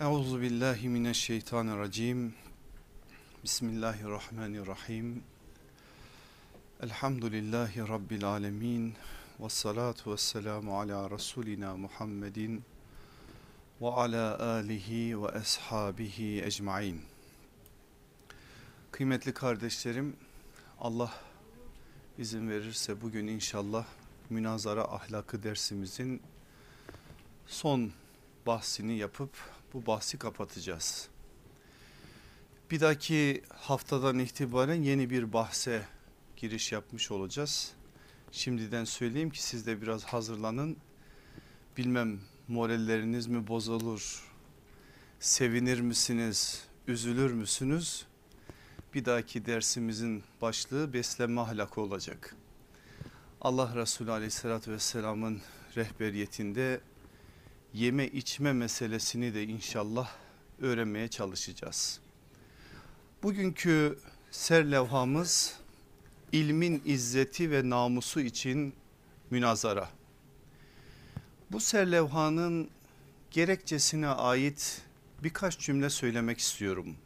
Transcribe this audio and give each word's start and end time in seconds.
Euzu 0.00 0.40
billahi 0.40 0.88
mineşşeytanirracim. 0.88 2.34
Bismillahirrahmanirrahim. 3.44 5.22
Elhamdülillahi 6.82 7.88
rabbil 7.88 8.24
alamin. 8.24 8.94
Ves 9.40 9.52
salatu 9.52 10.12
vesselamu 10.12 10.80
ala 10.80 11.10
rasulina 11.10 11.76
Muhammedin 11.76 12.64
ve 13.80 13.88
ala 13.88 14.38
alihi 14.38 15.22
ve 15.22 15.28
ashabihi 15.28 16.42
ecmaîn. 16.44 17.00
Kıymetli 18.92 19.34
kardeşlerim, 19.34 20.16
Allah 20.80 21.12
izin 22.18 22.50
verirse 22.50 23.00
bugün 23.00 23.26
inşallah 23.26 23.84
münazara 24.30 24.84
ahlakı 24.84 25.42
dersimizin 25.42 26.22
son 27.46 27.92
bahsini 28.46 28.98
yapıp 28.98 29.55
bu 29.76 29.86
bahsi 29.86 30.18
kapatacağız. 30.18 31.08
Bir 32.70 32.80
dahaki 32.80 33.42
haftadan 33.48 34.18
itibaren 34.18 34.82
yeni 34.82 35.10
bir 35.10 35.32
bahse 35.32 35.82
giriş 36.36 36.72
yapmış 36.72 37.10
olacağız. 37.10 37.72
Şimdiden 38.32 38.84
söyleyeyim 38.84 39.30
ki 39.30 39.42
siz 39.42 39.66
de 39.66 39.82
biraz 39.82 40.04
hazırlanın. 40.04 40.76
Bilmem 41.76 42.20
moralleriniz 42.48 43.26
mi 43.26 43.46
bozulur, 43.48 44.32
sevinir 45.20 45.80
misiniz, 45.80 46.64
üzülür 46.88 47.32
müsünüz? 47.32 48.06
Bir 48.94 49.04
dahaki 49.04 49.46
dersimizin 49.46 50.24
başlığı 50.42 50.92
beslenme 50.92 51.40
ahlakı 51.40 51.80
olacak. 51.80 52.36
Allah 53.40 53.74
Resulü 53.74 54.10
aleyhissalatü 54.10 54.72
vesselamın 54.72 55.40
rehberiyetinde 55.76 56.80
yeme 57.76 58.06
içme 58.06 58.52
meselesini 58.52 59.34
de 59.34 59.44
inşallah 59.44 60.10
öğrenmeye 60.60 61.08
çalışacağız. 61.08 62.00
Bugünkü 63.22 63.98
serlevhamız 64.30 65.56
ilmin 66.32 66.82
izzeti 66.84 67.50
ve 67.50 67.70
namusu 67.70 68.20
için 68.20 68.74
münazara. 69.30 69.88
Bu 71.52 71.60
serlevhanın 71.60 72.70
gerekçesine 73.30 74.08
ait 74.08 74.82
birkaç 75.22 75.58
cümle 75.58 75.90
söylemek 75.90 76.38
istiyorum. 76.38 76.96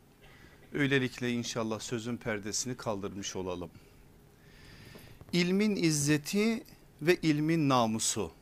Öylelikle 0.75 1.33
inşallah 1.33 1.80
sözün 1.80 2.17
perdesini 2.17 2.77
kaldırmış 2.77 3.36
olalım. 3.36 3.70
İlmin 5.33 5.77
izzeti 5.77 6.64
ve 7.02 7.17
ilmin 7.17 7.69
namusu. 7.69 8.39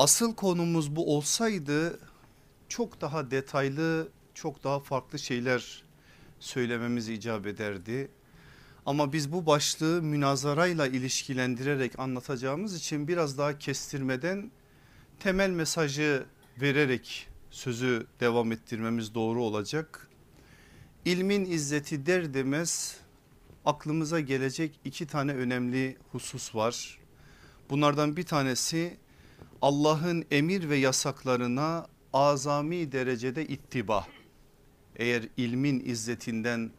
Asıl 0.00 0.34
konumuz 0.34 0.96
bu 0.96 1.16
olsaydı 1.16 2.00
çok 2.68 3.00
daha 3.00 3.30
detaylı, 3.30 4.08
çok 4.34 4.64
daha 4.64 4.80
farklı 4.80 5.18
şeyler 5.18 5.82
söylememiz 6.38 7.08
icap 7.08 7.46
ederdi. 7.46 8.10
Ama 8.86 9.12
biz 9.12 9.32
bu 9.32 9.46
başlığı 9.46 10.02
münazarayla 10.02 10.86
ilişkilendirerek 10.86 11.98
anlatacağımız 11.98 12.76
için 12.76 13.08
biraz 13.08 13.38
daha 13.38 13.58
kestirmeden 13.58 14.50
temel 15.18 15.50
mesajı 15.50 16.26
vererek 16.60 17.28
sözü 17.50 18.06
devam 18.20 18.52
ettirmemiz 18.52 19.14
doğru 19.14 19.42
olacak. 19.42 20.08
İlmin 21.04 21.44
izzeti 21.44 22.06
der 22.06 22.34
demez 22.34 22.96
aklımıza 23.64 24.20
gelecek 24.20 24.80
iki 24.84 25.06
tane 25.06 25.32
önemli 25.34 25.96
husus 26.12 26.54
var. 26.54 26.98
Bunlardan 27.70 28.16
bir 28.16 28.24
tanesi 28.26 28.98
Allah'ın 29.62 30.24
emir 30.30 30.68
ve 30.68 30.76
yasaklarına 30.76 31.86
azami 32.12 32.92
derecede 32.92 33.46
ittiba. 33.46 34.06
Eğer 34.96 35.22
ilmin 35.36 35.82
izzetinden 35.84 36.70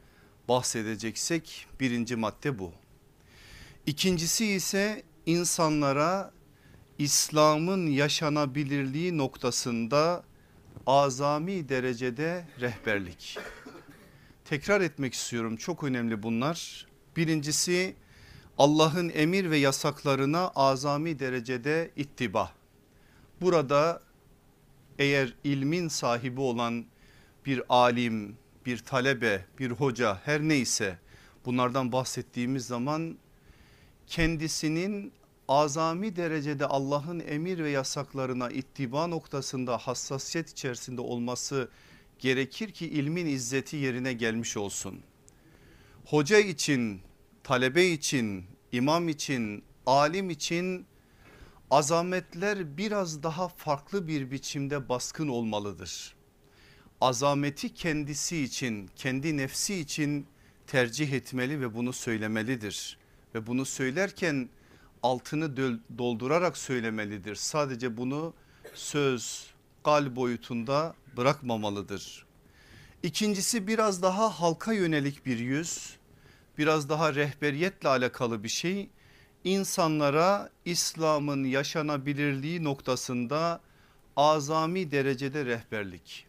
bahsedeceksek 0.48 1.68
birinci 1.80 2.16
madde 2.16 2.60
bu. 2.60 2.72
İkincisi 3.86 4.46
ise 4.46 5.04
insanlara 5.26 6.32
İslam'ın 6.98 7.88
yaşanabilirliği 7.88 9.18
noktasında 9.18 10.24
azami 10.88 11.70
derecede 11.70 12.48
rehberlik. 12.60 13.38
Tekrar 14.46 14.82
etmek 14.82 15.14
istiyorum 15.14 15.58
çok 15.58 15.84
önemli 15.84 16.24
bunlar. 16.24 16.88
Birincisi 17.16 17.96
Allah'ın 18.58 19.12
emir 19.14 19.50
ve 19.50 19.58
yasaklarına 19.58 20.48
azami 20.48 21.20
derecede 21.20 21.92
ittiba. 21.96 22.61
Burada 23.42 24.02
eğer 25.00 25.34
ilmin 25.44 25.88
sahibi 25.88 26.42
olan 26.42 26.86
bir 27.46 27.62
alim, 27.70 28.38
bir 28.66 28.78
talebe, 28.78 29.46
bir 29.60 29.72
hoca 29.72 30.22
her 30.26 30.42
neyse 30.42 30.98
bunlardan 31.46 31.92
bahsettiğimiz 31.92 32.66
zaman 32.66 33.18
kendisinin 34.08 35.14
azami 35.48 36.16
derecede 36.16 36.66
Allah'ın 36.66 37.20
emir 37.20 37.64
ve 37.64 37.70
yasaklarına 37.70 38.50
ittiba 38.50 39.08
noktasında 39.08 39.78
hassasiyet 39.78 40.50
içerisinde 40.50 41.02
olması 41.02 41.70
gerekir 42.20 42.72
ki 42.72 42.88
ilmin 42.88 43.26
izzeti 43.26 43.76
yerine 43.76 44.14
gelmiş 44.14 44.58
olsun. 44.58 45.00
Hoca 46.06 46.40
için, 46.40 47.02
talebe 47.44 47.86
için, 47.86 48.46
imam 48.72 49.10
için, 49.10 49.64
alim 49.86 50.30
için 50.30 50.86
azametler 51.72 52.78
biraz 52.78 53.24
daha 53.24 53.48
farklı 53.48 54.08
bir 54.08 54.32
biçimde 54.32 54.90
baskın 54.90 55.28
olmalıdır. 55.28 56.16
Azameti 57.02 57.74
kendisi 57.74 58.44
için, 58.44 58.90
kendi 58.96 59.38
nefsi 59.38 59.76
için 59.76 60.28
tercih 60.68 61.14
etmeli 61.14 61.62
ve 61.62 61.76
bunu 61.76 61.94
söylemelidir. 61.94 62.98
Ve 63.36 63.48
bunu 63.48 63.66
söylerken 63.66 64.50
altını 65.04 65.58
doldurarak 65.98 66.58
söylemelidir. 66.58 67.36
Sadece 67.36 67.98
bunu 67.98 68.34
söz, 68.74 69.48
kal 69.84 70.16
boyutunda 70.16 70.96
bırakmamalıdır. 71.18 72.26
İkincisi 73.04 73.68
biraz 73.68 74.02
daha 74.02 74.30
halka 74.30 74.74
yönelik 74.74 75.26
bir 75.26 75.40
yüz, 75.40 75.98
biraz 76.58 76.90
daha 76.90 77.16
rehberiyetle 77.16 77.90
alakalı 77.90 78.44
bir 78.44 78.50
şey 78.50 78.90
insanlara 79.44 80.50
İslam'ın 80.66 81.44
yaşanabilirliği 81.44 82.64
noktasında 82.64 83.62
azami 84.16 84.92
derecede 84.92 85.46
rehberlik. 85.46 86.26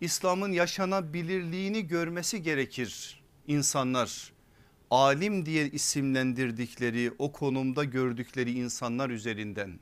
İslam'ın 0.00 0.52
yaşanabilirliğini 0.52 1.86
görmesi 1.86 2.42
gerekir 2.42 3.22
insanlar. 3.46 4.32
Alim 4.90 5.46
diye 5.46 5.70
isimlendirdikleri 5.70 7.12
o 7.18 7.32
konumda 7.32 7.84
gördükleri 7.84 8.52
insanlar 8.52 9.10
üzerinden. 9.10 9.78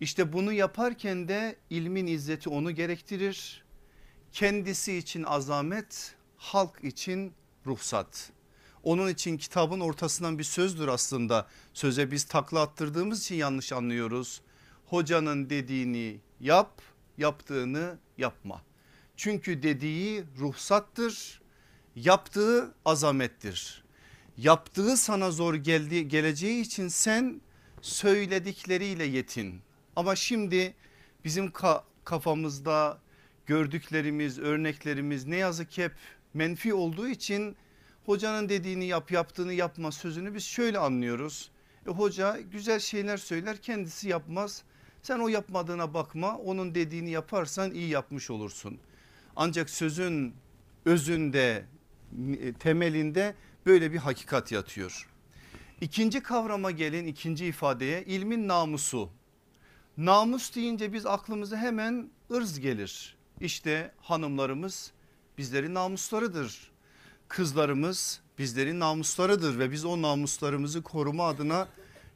İşte 0.00 0.32
bunu 0.32 0.52
yaparken 0.52 1.28
de 1.28 1.56
ilmin 1.70 2.06
izzeti 2.06 2.48
onu 2.48 2.70
gerektirir. 2.70 3.64
Kendisi 4.32 4.96
için 4.96 5.22
azamet, 5.22 6.14
halk 6.36 6.84
için 6.84 7.32
ruhsat. 7.66 8.32
Onun 8.82 9.08
için 9.08 9.38
kitabın 9.38 9.80
ortasından 9.80 10.38
bir 10.38 10.44
sözdür 10.44 10.88
aslında. 10.88 11.46
Söze 11.74 12.10
biz 12.10 12.24
takla 12.24 12.60
attırdığımız 12.60 13.20
için 13.20 13.34
yanlış 13.34 13.72
anlıyoruz. 13.72 14.40
Hocanın 14.86 15.50
dediğini 15.50 16.20
yap, 16.40 16.82
yaptığını 17.18 17.98
yapma. 18.18 18.62
Çünkü 19.16 19.62
dediği 19.62 20.24
ruhsattır, 20.38 21.40
yaptığı 21.96 22.74
azamettir. 22.84 23.84
Yaptığı 24.36 24.96
sana 24.96 25.30
zor 25.30 25.54
geldi, 25.54 26.08
geleceği 26.08 26.60
için 26.60 26.88
sen 26.88 27.40
söyledikleriyle 27.82 29.04
yetin. 29.04 29.60
Ama 29.96 30.16
şimdi 30.16 30.74
bizim 31.24 31.50
ka 31.50 31.84
kafamızda 32.04 32.98
gördüklerimiz, 33.46 34.38
örneklerimiz 34.38 35.26
ne 35.26 35.36
yazık 35.36 35.70
ki 35.70 35.84
hep 35.84 35.92
menfi 36.34 36.74
olduğu 36.74 37.08
için 37.08 37.56
hocanın 38.06 38.48
dediğini 38.48 38.84
yap 38.84 39.10
yaptığını 39.10 39.52
yapma 39.52 39.92
sözünü 39.92 40.34
biz 40.34 40.44
şöyle 40.44 40.78
anlıyoruz. 40.78 41.50
E, 41.86 41.90
hoca 41.90 42.40
güzel 42.52 42.80
şeyler 42.80 43.16
söyler 43.16 43.56
kendisi 43.56 44.08
yapmaz. 44.08 44.62
Sen 45.02 45.18
o 45.18 45.28
yapmadığına 45.28 45.94
bakma 45.94 46.38
onun 46.38 46.74
dediğini 46.74 47.10
yaparsan 47.10 47.74
iyi 47.74 47.88
yapmış 47.88 48.30
olursun. 48.30 48.78
Ancak 49.36 49.70
sözün 49.70 50.34
özünde 50.84 51.64
e, 52.40 52.52
temelinde 52.52 53.34
böyle 53.66 53.92
bir 53.92 53.98
hakikat 53.98 54.52
yatıyor. 54.52 55.08
İkinci 55.80 56.20
kavrama 56.20 56.70
gelin 56.70 57.06
ikinci 57.06 57.46
ifadeye 57.46 58.04
ilmin 58.04 58.48
namusu. 58.48 59.10
Namus 59.96 60.54
deyince 60.54 60.92
biz 60.92 61.06
aklımıza 61.06 61.56
hemen 61.56 62.10
ırz 62.32 62.60
gelir. 62.60 63.16
İşte 63.40 63.92
hanımlarımız 63.98 64.92
bizlerin 65.38 65.74
namuslarıdır 65.74 66.69
kızlarımız 67.30 68.20
bizlerin 68.38 68.80
namuslarıdır 68.80 69.58
ve 69.58 69.70
biz 69.70 69.84
o 69.84 70.02
namuslarımızı 70.02 70.82
koruma 70.82 71.28
adına 71.28 71.68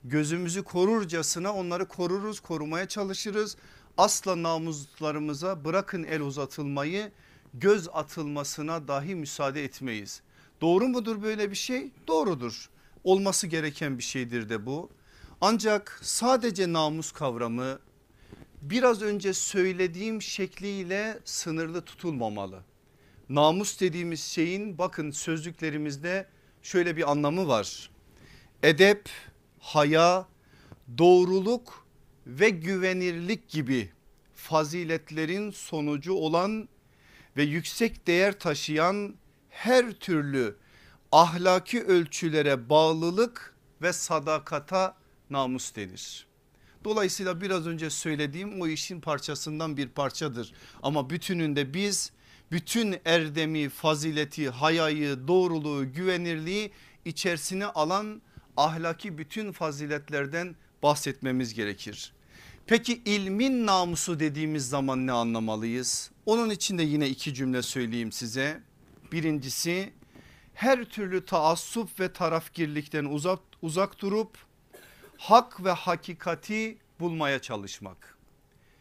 gözümüzü 0.05 0.63
korurcasına 0.63 1.55
onları 1.55 1.89
koruruz 1.89 2.41
korumaya 2.41 2.89
çalışırız. 2.89 3.57
asla 3.99 4.43
namuslarımıza 4.43 5.65
bırakın 5.65 6.05
el 6.05 6.21
uzatılmayı 6.21 7.13
göz 7.55 7.89
atılmasına 7.93 8.89
dahi 8.89 9.15
müsaade 9.15 9.65
etmeyiz. 9.65 10.23
Doğru 10.61 10.89
mudur 10.89 11.23
böyle 11.23 11.51
bir 11.51 11.57
şey? 11.57 11.91
Doğrudur. 12.09 12.71
Olması 13.05 13.47
gereken 13.47 13.99
bir 13.99 14.03
şeydir 14.03 14.49
de 14.49 14.67
bu. 14.67 14.91
Ancak 15.41 16.01
sadece 16.03 16.73
namus 16.73 17.13
kavramı 17.13 17.79
biraz 18.63 19.03
önce 19.03 19.35
söylediğim 19.35 20.23
şekliyle 20.23 21.19
sınırlı 21.25 21.83
tutulmamalı. 21.83 22.74
Namus 23.29 23.81
dediğimiz 23.81 24.23
şeyin 24.25 24.79
bakın 24.79 25.11
sözlüklerimizde 25.11 26.27
şöyle 26.63 26.97
bir 26.97 27.11
anlamı 27.11 27.49
var. 27.49 27.91
Edep, 28.63 29.09
haya, 29.59 30.29
doğruluk 30.99 31.87
ve 32.27 32.51
güvenirlik 32.51 33.49
gibi 33.49 33.93
faziletlerin 34.35 35.51
sonucu 35.51 36.13
olan 36.13 36.69
ve 37.37 37.43
yüksek 37.43 38.07
değer 38.07 38.39
taşıyan 38.39 39.15
her 39.51 39.93
türlü 39.93 40.57
ahlaki 41.13 41.85
ölçülere 41.85 42.69
bağlılık 42.69 43.55
ve 43.83 43.93
sadakata 43.93 44.97
namus 45.31 45.77
denir. 45.77 46.27
Dolayısıyla 46.85 47.41
biraz 47.41 47.67
önce 47.67 47.91
söylediğim 47.91 48.61
o 48.61 48.67
işin 48.67 49.01
parçasından 49.01 49.77
bir 49.77 49.89
parçadır. 49.89 50.53
Ama 50.83 51.11
bütününde 51.11 51.75
biz 51.75 52.13
bütün 52.53 52.97
erdemi, 53.05 53.69
fazileti, 53.69 54.51
hayayı, 54.51 55.29
doğruluğu, 55.29 55.93
güvenirliği 55.93 56.73
içerisine 57.05 57.67
alan 57.67 58.23
ahlaki 58.57 59.19
bütün 59.19 59.53
faziletlerden 59.53 60.57
bahsetmemiz 60.83 61.55
gerekir. 61.55 62.13
Peki 62.67 63.03
ilmin 63.05 63.67
namusu 63.67 64.21
dediğimiz 64.21 64.69
zaman 64.69 65.07
ne 65.07 65.13
anlamalıyız? 65.13 66.11
Onun 66.27 66.51
için 66.51 66.79
de 66.79 66.83
yine 66.83 67.09
iki 67.09 67.35
cümle 67.35 67.63
söyleyeyim 67.63 68.13
size. 68.13 68.61
Birincisi 69.13 69.93
her 70.55 70.85
türlü 70.85 71.25
taassup 71.25 72.01
ve 72.01 72.13
tarafgirlikten 72.13 73.05
uzak, 73.05 73.41
uzak 73.63 74.01
durup 74.01 74.39
hak 75.19 75.65
ve 75.65 75.71
hakikati 75.71 76.79
bulmaya 77.01 77.39
çalışmak. 77.39 78.19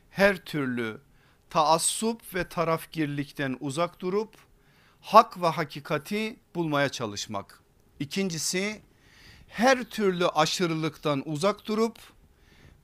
Her 0.10 0.38
türlü 0.38 1.02
taassup 1.54 2.36
ve 2.36 2.50
tarafgirlikten 2.50 3.58
uzak 3.60 4.00
durup 4.00 4.36
hak 5.02 5.42
ve 5.42 5.48
hakikati 5.48 6.36
bulmaya 6.56 6.90
çalışmak. 6.90 7.60
İkincisi 8.00 8.82
her 9.48 9.84
türlü 9.84 10.28
aşırılıktan 10.28 11.24
uzak 11.26 11.66
durup 11.66 11.98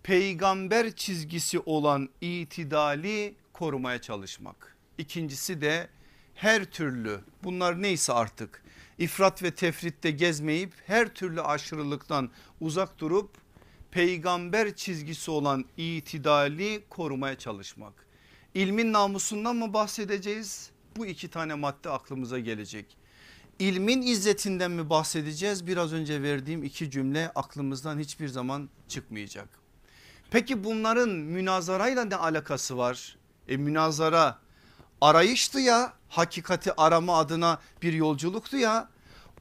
peygamber 0.04 0.96
çizgisi 0.96 1.60
olan 1.60 2.10
itidali 2.22 3.36
korumaya 3.54 4.02
çalışmak. 4.02 4.78
İkincisi 4.98 5.62
de 5.62 5.90
her 6.36 6.66
türlü 6.66 7.22
bunlar 7.44 7.82
neyse 7.82 8.14
artık 8.14 8.64
ifrat 8.98 9.44
ve 9.44 9.52
tefritte 9.52 10.12
gezmeyip 10.12 10.74
her 10.88 11.14
türlü 11.14 11.42
aşırılıktan 11.42 12.30
uzak 12.62 13.00
durup 13.00 13.30
peygamber 13.92 14.76
çizgisi 14.76 15.32
olan 15.32 15.66
itidali 15.78 16.84
korumaya 16.90 17.38
çalışmak. 17.38 18.09
İlmin 18.54 18.94
namusundan 18.94 19.56
mı 19.56 19.74
bahsedeceğiz? 19.74 20.70
Bu 20.98 21.06
iki 21.06 21.28
tane 21.28 21.54
madde 21.54 21.90
aklımıza 21.90 22.40
gelecek. 22.40 22.98
İlmin 23.60 24.02
izzetinden 24.02 24.72
mi 24.72 24.90
bahsedeceğiz? 24.90 25.68
Biraz 25.68 25.94
önce 25.94 26.22
verdiğim 26.22 26.64
iki 26.64 26.92
cümle 26.92 27.32
aklımızdan 27.36 28.00
hiçbir 28.00 28.28
zaman 28.28 28.70
çıkmayacak. 28.88 29.50
Peki 30.32 30.64
bunların 30.64 31.10
münazarayla 31.10 32.06
ne 32.06 32.16
alakası 32.16 32.78
var? 32.78 33.18
E 33.48 33.58
münazara 33.58 34.40
arayıştı 35.02 35.60
ya 35.60 35.94
hakikati 36.10 36.74
arama 36.74 37.18
adına 37.18 37.60
bir 37.82 37.94
yolculuktu 37.94 38.58
ya. 38.58 38.90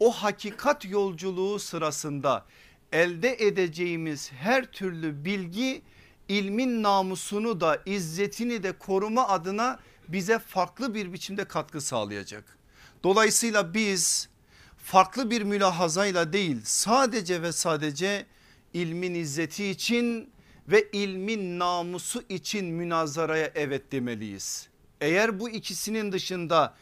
O 0.00 0.12
hakikat 0.12 0.84
yolculuğu 0.84 1.58
sırasında 1.58 2.44
elde 2.92 3.36
edeceğimiz 3.46 4.32
her 4.32 4.72
türlü 4.72 5.24
bilgi 5.24 5.82
ilmin 6.28 6.82
namusunu 6.82 7.60
da 7.60 7.82
izzetini 7.86 8.62
de 8.62 8.72
koruma 8.72 9.28
adına 9.28 9.78
bize 10.08 10.38
farklı 10.38 10.94
bir 10.94 11.12
biçimde 11.12 11.44
katkı 11.44 11.80
sağlayacak. 11.80 12.58
Dolayısıyla 13.04 13.74
biz 13.74 14.28
farklı 14.76 15.30
bir 15.30 15.42
mülahazayla 15.42 16.32
değil 16.32 16.56
sadece 16.64 17.42
ve 17.42 17.52
sadece 17.52 18.26
ilmin 18.74 19.14
izzeti 19.14 19.66
için 19.66 20.30
ve 20.68 20.88
ilmin 20.92 21.58
namusu 21.58 22.22
için 22.28 22.66
münazaraya 22.66 23.50
evet 23.54 23.92
demeliyiz. 23.92 24.68
Eğer 25.00 25.40
bu 25.40 25.50
ikisinin 25.50 26.12
dışında 26.12 26.74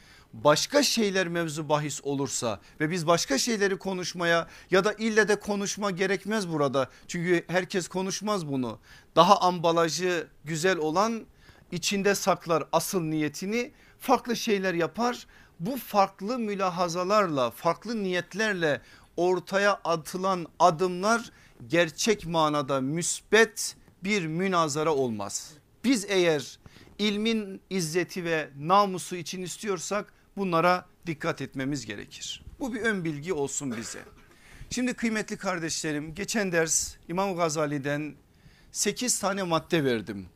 başka 0.44 0.83
şeyler 0.83 1.29
mevzu 1.29 1.69
bahis 1.69 2.00
olursa 2.05 2.61
ve 2.81 2.91
biz 2.91 3.06
başka 3.06 3.38
şeyleri 3.38 3.79
konuşmaya 3.79 4.49
ya 4.71 4.85
da 4.85 4.93
ille 4.93 5.29
de 5.29 5.41
konuşma 5.41 5.91
gerekmez 5.91 6.49
burada. 6.49 6.91
Çünkü 7.09 7.44
herkes 7.49 7.88
konuşmaz 7.88 8.49
bunu. 8.49 8.79
Daha 9.17 9.41
ambalajı 9.41 10.29
güzel 10.44 10.79
olan 10.79 11.27
içinde 11.73 12.15
saklar 12.15 12.65
asıl 12.73 13.00
niyetini 13.00 13.73
farklı 13.99 14.37
şeyler 14.37 14.75
yapar. 14.75 15.27
Bu 15.61 15.77
farklı 15.77 16.38
mülahazalarla 16.38 17.50
farklı 17.50 18.03
niyetlerle 18.03 18.81
ortaya 19.17 19.81
atılan 19.85 20.47
adımlar 20.59 21.31
gerçek 21.67 22.27
manada 22.27 22.81
müsbet 22.81 23.77
bir 24.05 24.27
münazara 24.27 24.94
olmaz. 24.94 25.53
Biz 25.85 26.05
eğer 26.09 26.59
ilmin 26.99 27.61
izzeti 27.71 28.25
ve 28.25 28.49
namusu 28.59 29.17
için 29.17 29.43
istiyorsak 29.43 30.12
bunlara 30.37 30.87
dikkat 31.06 31.43
etmemiz 31.43 31.87
gerekir. 31.87 32.44
Bu 32.61 32.75
bir 32.75 32.81
ön 32.81 33.05
bilgi 33.05 33.33
olsun 33.33 33.77
bize. 33.77 33.99
Şimdi 34.71 34.94
kıymetli 34.94 35.37
kardeşlerim 35.37 36.15
geçen 36.15 36.53
ders 36.53 36.97
İmam 37.09 37.37
Gazali'den 37.37 38.15
8 38.73 39.19
tane 39.19 39.43
madde 39.43 39.85
verdim. 39.85 40.27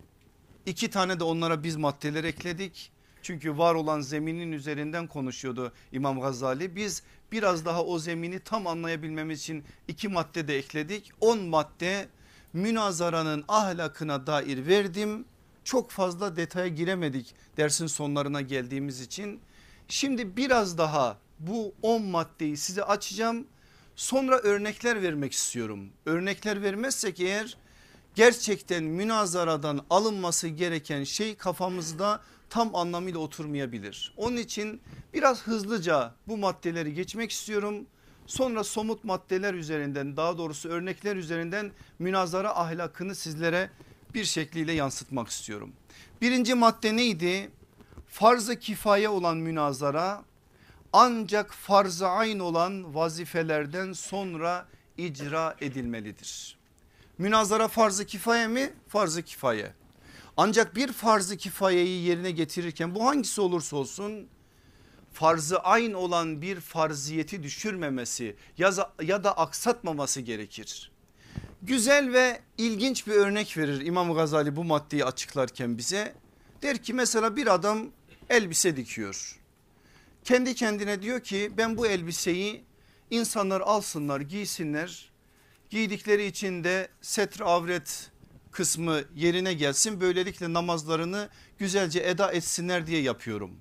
2 0.66 0.90
tane 0.90 1.20
de 1.20 1.24
onlara 1.24 1.62
biz 1.62 1.76
maddeler 1.76 2.24
ekledik. 2.24 2.92
Çünkü 3.22 3.58
var 3.58 3.74
olan 3.74 4.00
zeminin 4.00 4.52
üzerinden 4.52 5.06
konuşuyordu 5.06 5.72
İmam 5.92 6.20
Gazali. 6.20 6.76
Biz 6.76 7.02
biraz 7.32 7.64
daha 7.64 7.84
o 7.84 7.98
zemini 7.98 8.40
tam 8.40 8.66
anlayabilmemiz 8.66 9.40
için 9.40 9.64
iki 9.88 10.08
madde 10.08 10.48
de 10.48 10.58
ekledik. 10.58 11.12
10 11.20 11.38
madde 11.38 12.08
münazaranın 12.52 13.44
ahlakına 13.48 14.26
dair 14.26 14.66
verdim. 14.66 15.24
Çok 15.64 15.90
fazla 15.90 16.36
detaya 16.36 16.68
giremedik 16.68 17.34
dersin 17.56 17.86
sonlarına 17.86 18.40
geldiğimiz 18.40 19.00
için. 19.00 19.40
Şimdi 19.90 20.36
biraz 20.36 20.78
daha 20.78 21.18
bu 21.38 21.74
10 21.82 22.02
maddeyi 22.02 22.56
size 22.56 22.84
açacağım. 22.84 23.46
Sonra 23.96 24.38
örnekler 24.38 25.02
vermek 25.02 25.32
istiyorum. 25.32 25.88
Örnekler 26.06 26.62
vermezsek 26.62 27.20
eğer 27.20 27.56
gerçekten 28.14 28.84
münazaradan 28.84 29.84
alınması 29.90 30.48
gereken 30.48 31.04
şey 31.04 31.34
kafamızda 31.34 32.20
tam 32.50 32.74
anlamıyla 32.74 33.18
oturmayabilir. 33.18 34.14
Onun 34.16 34.36
için 34.36 34.80
biraz 35.14 35.42
hızlıca 35.42 36.14
bu 36.28 36.36
maddeleri 36.36 36.94
geçmek 36.94 37.30
istiyorum. 37.30 37.86
Sonra 38.26 38.64
somut 38.64 39.04
maddeler 39.04 39.54
üzerinden 39.54 40.16
daha 40.16 40.38
doğrusu 40.38 40.68
örnekler 40.68 41.16
üzerinden 41.16 41.72
münazara 41.98 42.56
ahlakını 42.56 43.14
sizlere 43.14 43.70
bir 44.14 44.24
şekliyle 44.24 44.72
yansıtmak 44.72 45.28
istiyorum. 45.28 45.72
Birinci 46.20 46.54
madde 46.54 46.96
neydi? 46.96 47.50
Farz-ı 48.10 48.58
kifaye 48.58 49.08
olan 49.08 49.36
münazara 49.36 50.24
ancak 50.92 51.52
farz-ı 51.52 52.08
ayn 52.08 52.38
olan 52.38 52.94
vazifelerden 52.94 53.92
sonra 53.92 54.66
icra 54.96 55.56
edilmelidir. 55.60 56.58
Münazara 57.18 57.68
farz-ı 57.68 58.06
kifaye 58.06 58.46
mi? 58.46 58.72
Farz-ı 58.88 59.22
kifaye. 59.22 59.72
Ancak 60.36 60.76
bir 60.76 60.92
farz-ı 60.92 61.36
kifayeyi 61.36 62.02
yerine 62.02 62.30
getirirken 62.30 62.94
bu 62.94 63.06
hangisi 63.06 63.40
olursa 63.40 63.76
olsun 63.76 64.28
farzı 65.12 65.58
ayn 65.58 65.92
olan 65.92 66.42
bir 66.42 66.60
farziyeti 66.60 67.42
düşürmemesi 67.42 68.36
ya, 68.58 69.24
da 69.24 69.36
aksatmaması 69.36 70.20
gerekir. 70.20 70.92
Güzel 71.62 72.12
ve 72.12 72.40
ilginç 72.58 73.06
bir 73.06 73.12
örnek 73.12 73.56
verir 73.58 73.86
İmam 73.86 74.14
Gazali 74.14 74.56
bu 74.56 74.64
maddeyi 74.64 75.04
açıklarken 75.04 75.78
bize. 75.78 76.14
Der 76.62 76.82
ki 76.82 76.94
mesela 76.94 77.36
bir 77.36 77.54
adam 77.54 77.90
elbise 78.30 78.76
dikiyor. 78.76 79.36
Kendi 80.24 80.54
kendine 80.54 81.02
diyor 81.02 81.20
ki 81.20 81.52
ben 81.56 81.76
bu 81.76 81.86
elbiseyi 81.86 82.64
insanlar 83.10 83.60
alsınlar 83.60 84.20
giysinler. 84.20 85.10
Giydikleri 85.70 86.26
için 86.26 86.64
de 86.64 86.88
setr 87.00 87.40
avret 87.40 88.10
kısmı 88.50 89.00
yerine 89.14 89.54
gelsin. 89.54 90.00
Böylelikle 90.00 90.52
namazlarını 90.52 91.28
güzelce 91.58 92.00
eda 92.00 92.32
etsinler 92.32 92.86
diye 92.86 93.02
yapıyorum. 93.02 93.60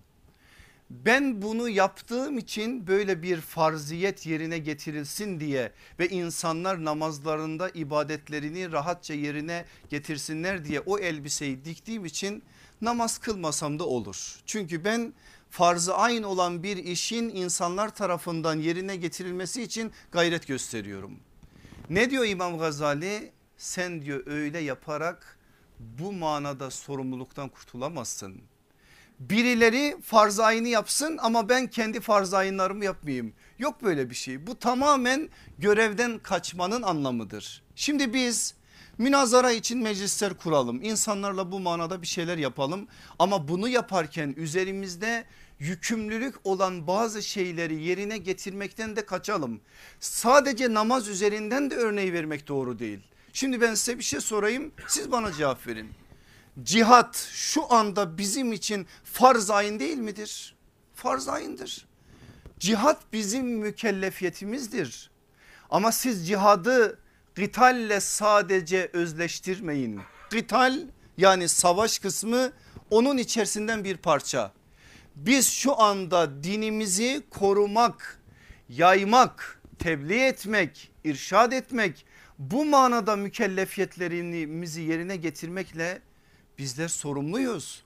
ben 0.90 1.42
bunu 1.42 1.70
yaptığım 1.70 2.38
için 2.38 2.88
böyle 2.88 3.22
bir 3.22 3.42
farziyet 3.42 4.26
yerine 4.26 4.58
getirilsin 4.58 5.40
diye 5.40 5.72
ve 6.00 6.10
insanlar 6.10 6.86
namazlarında 6.86 7.70
ibadetlerini 7.70 8.72
rahatça 8.72 9.14
yerine 9.14 9.66
getirsinler 9.90 10.66
diye 10.66 10.80
o 10.80 11.00
elbiseyi 11.00 11.66
diktiğim 11.66 12.06
için 12.06 12.44
namaz 12.82 13.18
kılmasam 13.18 13.80
da 13.80 13.86
olur. 13.86 14.36
Çünkü 14.46 14.84
ben 14.84 15.14
farzı 15.50 15.96
ayn 15.96 16.24
olan 16.24 16.64
bir 16.64 16.78
işin 16.78 17.30
insanlar 17.30 17.96
tarafından 17.96 18.60
yerine 18.60 18.96
getirilmesi 18.96 19.64
için 19.64 19.92
gayret 20.12 20.48
gösteriyorum. 20.48 21.20
Ne 21.90 22.10
diyor 22.10 22.26
İmam 22.26 22.58
Gazali? 22.58 23.32
Sen 23.58 24.02
diyor 24.02 24.24
öyle 24.28 24.60
yaparak 24.60 25.40
bu 25.80 26.14
manada 26.14 26.72
sorumluluktan 26.72 27.50
kurtulamazsın. 27.50 28.42
Birileri 29.20 29.98
farz 30.04 30.40
ayını 30.40 30.68
yapsın 30.68 31.18
ama 31.22 31.50
ben 31.50 31.68
kendi 31.68 32.00
farz 32.00 32.34
ayınlarımı 32.34 32.86
yapmayayım. 32.86 33.34
Yok 33.60 33.84
böyle 33.84 34.10
bir 34.10 34.16
şey. 34.16 34.48
Bu 34.48 34.60
tamamen 34.60 35.30
görevden 35.58 36.20
kaçmanın 36.20 36.82
anlamıdır. 36.82 37.64
Şimdi 37.76 38.14
biz 38.14 38.54
münazara 39.00 39.52
için 39.52 39.80
meclisler 39.80 40.34
kuralım. 40.34 40.82
İnsanlarla 40.84 41.52
bu 41.52 41.60
manada 41.60 42.02
bir 42.02 42.08
şeyler 42.08 42.38
yapalım. 42.38 42.88
Ama 43.20 43.48
bunu 43.48 43.68
yaparken 43.70 44.34
üzerimizde 44.38 45.26
yükümlülük 45.60 46.36
olan 46.44 46.88
bazı 46.88 47.24
şeyleri 47.24 47.84
yerine 47.84 48.18
getirmekten 48.18 48.96
de 48.96 49.06
kaçalım. 49.06 49.62
Sadece 50.00 50.74
namaz 50.74 51.08
üzerinden 51.08 51.72
de 51.72 51.76
örneği 51.76 52.14
vermek 52.14 52.48
doğru 52.48 52.80
değil. 52.80 53.00
Şimdi 53.34 53.62
ben 53.62 53.74
size 53.74 53.98
bir 53.98 54.04
şey 54.04 54.22
sorayım 54.22 54.72
siz 54.88 55.12
bana 55.12 55.32
cevap 55.32 55.68
verin. 55.68 55.90
Cihat 56.64 57.30
şu 57.34 57.74
anda 57.74 58.18
bizim 58.18 58.54
için 58.54 58.88
farz 59.04 59.50
ayın 59.50 59.80
değil 59.80 59.98
midir? 59.98 60.56
Farz 60.96 61.28
ayındır. 61.28 61.88
Cihat 62.60 63.14
bizim 63.14 63.46
mükellefiyetimizdir. 63.46 65.10
Ama 65.70 65.92
siz 65.92 66.28
cihadı 66.28 67.00
gitalle 67.40 68.00
sadece 68.00 68.90
özleştirmeyin. 68.94 70.02
Gital 70.32 70.80
yani 71.18 71.50
savaş 71.50 72.00
kısmı 72.00 72.52
onun 72.90 73.18
içerisinden 73.18 73.84
bir 73.84 73.98
parça. 73.98 74.52
Biz 75.16 75.48
şu 75.48 75.82
anda 75.82 76.44
dinimizi 76.44 77.24
korumak, 77.30 78.20
yaymak, 78.70 79.62
tebliğ 79.80 80.26
etmek, 80.26 80.92
irşad 81.04 81.52
etmek 81.52 82.06
bu 82.40 82.66
manada 82.66 83.16
mükellefiyetlerimizi 83.16 84.82
yerine 84.82 85.16
getirmekle 85.16 86.02
bizler 86.58 86.88
sorumluyuz. 86.88 87.84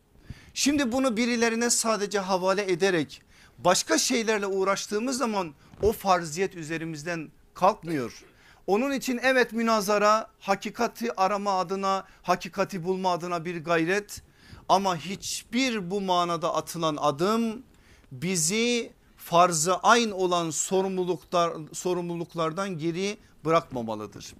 Şimdi 0.54 0.92
bunu 0.92 1.18
birilerine 1.18 1.70
sadece 1.70 2.20
havale 2.20 2.72
ederek 2.72 3.22
başka 3.58 3.98
şeylerle 3.98 4.46
uğraştığımız 4.46 5.18
zaman 5.18 5.54
o 5.82 5.92
farziyet 5.92 6.56
üzerimizden 6.56 7.30
kalkmıyor. 7.54 8.24
Onun 8.68 8.92
için 8.92 9.20
evet 9.24 9.54
münazara 9.54 10.28
hakikati 10.40 11.20
arama 11.20 11.60
adına 11.60 12.06
hakikati 12.22 12.84
bulma 12.84 13.12
adına 13.12 13.46
bir 13.46 13.64
gayret 13.64 14.22
ama 14.70 14.98
hiçbir 14.98 15.92
bu 15.92 16.02
manada 16.02 16.56
atılan 16.56 16.98
adım 17.02 17.64
bizi 18.12 18.94
farzı 19.18 19.76
ayn 19.76 20.12
olan 20.12 20.50
sorumluluklar, 20.50 21.54
sorumluluklardan 21.74 22.78
geri 22.78 23.18
bırakmamalıdır. 23.46 24.34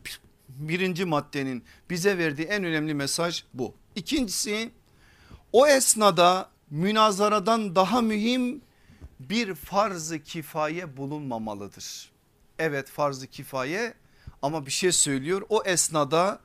Birinci 0.50 1.06
maddenin 1.06 1.64
bize 1.90 2.18
verdiği 2.18 2.48
en 2.48 2.64
önemli 2.64 2.94
mesaj 2.94 3.44
bu. 3.54 3.74
İkincisi 3.96 4.72
o 5.52 5.68
esnada 5.68 6.50
münazaradan 6.70 7.76
daha 7.76 8.02
mühim 8.02 8.62
bir 9.20 9.56
farz-ı 9.56 10.20
kifaye 10.24 10.98
bulunmamalıdır. 10.98 12.12
Evet 12.60 12.90
farz-ı 12.90 13.28
kifaye 13.28 13.94
ama 14.44 14.66
bir 14.66 14.72
şey 14.72 14.92
söylüyor 14.92 15.42
o 15.50 15.64
esnada 15.66 16.40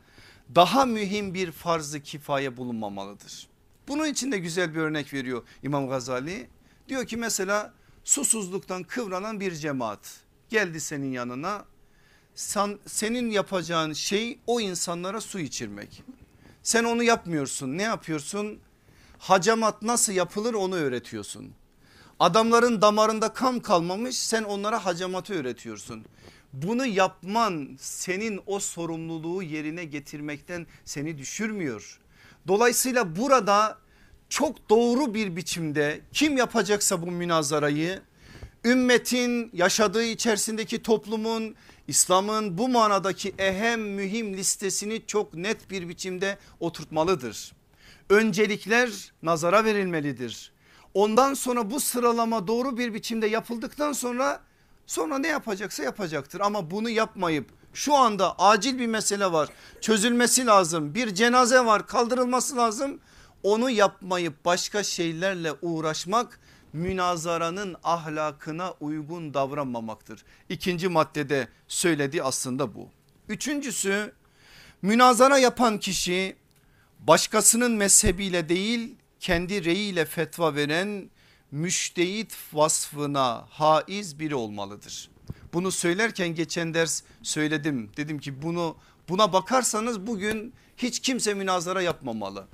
daha 0.54 0.86
mühim 0.86 1.34
bir 1.34 1.52
farz-ı 1.52 2.00
kifaye 2.00 2.56
bulunmamalıdır. 2.56 3.48
Bunun 3.88 4.06
için 4.06 4.32
de 4.32 4.38
güzel 4.38 4.74
bir 4.74 4.80
örnek 4.80 5.14
veriyor 5.14 5.42
İmam 5.62 5.88
Gazali. 5.88 6.48
Diyor 6.88 7.06
ki 7.06 7.16
mesela 7.16 7.74
susuzluktan 8.04 8.82
kıvranan 8.82 9.40
bir 9.40 9.54
cemaat 9.54 10.20
geldi 10.48 10.80
senin 10.80 11.12
yanına. 11.12 11.64
Sen, 12.34 12.78
senin 12.86 13.30
yapacağın 13.30 13.92
şey 13.92 14.38
o 14.46 14.60
insanlara 14.60 15.20
su 15.20 15.38
içirmek. 15.38 16.02
Sen 16.62 16.84
onu 16.84 17.02
yapmıyorsun 17.02 17.78
ne 17.78 17.82
yapıyorsun? 17.82 18.58
Hacamat 19.18 19.82
nasıl 19.82 20.12
yapılır 20.12 20.54
onu 20.54 20.74
öğretiyorsun. 20.74 21.52
Adamların 22.20 22.82
damarında 22.82 23.32
kan 23.32 23.60
kalmamış 23.60 24.18
sen 24.18 24.44
onlara 24.44 24.84
hacamatı 24.84 25.34
öğretiyorsun. 25.34 26.04
Bunu 26.52 26.86
yapman 26.86 27.76
senin 27.80 28.40
o 28.46 28.60
sorumluluğu 28.60 29.42
yerine 29.42 29.84
getirmekten 29.84 30.66
seni 30.84 31.18
düşürmüyor. 31.18 32.00
Dolayısıyla 32.48 33.16
burada 33.16 33.78
çok 34.28 34.70
doğru 34.70 35.14
bir 35.14 35.36
biçimde 35.36 36.00
kim 36.12 36.36
yapacaksa 36.36 37.02
bu 37.02 37.10
münazarayı 37.10 38.02
ümmetin 38.64 39.50
yaşadığı 39.52 40.04
içerisindeki 40.04 40.82
toplumun 40.82 41.54
İslam'ın 41.88 42.58
bu 42.58 42.68
manadaki 42.68 43.34
ehem 43.38 43.80
mühim 43.80 44.36
listesini 44.36 45.06
çok 45.06 45.34
net 45.34 45.70
bir 45.70 45.88
biçimde 45.88 46.38
oturtmalıdır. 46.60 47.52
Öncelikler 48.10 49.12
nazara 49.22 49.64
verilmelidir. 49.64 50.52
Ondan 50.94 51.34
sonra 51.34 51.70
bu 51.70 51.80
sıralama 51.80 52.46
doğru 52.46 52.78
bir 52.78 52.94
biçimde 52.94 53.26
yapıldıktan 53.26 53.92
sonra 53.92 54.40
sonra 54.88 55.18
ne 55.18 55.28
yapacaksa 55.28 55.82
yapacaktır. 55.82 56.40
Ama 56.40 56.70
bunu 56.70 56.90
yapmayıp 56.90 57.50
şu 57.72 57.94
anda 57.94 58.38
acil 58.38 58.78
bir 58.78 58.86
mesele 58.86 59.32
var 59.32 59.48
çözülmesi 59.80 60.46
lazım 60.46 60.94
bir 60.94 61.14
cenaze 61.14 61.64
var 61.64 61.86
kaldırılması 61.86 62.56
lazım 62.56 63.00
onu 63.42 63.70
yapmayıp 63.70 64.44
başka 64.44 64.82
şeylerle 64.82 65.52
uğraşmak 65.62 66.40
münazaranın 66.72 67.76
ahlakına 67.84 68.74
uygun 68.80 69.34
davranmamaktır. 69.34 70.24
İkinci 70.48 70.88
maddede 70.88 71.48
söyledi 71.68 72.22
aslında 72.22 72.74
bu. 72.74 72.88
Üçüncüsü 73.28 74.12
münazara 74.82 75.38
yapan 75.38 75.78
kişi 75.78 76.36
başkasının 76.98 77.72
mezhebiyle 77.72 78.48
değil 78.48 78.94
kendi 79.20 79.64
reyiyle 79.64 80.04
fetva 80.04 80.54
veren 80.54 81.10
müştehit 81.50 82.36
vasfına 82.52 83.46
haiz 83.50 84.18
biri 84.18 84.34
olmalıdır. 84.34 85.10
Bunu 85.52 85.72
söylerken 85.72 86.28
geçen 86.28 86.74
ders 86.74 87.02
söyledim. 87.22 87.90
Dedim 87.96 88.18
ki 88.18 88.42
bunu 88.42 88.76
buna 89.08 89.32
bakarsanız 89.32 90.06
bugün 90.06 90.54
hiç 90.76 91.00
kimse 91.00 91.34
münazara 91.34 91.82
yapmamalı. 91.82 92.48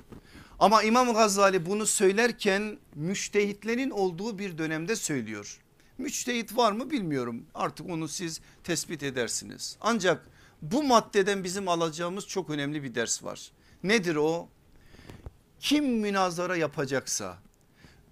Ama 0.59 0.83
İmam 0.83 1.15
Gazali 1.15 1.67
bunu 1.67 1.87
söylerken 1.87 2.79
müştehitlerin 2.95 3.91
olduğu 3.91 4.39
bir 4.39 4.59
dönemde 4.59 4.97
söylüyor. 4.97 5.61
Müştehit 5.99 6.57
var 6.57 6.73
mı 6.73 6.91
bilmiyorum 6.91 7.47
artık 7.55 7.91
onu 7.91 8.09
siz 8.09 8.41
tespit 8.65 9.03
edersiniz. 9.03 9.77
Ancak 9.81 10.27
bu 10.63 10.83
maddeden 10.83 11.45
bizim 11.45 11.69
alacağımız 11.69 12.27
çok 12.27 12.51
önemli 12.51 12.83
bir 12.83 12.95
ders 12.95 13.25
var. 13.25 13.51
Nedir 13.83 14.17
o? 14.17 14.49
Kim 15.61 15.85
münazara 15.85 16.57
yapacaksa 16.57 17.39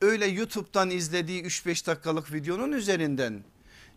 öyle 0.02 0.26
YouTube'dan 0.26 0.90
izlediği 0.90 1.42
3-5 1.42 1.86
dakikalık 1.86 2.32
videonun 2.32 2.72
üzerinden 2.72 3.44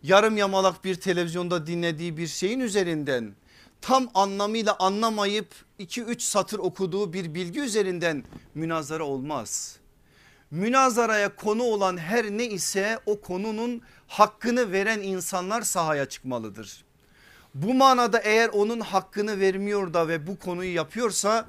yarım 0.02 0.36
yamalak 0.36 0.84
bir 0.84 0.94
televizyonda 0.94 1.66
dinlediği 1.66 2.16
bir 2.16 2.26
şeyin 2.26 2.60
üzerinden 2.60 3.34
tam 3.80 4.08
anlamıyla 4.14 4.76
anlamayıp 4.78 5.48
2-3 5.80 6.20
satır 6.20 6.58
okuduğu 6.58 7.12
bir 7.12 7.34
bilgi 7.34 7.60
üzerinden 7.60 8.24
münazara 8.54 9.04
olmaz. 9.04 9.76
Münazaraya 10.50 11.36
konu 11.36 11.62
olan 11.62 11.96
her 11.96 12.24
ne 12.30 12.44
ise 12.44 12.98
o 13.06 13.20
konunun 13.20 13.82
hakkını 14.06 14.72
veren 14.72 15.00
insanlar 15.00 15.62
sahaya 15.62 16.06
çıkmalıdır. 16.06 16.84
Bu 17.54 17.74
manada 17.74 18.18
eğer 18.18 18.48
onun 18.48 18.80
hakkını 18.80 19.40
vermiyor 19.40 19.94
da 19.94 20.08
ve 20.08 20.26
bu 20.26 20.38
konuyu 20.38 20.74
yapıyorsa 20.74 21.46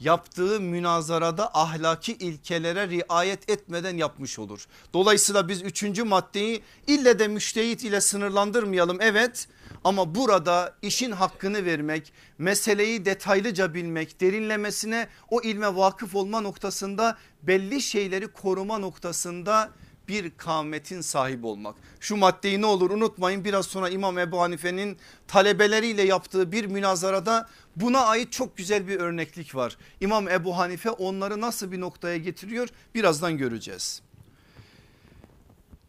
yaptığı 0.00 0.60
münazarada 0.60 1.50
ahlaki 1.54 2.12
ilkelere 2.12 2.88
riayet 2.88 3.50
etmeden 3.50 3.96
yapmış 3.96 4.38
olur. 4.38 4.66
Dolayısıyla 4.92 5.48
biz 5.48 5.62
üçüncü 5.62 6.04
maddeyi 6.04 6.62
ille 6.86 7.18
de 7.18 7.28
müştehit 7.28 7.84
ile 7.84 8.00
sınırlandırmayalım 8.00 8.98
evet 9.00 9.48
ama 9.84 10.14
burada 10.14 10.74
işin 10.82 11.12
hakkını 11.12 11.64
vermek 11.64 12.12
meseleyi 12.38 13.04
detaylıca 13.04 13.74
bilmek 13.74 14.20
derinlemesine 14.20 15.08
o 15.30 15.40
ilme 15.40 15.76
vakıf 15.76 16.14
olma 16.14 16.40
noktasında 16.40 17.18
belli 17.42 17.82
şeyleri 17.82 18.28
koruma 18.28 18.78
noktasında 18.78 19.70
bir 20.08 20.30
kâmetin 20.36 21.00
sahibi 21.00 21.46
olmak. 21.46 21.76
Şu 22.00 22.16
maddeyi 22.16 22.60
ne 22.60 22.66
olur 22.66 22.90
unutmayın 22.90 23.44
biraz 23.44 23.66
sonra 23.66 23.88
İmam 23.88 24.18
Ebu 24.18 24.40
Hanife'nin 24.40 24.98
talebeleriyle 25.28 26.02
yaptığı 26.02 26.52
bir 26.52 26.64
münazarada 26.64 27.48
buna 27.76 28.00
ait 28.00 28.32
çok 28.32 28.56
güzel 28.56 28.88
bir 28.88 29.00
örneklik 29.00 29.54
var. 29.54 29.76
İmam 30.00 30.28
Ebu 30.28 30.58
Hanife 30.58 30.90
onları 30.90 31.40
nasıl 31.40 31.72
bir 31.72 31.80
noktaya 31.80 32.16
getiriyor 32.16 32.68
birazdan 32.94 33.38
göreceğiz. 33.38 34.02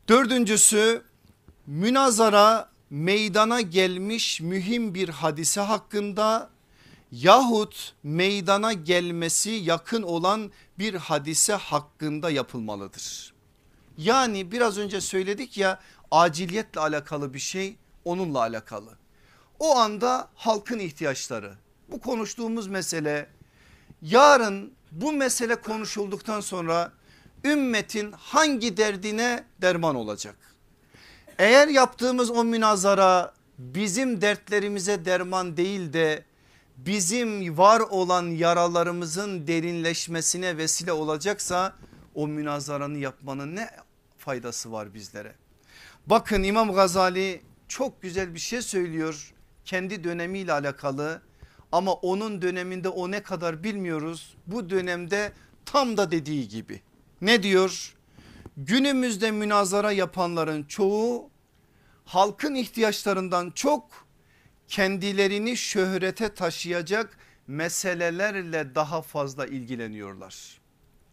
Dördüncüsü 0.07 1.01
münazara 1.67 2.69
meydana 2.89 3.61
gelmiş 3.61 4.41
mühim 4.41 4.93
bir 4.93 5.09
hadise 5.09 5.61
hakkında 5.61 6.49
yahut 7.11 7.93
meydana 8.03 8.73
gelmesi 8.73 9.49
yakın 9.49 10.01
olan 10.01 10.51
bir 10.79 10.93
hadise 10.93 11.53
hakkında 11.53 12.29
yapılmalıdır. 12.29 13.34
Yani 13.97 14.51
biraz 14.51 14.77
önce 14.77 15.01
söyledik 15.01 15.57
ya 15.57 15.79
aciliyetle 16.11 16.81
alakalı 16.81 17.33
bir 17.33 17.39
şey 17.39 17.77
onunla 18.05 18.39
alakalı. 18.39 18.89
O 19.59 19.77
anda 19.77 20.27
halkın 20.35 20.79
ihtiyaçları 20.79 21.53
bu 21.91 21.99
konuştuğumuz 21.99 22.67
mesele 22.67 23.29
yarın 24.01 24.73
bu 24.91 25.11
mesele 25.11 25.55
konuşulduktan 25.55 26.41
sonra 26.41 26.91
ümmetin 27.43 28.11
hangi 28.11 28.77
derdine 28.77 29.43
derman 29.61 29.95
olacak? 29.95 30.35
Eğer 31.37 31.67
yaptığımız 31.67 32.31
o 32.31 32.43
münazara 32.43 33.33
bizim 33.57 34.21
dertlerimize 34.21 35.05
derman 35.05 35.57
değil 35.57 35.93
de 35.93 36.23
bizim 36.77 37.57
var 37.57 37.79
olan 37.79 38.27
yaralarımızın 38.27 39.47
derinleşmesine 39.47 40.57
vesile 40.57 40.91
olacaksa 40.91 41.75
o 42.15 42.27
münazaranı 42.27 42.97
yapmanın 42.97 43.55
ne 43.55 43.69
faydası 44.25 44.71
var 44.71 44.93
bizlere? 44.93 45.35
Bakın 46.07 46.43
İmam 46.43 46.73
Gazali 46.73 47.41
çok 47.67 48.01
güzel 48.01 48.33
bir 48.33 48.39
şey 48.39 48.61
söylüyor 48.61 49.33
kendi 49.65 50.03
dönemiyle 50.03 50.53
alakalı 50.53 51.21
ama 51.71 51.93
onun 51.93 52.41
döneminde 52.41 52.89
o 52.89 53.11
ne 53.11 53.23
kadar 53.23 53.63
bilmiyoruz. 53.63 54.37
Bu 54.47 54.69
dönemde 54.69 55.33
tam 55.65 55.97
da 55.97 56.11
dediği 56.11 56.47
gibi. 56.47 56.81
Ne 57.21 57.43
diyor? 57.43 57.95
Günümüzde 58.57 59.31
münazara 59.31 59.91
yapanların 59.91 60.63
çoğu 60.63 61.29
halkın 62.05 62.55
ihtiyaçlarından 62.55 63.51
çok 63.51 64.07
kendilerini 64.67 65.57
şöhrete 65.57 66.33
taşıyacak 66.33 67.17
meselelerle 67.47 68.75
daha 68.75 69.01
fazla 69.01 69.45
ilgileniyorlar. 69.45 70.61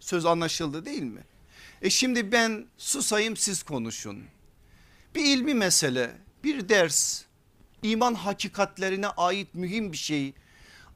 Söz 0.01 0.27
anlaşıldı 0.27 0.85
değil 0.85 1.03
mi? 1.03 1.25
E 1.83 1.91
şimdi 1.91 2.33
ben 2.33 2.67
susayım 2.79 3.37
siz 3.37 3.63
konuşun. 3.63 4.25
Bir 5.15 5.25
ilmi 5.25 5.55
mesele, 5.55 6.11
bir 6.45 6.69
ders, 6.69 7.23
iman 7.83 8.15
hakikatlerine 8.15 9.09
ait 9.09 9.55
mühim 9.55 9.93
bir 9.93 9.97
şey, 9.97 10.35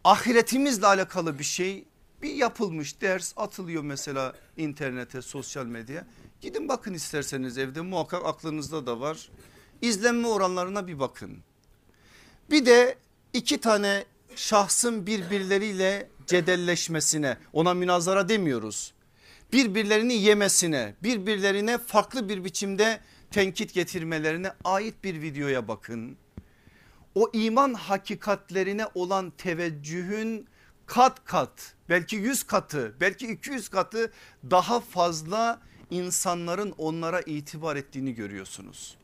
ahiretimizle 0.04 0.86
alakalı 0.86 1.38
bir 1.38 1.44
şey 1.44 1.84
bir 2.22 2.34
yapılmış 2.34 3.00
ders 3.00 3.32
atılıyor 3.36 3.82
mesela 3.82 4.32
internete 4.56 5.22
sosyal 5.22 5.66
medya. 5.66 6.06
Gidin 6.40 6.68
bakın 6.68 6.94
isterseniz 6.94 7.58
evde 7.58 7.80
muhakkak 7.80 8.26
aklınızda 8.26 8.86
da 8.86 9.00
var. 9.00 9.28
İzlenme 9.82 10.28
oranlarına 10.28 10.86
bir 10.86 10.98
bakın. 10.98 11.38
Bir 12.50 12.66
de 12.66 12.98
iki 13.32 13.58
tane 13.58 14.04
şahsın 14.36 15.06
birbirleriyle 15.06 16.10
cedelleşmesine 16.26 17.38
ona 17.52 17.74
münazara 17.74 18.28
demiyoruz. 18.28 18.95
Birbirlerini 19.52 20.14
yemesine 20.14 20.94
birbirlerine 21.02 21.78
farklı 21.78 22.28
bir 22.28 22.44
biçimde 22.44 23.00
tenkit 23.30 23.74
getirmelerine 23.74 24.52
ait 24.64 25.04
bir 25.04 25.22
videoya 25.22 25.68
bakın. 25.68 26.16
O 27.14 27.30
iman 27.32 27.74
hakikatlerine 27.74 28.86
olan 28.94 29.30
teveccühün 29.30 30.48
kat 30.86 31.24
kat 31.24 31.74
belki 31.88 32.16
100 32.16 32.42
katı 32.42 32.94
belki 33.00 33.26
200 33.26 33.68
katı 33.68 34.12
daha 34.50 34.80
fazla 34.80 35.60
insanların 35.90 36.74
onlara 36.78 37.20
itibar 37.20 37.76
ettiğini 37.76 38.14
görüyorsunuz. 38.14 38.96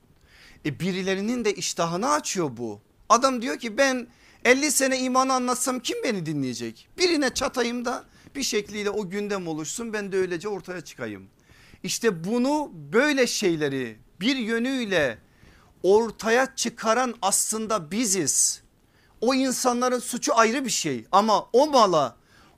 E 0.67 0.81
birilerinin 0.81 1.45
de 1.45 1.55
iştahını 1.55 2.11
açıyor 2.11 2.57
bu. 2.57 2.81
Adam 3.09 3.43
diyor 3.43 3.59
ki 3.59 3.79
ben 3.79 4.07
50 4.45 4.71
sene 4.73 4.99
imanı 4.99 5.33
anlatsam 5.33 5.81
kim 5.81 5.97
beni 6.05 6.27
dinleyecek? 6.27 6.89
Birine 6.99 7.35
çatayım 7.35 7.85
da 7.85 8.05
bir 8.37 8.43
şekliyle 8.43 8.91
o 8.91 9.11
gündem 9.11 9.49
oluşsun 9.49 9.93
ben 9.93 10.13
de 10.13 10.17
öylece 10.17 10.49
ortaya 10.49 10.81
çıkayım. 10.81 11.29
İşte 11.83 12.25
bunu 12.25 12.71
böyle 12.75 13.27
şeyleri 13.27 13.99
bir 14.21 14.37
yönüyle 14.37 15.19
ortaya 15.83 16.57
çıkaran 16.57 17.15
aslında 17.23 17.91
biziz. 17.91 18.63
O 19.21 19.35
insanların 19.35 19.99
suçu 19.99 20.39
ayrı 20.39 20.65
bir 20.65 20.71
şey 20.71 21.05
ama 21.13 21.49
o 21.53 21.67
mala 21.67 22.17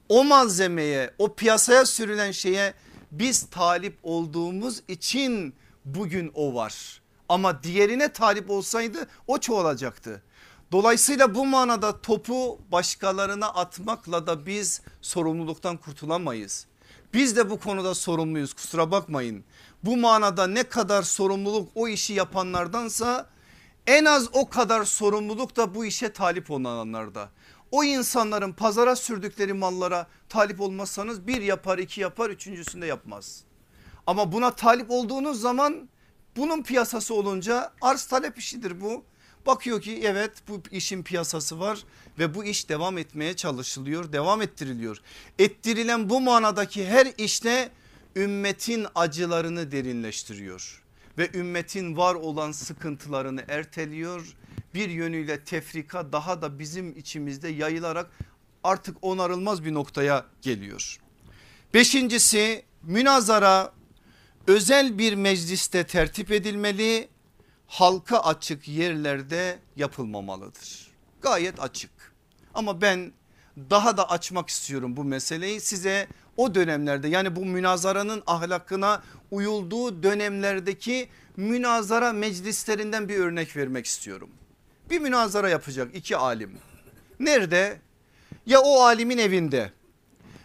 o 0.09 0.25
malzemeye 0.25 1.11
o 1.19 1.35
piyasaya 1.35 1.87
sürülen 1.87 2.31
şeye 2.31 2.75
biz 3.13 3.43
talip 3.51 3.99
olduğumuz 4.03 4.83
için 4.89 5.55
bugün 5.85 6.31
o 6.35 6.55
var. 6.55 7.03
Ama 7.29 7.63
diğerine 7.63 8.13
talip 8.13 8.51
olsaydı 8.51 9.09
o 9.27 9.39
çoğalacaktı. 9.39 10.23
Dolayısıyla 10.73 11.35
bu 11.35 11.47
manada 11.47 12.01
topu 12.01 12.59
başkalarına 12.73 13.47
atmakla 13.49 14.27
da 14.27 14.47
biz 14.47 14.83
sorumluluktan 15.01 15.77
kurtulamayız. 15.77 16.67
Biz 17.15 17.37
de 17.37 17.51
bu 17.51 17.61
konuda 17.61 17.95
sorumluyuz 17.95 18.55
kusura 18.55 18.91
bakmayın. 18.91 19.45
Bu 19.85 19.97
manada 19.97 20.47
ne 20.47 20.63
kadar 20.63 21.03
sorumluluk 21.03 21.69
o 21.75 21.89
işi 21.89 22.13
yapanlardansa 22.13 23.27
en 23.87 24.05
az 24.05 24.29
o 24.33 24.49
kadar 24.49 24.85
sorumluluk 24.85 25.57
da 25.57 25.75
bu 25.75 25.85
işe 25.85 26.13
talip 26.13 26.51
olanlarda. 26.51 27.29
O 27.71 27.85
insanların 27.85 28.53
pazara 28.53 28.97
sürdükleri 28.97 29.53
mallara 29.53 30.07
talip 30.29 30.61
olmazsanız 30.61 31.27
bir 31.27 31.43
yapar 31.43 31.79
iki 31.79 32.01
yapar 32.01 32.31
üçüncüsünde 32.31 32.87
yapmaz. 32.87 33.45
Ama 34.07 34.33
buna 34.33 34.51
talip 34.51 34.91
olduğunuz 34.91 35.41
zaman 35.41 35.89
bunun 36.37 36.63
piyasası 36.63 37.15
olunca 37.15 37.73
arz 37.81 38.05
talep 38.05 38.39
işidir 38.39 38.81
bu. 38.81 39.05
Bakıyor 39.47 39.83
ki 39.83 40.01
evet 40.05 40.33
bu 40.49 40.63
işin 40.71 41.03
piyasası 41.03 41.61
var 41.61 41.79
ve 42.19 42.35
bu 42.35 42.45
iş 42.45 42.69
devam 42.69 42.99
etmeye 42.99 43.37
çalışılıyor 43.37 44.13
devam 44.13 44.43
ettiriliyor. 44.43 44.99
Ettirilen 45.39 46.11
bu 46.11 46.21
manadaki 46.21 46.87
her 46.87 47.13
işte 47.19 47.71
ümmetin 48.17 48.87
acılarını 48.95 49.73
derinleştiriyor 49.73 50.83
ve 51.19 51.31
ümmetin 51.35 51.97
var 51.97 52.15
olan 52.15 52.53
sıkıntılarını 52.53 53.45
erteliyor. 53.49 54.37
Bir 54.75 54.89
yönüyle 54.89 55.45
tefrika 55.45 56.13
daha 56.13 56.43
da 56.43 56.59
bizim 56.59 56.99
içimizde 56.99 57.49
yayılarak 57.49 58.11
artık 58.65 58.97
onarılmaz 59.03 59.65
bir 59.65 59.75
noktaya 59.75 60.27
geliyor. 60.43 60.99
Beşincisi 61.75 62.65
münazara 62.83 63.73
özel 64.47 64.99
bir 64.99 65.15
mecliste 65.15 65.87
tertip 65.87 66.31
edilmeli 66.31 67.09
halka 67.67 68.19
açık 68.19 68.69
yerlerde 68.69 69.59
yapılmamalıdır. 69.77 70.89
Gayet 71.23 71.61
açık 71.61 71.91
ama 72.55 72.81
ben 72.81 73.13
daha 73.71 73.97
da 73.97 74.11
açmak 74.11 74.49
istiyorum 74.49 74.97
bu 74.97 75.05
meseleyi 75.05 75.61
size 75.61 76.09
o 76.37 76.55
dönemlerde 76.55 77.09
yani 77.09 77.37
bu 77.37 77.45
münazaranın 77.45 78.23
ahlakına 78.27 79.03
uyulduğu 79.31 80.03
dönemlerdeki 80.03 81.09
münazara 81.37 82.13
meclislerinden 82.13 83.09
bir 83.09 83.17
örnek 83.17 83.57
vermek 83.57 83.87
istiyorum. 83.87 84.31
Bir 84.91 84.99
münazara 84.99 85.49
yapacak 85.49 85.95
iki 85.95 86.17
alim. 86.17 86.59
Nerede? 87.21 87.81
Ya 88.47 88.61
o 88.61 88.81
alimin 88.81 89.19
evinde 89.19 89.73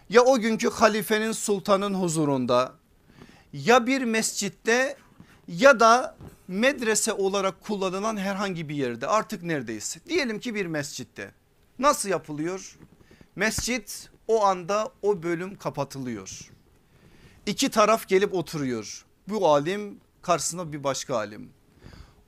ya 0.09 0.21
o 0.21 0.39
günkü 0.39 0.69
halifenin 0.69 1.31
sultanın 1.31 1.93
huzurunda 1.93 2.73
ya 3.53 3.87
bir 3.87 4.01
mescitte 4.01 4.97
ya 5.47 5.79
da 5.79 6.17
medrese 6.49 7.13
olarak 7.13 7.61
kullanılan 7.61 8.17
herhangi 8.17 8.69
bir 8.69 8.75
yerde 8.75 9.07
artık 9.07 9.43
neredeyiz? 9.43 9.97
Diyelim 10.07 10.39
ki 10.39 10.55
bir 10.55 10.65
mescitte. 10.65 11.31
Nasıl 11.79 12.09
yapılıyor? 12.09 12.77
Mescit 13.35 14.09
o 14.27 14.43
anda 14.45 14.91
o 15.01 15.23
bölüm 15.23 15.57
kapatılıyor. 15.57 16.51
İki 17.45 17.69
taraf 17.69 18.07
gelip 18.07 18.33
oturuyor. 18.33 19.05
Bu 19.27 19.47
alim 19.47 19.99
karşısında 20.21 20.73
bir 20.73 20.83
başka 20.83 21.15
alim. 21.15 21.49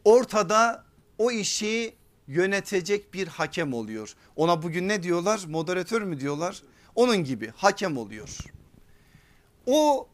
Ortada 0.04 0.86
o 1.18 1.32
işi 1.32 1.96
yönetecek 2.28 3.14
bir 3.14 3.28
hakem 3.28 3.74
oluyor. 3.74 4.16
Ona 4.36 4.64
bugün 4.64 4.88
ne 4.88 5.04
diyorlar? 5.04 5.42
Moderatör 5.48 6.02
mü 6.02 6.20
diyorlar? 6.20 6.64
Onun 6.96 7.18
gibi 7.18 7.54
hakem 7.56 7.98
oluyor. 7.98 8.38
O 9.66 10.08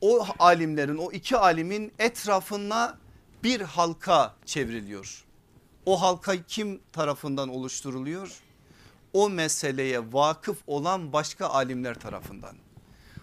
o 0.00 0.26
alimlerin 0.38 0.96
o 0.96 1.12
iki 1.12 1.36
alimin 1.36 1.92
etrafına 1.98 2.98
bir 3.42 3.60
halka 3.60 4.34
çevriliyor. 4.44 5.24
O 5.86 6.02
halka 6.02 6.42
kim 6.42 6.80
tarafından 6.92 7.48
oluşturuluyor? 7.48 8.40
O 9.12 9.30
meseleye 9.30 10.12
vakıf 10.12 10.58
olan 10.66 11.12
başka 11.12 11.46
alimler 11.46 11.94
tarafından. 11.94 12.56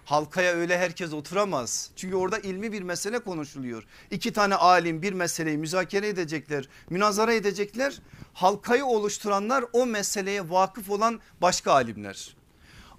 Halkaya 0.05 0.53
öyle 0.53 0.77
herkes 0.77 1.13
oturamaz. 1.13 1.89
Çünkü 1.95 2.15
orada 2.15 2.39
ilmi 2.39 2.71
bir 2.71 2.81
mesele 2.81 3.19
konuşuluyor. 3.19 3.83
İki 4.11 4.33
tane 4.33 4.55
alim 4.55 5.01
bir 5.01 5.13
meseleyi 5.13 5.57
müzakere 5.57 6.07
edecekler, 6.07 6.69
münazara 6.89 7.33
edecekler. 7.33 7.99
Halkayı 8.33 8.85
oluşturanlar 8.85 9.65
o 9.73 9.85
meseleye 9.85 10.49
vakıf 10.49 10.89
olan 10.89 11.19
başka 11.41 11.73
alimler. 11.73 12.35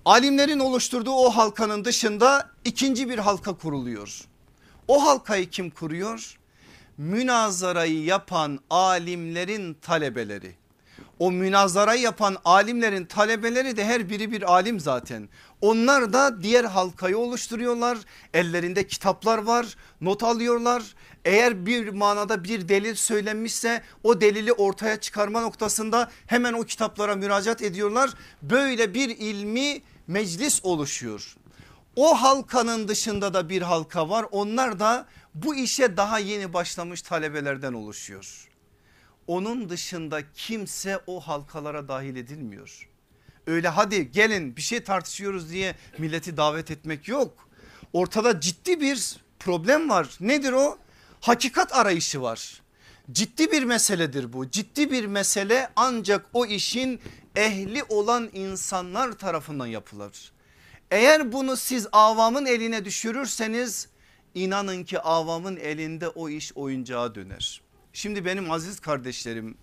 Alimlerin 0.05 0.59
oluşturduğu 0.59 1.12
o 1.12 1.31
halkanın 1.31 1.85
dışında 1.85 2.50
ikinci 2.64 3.09
bir 3.09 3.18
halka 3.18 3.57
kuruluyor. 3.57 4.20
O 4.88 5.07
halkayı 5.07 5.50
kim 5.50 5.70
kuruyor? 5.70 6.38
Münazarayı 6.98 8.04
yapan 8.04 8.59
alimlerin 8.70 9.74
talebeleri. 9.74 10.54
O 11.18 11.33
münazarayı 11.33 12.00
yapan 12.00 12.37
alimlerin 12.44 13.04
talebeleri 13.04 13.76
de 13.76 13.85
her 13.85 14.11
biri 14.11 14.33
bir 14.33 14.52
alim 14.52 14.80
zaten. 14.80 15.28
Onlar 15.61 16.12
da 16.12 16.42
diğer 16.42 16.64
halkayı 16.64 17.18
oluşturuyorlar. 17.18 17.98
Ellerinde 18.35 18.87
kitaplar 18.87 19.38
var, 19.38 19.76
not 20.00 20.22
alıyorlar. 20.22 20.83
Eğer 21.24 21.66
bir 21.66 21.88
manada 21.88 22.44
bir 22.44 22.68
delil 22.68 22.94
söylenmişse 22.94 23.83
o 24.02 24.20
delili 24.20 24.52
ortaya 24.52 25.00
çıkarma 25.00 25.40
noktasında 25.40 26.11
hemen 26.26 26.52
o 26.52 26.62
kitaplara 26.62 27.16
müracaat 27.16 27.62
ediyorlar. 27.62 28.11
Böyle 28.42 28.94
bir 28.94 29.09
ilmi 29.09 29.83
meclis 30.07 30.61
oluşuyor. 30.64 31.37
O 31.96 32.14
halkanın 32.14 32.88
dışında 32.88 33.35
da 33.35 33.48
bir 33.48 33.62
halka 33.62 34.09
var. 34.09 34.26
Onlar 34.30 34.80
da 34.80 35.07
bu 35.35 35.54
işe 35.54 35.96
daha 35.96 36.18
yeni 36.18 36.52
başlamış 36.52 37.02
talebelerden 37.02 37.72
oluşuyor. 37.72 38.48
Onun 39.26 39.68
dışında 39.68 40.33
kimse 40.33 41.00
o 41.07 41.20
halkalara 41.20 41.88
dahil 41.88 42.16
edilmiyor. 42.16 42.88
Öyle 43.46 43.68
hadi 43.68 44.12
gelin 44.12 44.57
bir 44.57 44.62
şey 44.62 44.85
tartışıyoruz 44.85 45.50
diye 45.50 45.74
milleti 45.98 46.37
davet 46.37 46.70
etmek 46.70 47.09
yok. 47.09 47.48
Ortada 47.92 48.40
ciddi 48.40 48.80
bir 48.80 49.16
problem 49.38 49.88
var. 49.88 50.09
Nedir 50.20 50.52
o? 50.52 50.78
Hakikat 51.20 51.72
arayışı 51.72 52.22
var. 52.22 52.62
Ciddi 53.12 53.52
bir 53.52 53.64
meseledir 53.64 54.33
bu. 54.33 54.50
Ciddi 54.50 54.90
bir 54.90 55.07
mesele 55.07 55.70
ancak 55.76 56.26
o 56.33 56.46
işin 56.46 57.00
ehli 57.37 57.83
olan 57.88 58.30
insanlar 58.33 59.12
tarafından 59.12 59.66
yapılır. 59.66 60.33
Eğer 60.94 61.33
bunu 61.33 61.57
siz 61.57 61.87
avamın 61.92 62.46
eline 62.46 62.85
düşürürseniz 62.85 63.88
inanın 64.35 64.85
ki 64.85 65.00
avamın 65.00 65.57
elinde 65.57 66.09
o 66.09 66.28
iş 66.28 66.52
oyuncağa 66.57 67.14
döner. 67.14 67.62
Şimdi 67.92 68.24
benim 68.24 68.50
aziz 68.50 68.80
kardeşlerim 68.80 69.54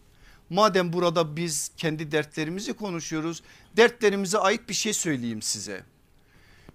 madem 0.49 0.93
burada 0.93 1.35
biz 1.35 1.71
kendi 1.77 2.11
dertlerimizi 2.11 2.73
konuşuyoruz 2.73 3.43
dertlerimize 3.77 4.37
ait 4.37 4.69
bir 4.69 4.73
şey 4.73 4.93
söyleyeyim 4.93 5.41
size. 5.41 5.83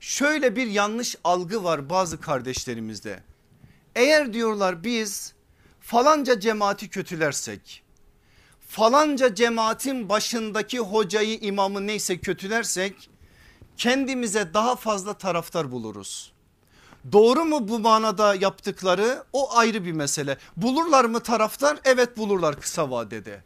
Şöyle 0.00 0.56
bir 0.56 0.66
yanlış 0.66 1.16
algı 1.24 1.64
var 1.64 1.90
bazı 1.90 2.20
kardeşlerimizde. 2.20 3.22
Eğer 3.94 4.32
diyorlar 4.32 4.84
biz 4.84 5.32
falanca 5.80 6.40
cemaati 6.40 6.88
kötülersek 6.88 7.82
falanca 8.68 9.34
cemaatin 9.34 10.08
başındaki 10.08 10.78
hocayı 10.78 11.38
imamı 11.38 11.86
neyse 11.86 12.18
kötülersek 12.18 13.10
kendimize 13.76 14.54
daha 14.54 14.76
fazla 14.76 15.14
taraftar 15.14 15.72
buluruz. 15.72 16.32
Doğru 17.12 17.44
mu 17.44 17.68
bu 17.68 17.78
manada 17.78 18.34
yaptıkları 18.34 19.24
o 19.32 19.56
ayrı 19.56 19.84
bir 19.84 19.92
mesele. 19.92 20.38
Bulurlar 20.56 21.04
mı 21.04 21.20
taraftar? 21.20 21.78
Evet 21.84 22.16
bulurlar 22.16 22.60
kısa 22.60 22.90
vadede. 22.90 23.42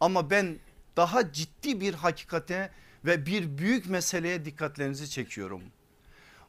Ama 0.00 0.30
ben 0.30 0.58
daha 0.96 1.32
ciddi 1.32 1.80
bir 1.80 1.94
hakikate 1.94 2.70
ve 3.04 3.26
bir 3.26 3.58
büyük 3.58 3.90
meseleye 3.90 4.44
dikkatlerinizi 4.44 5.10
çekiyorum 5.10 5.62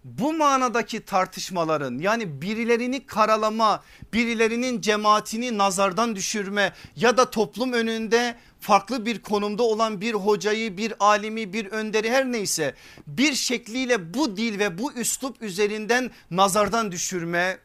bu 0.04 0.34
manadaki 0.34 1.06
tartışmaların 1.06 1.98
yani 1.98 2.42
birilerini 2.42 3.06
karalama, 3.06 3.84
birilerinin 4.14 4.82
cemaatini 4.82 5.58
nazardan 5.58 6.16
düşürme 6.16 6.74
ya 6.96 7.18
da 7.18 7.30
toplum 7.30 7.74
önünde 7.74 8.36
farklı 8.64 9.06
bir 9.06 9.22
konumda 9.22 9.64
olan 9.64 10.02
bir 10.02 10.14
hocayı, 10.14 10.78
bir 10.78 10.94
alimi, 11.00 11.54
bir 11.54 11.66
önderi 11.66 12.12
her 12.12 12.32
neyse 12.32 12.76
bir 13.08 13.34
şekliyle 13.34 14.14
bu 14.14 14.38
dil 14.38 14.60
ve 14.60 14.78
bu 14.78 14.94
üslup 14.94 15.42
üzerinden 15.42 16.12
nazardan 16.32 16.92
düşürme 16.92 17.58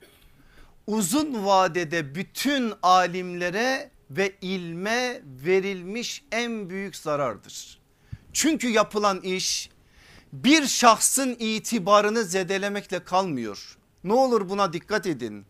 uzun 0.87 1.47
vadede 1.47 2.15
bütün 2.15 2.73
alimlere 2.83 3.91
ve 4.11 4.33
ilme 4.41 5.23
verilmiş 5.25 6.25
en 6.33 6.71
büyük 6.71 6.97
zarardır. 6.97 7.79
Çünkü 8.33 8.69
yapılan 8.69 9.21
iş 9.21 9.71
bir 10.33 10.67
şahsın 10.67 11.37
itibarını 11.39 12.25
zedelemekle 12.25 13.05
kalmıyor. 13.05 13.79
Ne 14.05 14.13
olur 14.13 14.49
buna 14.49 14.73
dikkat 14.73 15.07
edin. 15.07 15.47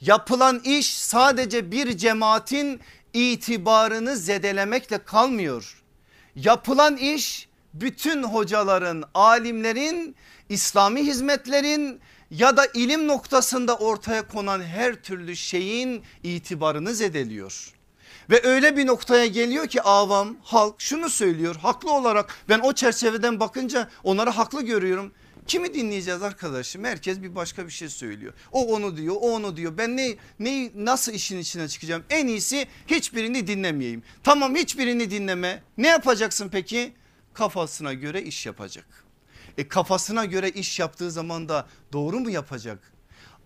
Yapılan 0.00 0.60
iş 0.64 0.94
sadece 0.94 1.72
bir 1.72 1.96
cemaatin 1.96 2.80
itibarını 3.14 4.16
zedelemekle 4.16 5.04
kalmıyor. 5.04 5.82
Yapılan 6.36 6.96
iş 6.96 7.48
bütün 7.74 8.22
hocaların, 8.22 9.04
alimlerin, 9.14 10.16
İslami 10.48 11.06
hizmetlerin 11.06 12.00
ya 12.30 12.56
da 12.56 12.66
ilim 12.74 13.06
noktasında 13.06 13.76
ortaya 13.76 14.28
konan 14.28 14.62
her 14.62 14.94
türlü 14.94 15.36
şeyin 15.36 16.02
itibarını 16.22 16.94
zedeliyor. 16.94 17.72
Ve 18.30 18.46
öyle 18.46 18.76
bir 18.76 18.86
noktaya 18.86 19.26
geliyor 19.26 19.66
ki 19.66 19.82
avam 19.82 20.36
halk 20.42 20.74
şunu 20.78 21.10
söylüyor 21.10 21.56
haklı 21.56 21.92
olarak 21.92 22.34
ben 22.48 22.58
o 22.58 22.72
çerçeveden 22.72 23.40
bakınca 23.40 23.88
onları 24.04 24.30
haklı 24.30 24.62
görüyorum. 24.62 25.12
Kimi 25.46 25.74
dinleyeceğiz 25.74 26.22
arkadaşım? 26.22 26.84
Herkes 26.84 27.22
bir 27.22 27.34
başka 27.34 27.66
bir 27.66 27.72
şey 27.72 27.88
söylüyor. 27.88 28.32
O 28.52 28.74
onu 28.74 28.96
diyor, 28.96 29.14
o 29.20 29.34
onu 29.34 29.56
diyor. 29.56 29.78
Ben 29.78 29.96
ne, 29.96 30.14
ne 30.38 30.70
nasıl 30.74 31.12
işin 31.12 31.38
içine 31.38 31.68
çıkacağım? 31.68 32.04
En 32.10 32.26
iyisi 32.26 32.66
hiçbirini 32.86 33.46
dinlemeyeyim. 33.46 34.02
Tamam 34.22 34.54
hiçbirini 34.54 35.10
dinleme. 35.10 35.62
Ne 35.78 35.88
yapacaksın 35.88 36.48
peki? 36.52 36.92
Kafasına 37.34 37.92
göre 37.92 38.22
iş 38.22 38.46
yapacak. 38.46 38.86
E 39.58 39.68
kafasına 39.68 40.24
göre 40.24 40.50
iş 40.50 40.78
yaptığı 40.78 41.10
zaman 41.10 41.48
da 41.48 41.66
doğru 41.92 42.20
mu 42.20 42.30
yapacak? 42.30 42.92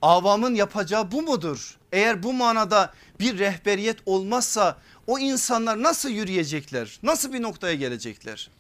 avamın 0.03 0.55
yapacağı 0.55 1.11
bu 1.11 1.23
mudur? 1.23 1.77
Eğer 1.93 2.23
bu 2.23 2.33
manada 2.33 2.93
bir 3.21 3.39
rehberiyet 3.39 3.97
olmazsa 4.07 4.79
o 5.07 5.19
insanlar 5.19 5.83
nasıl 5.83 6.09
yürüyecekler? 6.09 6.99
Nasıl 7.03 7.33
bir 7.33 7.43
noktaya 7.43 7.75
gelecekler? 7.75 8.51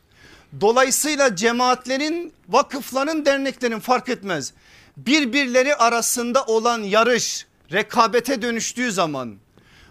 Dolayısıyla 0.60 1.36
cemaatlerin, 1.36 2.32
vakıfların, 2.48 3.26
derneklerin 3.26 3.78
fark 3.78 4.08
etmez. 4.08 4.52
Birbirleri 4.96 5.74
arasında 5.74 6.44
olan 6.44 6.82
yarış 6.82 7.46
rekabete 7.72 8.42
dönüştüğü 8.42 8.92
zaman 8.92 9.36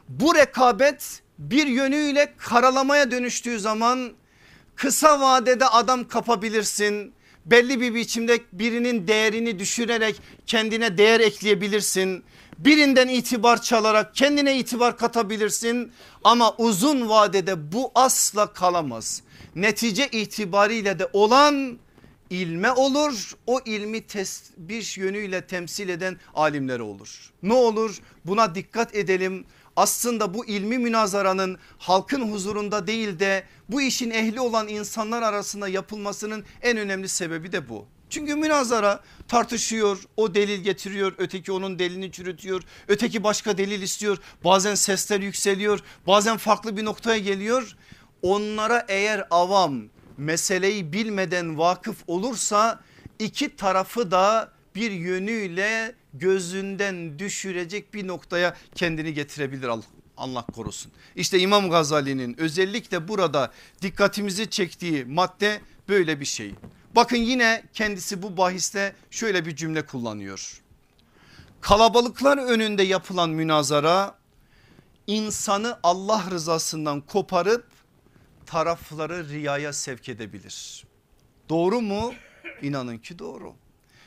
bu 0.09 0.35
rekabet 0.35 1.21
bir 1.39 1.67
yönüyle 1.67 2.33
karalamaya 2.37 3.11
dönüştüğü 3.11 3.59
zaman 3.59 4.13
kısa 4.75 5.19
vadede 5.19 5.65
adam 5.67 6.07
kapabilirsin 6.07 7.13
belli 7.45 7.81
bir 7.81 7.95
biçimde 7.95 8.39
birinin 8.53 9.07
değerini 9.07 9.59
düşürerek 9.59 10.21
kendine 10.45 10.97
değer 10.97 11.19
ekleyebilirsin. 11.19 12.23
Birinden 12.57 13.07
itibar 13.07 13.61
çalarak 13.61 14.15
kendine 14.15 14.57
itibar 14.57 14.97
katabilirsin 14.97 15.91
ama 16.23 16.55
uzun 16.57 17.09
vadede 17.09 17.71
bu 17.71 17.91
asla 17.95 18.53
kalamaz. 18.53 19.21
Netice 19.55 20.07
itibariyle 20.07 20.99
de 20.99 21.09
olan 21.13 21.79
ilme 22.29 22.71
olur. 22.71 23.31
O 23.47 23.59
ilmi 23.65 24.03
bir 24.57 24.93
yönüyle 24.97 25.47
temsil 25.47 25.89
eden 25.89 26.19
alimlere 26.33 26.83
olur. 26.83 27.31
Ne 27.43 27.53
olur? 27.53 27.99
Buna 28.25 28.55
dikkat 28.55 28.95
edelim. 28.95 29.45
Aslında 29.75 30.33
bu 30.33 30.45
ilmi 30.45 30.77
münazaranın 30.77 31.57
halkın 31.77 32.31
huzurunda 32.31 32.87
değil 32.87 33.19
de 33.19 33.43
bu 33.69 33.81
işin 33.81 34.11
ehli 34.11 34.39
olan 34.39 34.67
insanlar 34.67 35.21
arasında 35.21 35.67
yapılmasının 35.67 36.45
en 36.61 36.77
önemli 36.77 37.09
sebebi 37.09 37.51
de 37.51 37.69
bu. 37.69 37.85
Çünkü 38.09 38.35
münazara 38.35 39.03
tartışıyor 39.27 40.03
o 40.17 40.35
delil 40.35 40.59
getiriyor 40.59 41.13
öteki 41.17 41.51
onun 41.51 41.79
delilini 41.79 42.11
çürütüyor 42.11 42.63
öteki 42.87 43.23
başka 43.23 43.57
delil 43.57 43.81
istiyor. 43.81 44.17
Bazen 44.43 44.75
sesler 44.75 45.19
yükseliyor 45.19 45.79
bazen 46.07 46.37
farklı 46.37 46.77
bir 46.77 46.85
noktaya 46.85 47.17
geliyor 47.17 47.75
onlara 48.25 48.85
eğer 48.87 49.27
avam 49.31 49.83
meseleyi 50.17 50.93
bilmeden 50.93 51.57
vakıf 51.57 51.97
olursa 52.07 52.79
iki 53.19 53.55
tarafı 53.55 54.11
da 54.11 54.51
bir 54.75 54.91
yönüyle 54.91 55.95
gözünden 56.13 57.19
düşürecek 57.19 57.93
bir 57.93 58.07
noktaya 58.07 58.55
kendini 58.75 59.13
getirebilir 59.13 59.69
Allah 60.17 60.45
korusun. 60.45 60.91
İşte 61.15 61.39
İmam 61.39 61.69
Gazali'nin 61.69 62.39
özellikle 62.39 63.07
burada 63.07 63.51
dikkatimizi 63.81 64.49
çektiği 64.49 65.05
madde 65.05 65.61
böyle 65.89 66.19
bir 66.19 66.25
şey. 66.25 66.53
Bakın 66.95 67.17
yine 67.17 67.63
kendisi 67.73 68.21
bu 68.21 68.37
bahiste 68.37 68.95
şöyle 69.11 69.45
bir 69.45 69.55
cümle 69.55 69.85
kullanıyor. 69.85 70.61
Kalabalıklar 71.61 72.37
önünde 72.37 72.83
yapılan 72.83 73.29
münazara 73.29 74.15
insanı 75.07 75.79
Allah 75.83 76.25
rızasından 76.31 77.01
koparıp 77.01 77.74
tarafları 78.45 79.29
riyaya 79.29 79.73
sevk 79.73 80.09
edebilir. 80.09 80.85
Doğru 81.49 81.81
mu? 81.81 82.13
İnanın 82.61 82.97
ki 82.97 83.19
doğru. 83.19 83.53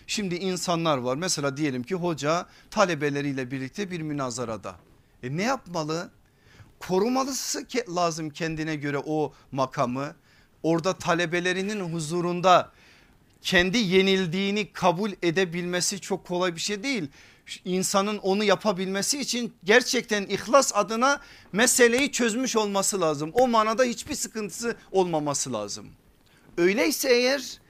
Şimdi 0.07 0.35
insanlar 0.35 0.99
var 0.99 1.17
mesela 1.17 1.57
diyelim 1.57 1.83
ki 1.83 1.95
hoca 1.95 2.47
talebeleriyle 2.71 3.51
birlikte 3.51 3.91
bir 3.91 4.01
münazarada. 4.01 4.77
E 5.23 5.37
ne 5.37 5.43
yapmalı? 5.43 6.11
Korumalısı 6.79 7.67
lazım 7.89 8.31
kendine 8.31 8.77
göre 8.77 8.99
o 9.07 9.33
makamı. 9.53 10.15
Orada 10.63 10.99
talebelerinin 10.99 11.81
huzurunda 11.95 12.73
kendi 13.43 13.79
yenildiğini 13.79 14.73
kabul 14.73 15.13
edebilmesi 15.23 16.01
çok 16.01 16.27
kolay 16.27 16.55
bir 16.55 16.61
şey 16.61 16.83
değil. 16.83 17.11
İnsanın 17.65 18.19
onu 18.19 18.45
yapabilmesi 18.45 19.21
için 19.21 19.53
gerçekten 19.65 20.23
ihlas 20.23 20.73
adına 20.75 21.21
meseleyi 21.53 22.13
çözmüş 22.13 22.57
olması 22.57 23.01
lazım. 23.01 23.31
O 23.35 23.49
manada 23.49 23.85
hiçbir 23.85 24.15
sıkıntısı 24.15 24.77
olmaması 24.93 25.53
lazım. 25.53 25.87
Öyleyse 26.59 27.09
eğer 27.09 27.61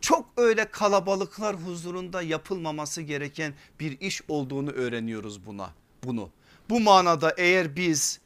çok 0.00 0.26
öyle 0.36 0.64
kalabalıklar 0.64 1.56
huzurunda 1.56 2.22
yapılmaması 2.22 3.02
gereken 3.02 3.54
bir 3.80 4.00
iş 4.00 4.22
olduğunu 4.28 4.70
öğreniyoruz 4.70 5.46
buna 5.46 5.70
bunu. 6.04 6.30
Bu 6.70 6.80
manada 6.80 7.34
eğer 7.36 7.76
biz 7.76 8.20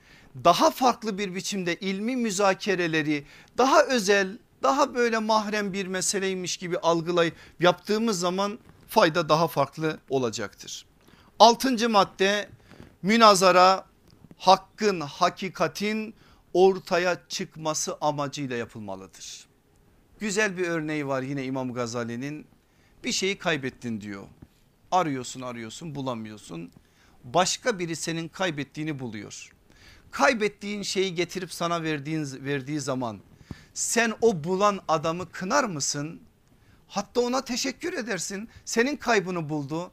daha 0.45 0.71
farklı 0.71 1.19
bir 1.19 1.35
biçimde 1.35 1.77
ilmi 1.77 2.17
müzakereleri 2.17 3.25
daha 3.59 3.83
özel 3.83 4.39
daha 4.63 4.95
böyle 4.95 5.19
mahrem 5.19 5.73
bir 5.73 5.87
meseleymiş 5.87 6.57
gibi 6.57 6.79
algılayıp 6.79 7.35
yaptığımız 7.61 8.21
zaman 8.21 8.59
fayda 8.89 9.29
daha 9.29 9.49
farklı 9.49 9.99
olacaktır. 10.11 10.87
Altıncı 11.43 11.89
madde 11.89 12.49
münazara 13.03 13.87
hakkın 14.39 15.01
hakikatin 15.01 16.15
ortaya 16.53 17.23
çıkması 17.29 17.97
amacıyla 18.01 18.57
yapılmalıdır. 18.57 19.47
Güzel 20.21 20.57
bir 20.57 20.69
örneği 20.69 21.07
var 21.07 21.23
yine 21.23 21.45
İmam 21.45 21.75
Gazali'nin 21.75 22.47
bir 23.05 23.13
şeyi 23.13 23.39
kaybettin 23.39 24.01
diyor. 24.01 24.25
Arıyorsun 24.91 25.41
arıyorsun 25.41 25.95
bulamıyorsun. 25.95 26.73
Başka 27.25 27.79
biri 27.79 27.97
senin 27.97 28.29
kaybettiğini 28.29 28.99
buluyor. 28.99 29.53
Kaybettiğin 30.11 30.83
şeyi 30.83 31.15
getirip 31.15 31.53
sana 31.53 31.83
verdiğin, 31.83 32.45
verdiği 32.45 32.81
zaman 32.81 33.21
sen 33.75 34.15
o 34.21 34.45
bulan 34.45 34.81
adamı 34.89 35.31
kınar 35.31 35.65
mısın? 35.65 36.21
Hatta 36.89 37.21
ona 37.21 37.45
teşekkür 37.45 37.93
edersin. 37.93 38.49
Senin 38.65 38.97
kaybını 38.97 39.49
buldu. 39.49 39.93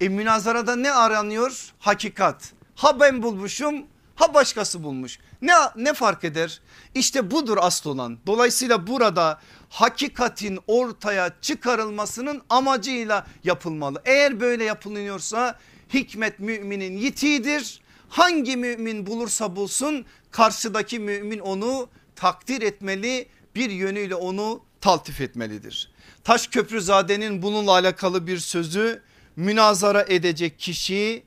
E 0.00 0.08
münazarada 0.08 0.76
ne 0.76 0.92
aranıyor? 0.92 1.72
Hakikat. 1.78 2.52
Ha 2.74 3.00
ben 3.00 3.22
bulmuşum 3.22 3.86
ha 4.18 4.34
başkası 4.34 4.82
bulmuş. 4.82 5.18
Ne, 5.42 5.52
ne 5.76 5.94
fark 5.94 6.24
eder? 6.24 6.60
İşte 6.94 7.30
budur 7.30 7.58
asıl 7.60 7.90
olan. 7.90 8.18
Dolayısıyla 8.26 8.86
burada 8.86 9.40
hakikatin 9.68 10.58
ortaya 10.66 11.30
çıkarılmasının 11.40 12.42
amacıyla 12.48 13.26
yapılmalı. 13.44 14.02
Eğer 14.04 14.40
böyle 14.40 14.64
yapılıyorsa 14.64 15.58
hikmet 15.94 16.40
müminin 16.40 16.96
yitiğidir. 16.96 17.80
Hangi 18.08 18.56
mümin 18.56 19.06
bulursa 19.06 19.56
bulsun 19.56 20.06
karşıdaki 20.30 20.98
mümin 20.98 21.38
onu 21.38 21.88
takdir 22.16 22.62
etmeli 22.62 23.28
bir 23.54 23.70
yönüyle 23.70 24.14
onu 24.14 24.60
taltif 24.80 25.20
etmelidir. 25.20 25.92
Taş 26.24 26.46
Köprüzade'nin 26.46 27.42
bununla 27.42 27.72
alakalı 27.72 28.26
bir 28.26 28.38
sözü 28.38 29.02
münazara 29.38 30.04
edecek 30.08 30.58
kişi 30.58 31.22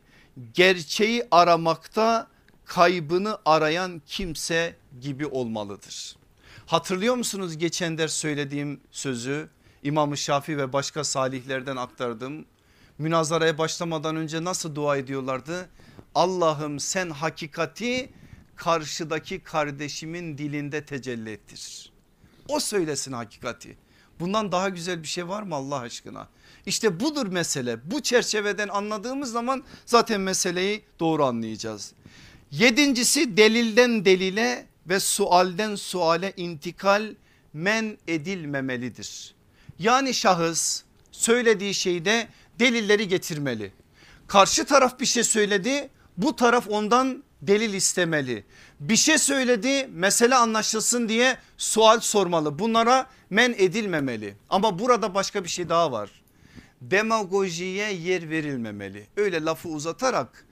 gerçeği 0.54 1.24
aramakta 1.32 2.28
kaybını 2.66 3.38
arayan 3.46 4.02
kimse 4.06 4.76
gibi 5.02 5.26
olmalıdır. 5.26 6.16
Hatırlıyor 6.66 7.16
musunuz 7.16 7.58
geçen 7.58 7.98
ders 7.98 8.14
söylediğim 8.14 8.82
sözü 8.92 9.50
İmam-ı 9.84 10.18
Şafi 10.18 10.58
ve 10.58 10.74
başka 10.74 11.04
salihlerden 11.04 11.76
aktardım. 11.76 12.46
Münazaraya 12.98 13.58
başlamadan 13.58 14.16
önce 14.16 14.44
nasıl 14.44 14.76
dua 14.76 14.98
ediyorlardı? 14.98 15.70
Allah'ım 16.16 16.80
sen 16.80 17.10
hakikati 17.10 18.10
karşıdaki 18.56 19.40
kardeşimin 19.40 20.38
dilinde 20.38 20.86
tecelli 20.86 21.32
ettir. 21.32 21.92
O 22.48 22.60
söylesin 22.60 23.12
hakikati. 23.12 23.78
Bundan 24.20 24.52
daha 24.52 24.70
güzel 24.70 25.04
bir 25.04 25.08
şey 25.08 25.28
var 25.28 25.44
mı 25.44 25.56
Allah 25.56 25.80
aşkına? 25.80 26.28
İşte 26.66 27.00
budur 27.00 27.28
mesele. 27.28 27.92
Bu 27.92 28.02
çerçeveden 28.02 28.68
anladığımız 28.68 29.32
zaman 29.32 29.64
zaten 29.86 30.22
meseleyi 30.22 30.82
doğru 31.00 31.26
anlayacağız. 31.26 31.94
Yedincisi 32.52 33.38
delilden 33.38 34.06
delile 34.06 34.66
ve 34.90 35.00
sualden 35.00 35.76
suale 35.76 36.34
intikal 36.38 37.14
men 37.54 37.98
edilmemelidir. 38.08 39.36
Yani 39.80 40.14
şahıs 40.14 40.84
söylediği 41.12 41.74
şeyde 41.74 42.28
delilleri 42.60 43.08
getirmeli. 43.08 43.72
Karşı 44.28 44.66
taraf 44.66 45.00
bir 45.00 45.06
şey 45.06 45.24
söyledi 45.24 45.90
bu 46.18 46.36
taraf 46.36 46.66
ondan 46.70 47.24
delil 47.42 47.74
istemeli. 47.74 48.46
Bir 48.80 48.96
şey 48.96 49.18
söyledi 49.18 49.88
mesele 49.88 50.36
anlaşılsın 50.36 51.10
diye 51.10 51.38
sual 51.58 52.00
sormalı. 52.00 52.60
Bunlara 52.60 53.08
men 53.30 53.56
edilmemeli. 53.58 54.36
Ama 54.50 54.80
burada 54.80 55.14
başka 55.14 55.44
bir 55.44 55.50
şey 55.50 55.70
daha 55.70 55.92
var. 55.92 56.21
Demagojiye 56.82 57.94
yer 57.94 58.30
verilmemeli. 58.30 59.08
Öyle 59.18 59.44
lafı 59.44 59.70
uzatarak 59.70 60.46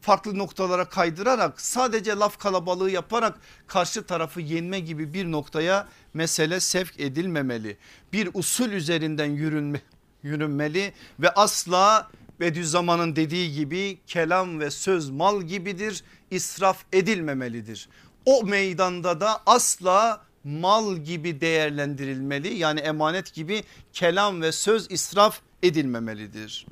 farklı 0.00 0.38
noktalara 0.38 0.84
kaydırarak 0.84 1.60
sadece 1.60 2.12
laf 2.12 2.38
kalabalığı 2.38 2.90
yaparak 2.90 3.38
karşı 3.66 4.02
tarafı 4.02 4.40
yenme 4.40 4.80
gibi 4.80 5.14
bir 5.14 5.32
noktaya 5.32 5.88
mesele 6.14 6.60
sevk 6.60 7.00
edilmemeli. 7.00 7.76
Bir 8.12 8.28
usul 8.34 8.70
üzerinden 8.70 9.30
yürünme, 9.30 9.80
yürünmeli 10.22 10.92
ve 11.20 11.30
asla 11.30 12.10
Bediüzzaman'ın 12.40 13.16
dediği 13.16 13.52
gibi 13.52 13.98
kelam 14.06 14.60
ve 14.60 14.70
söz 14.70 15.10
mal 15.10 15.42
gibidir 15.42 16.04
israf 16.30 16.84
edilmemelidir. 16.92 17.88
O 18.24 18.42
meydanda 18.44 19.20
da 19.20 19.42
asla 19.46 20.24
mal 20.44 20.96
gibi 20.96 21.40
değerlendirilmeli 21.40 22.54
yani 22.54 22.80
emanet 22.80 23.34
gibi 23.34 23.64
kelam 23.92 24.42
ve 24.42 24.52
söz 24.52 24.90
israf 24.90 25.40
edilmemelidir. 25.62 26.66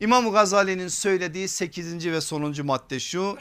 İmam 0.00 0.32
Gazali'nin 0.32 0.88
söylediği 0.88 1.48
8. 1.48 2.06
ve 2.06 2.20
sonuncu 2.20 2.64
madde 2.64 3.00
şu 3.00 3.38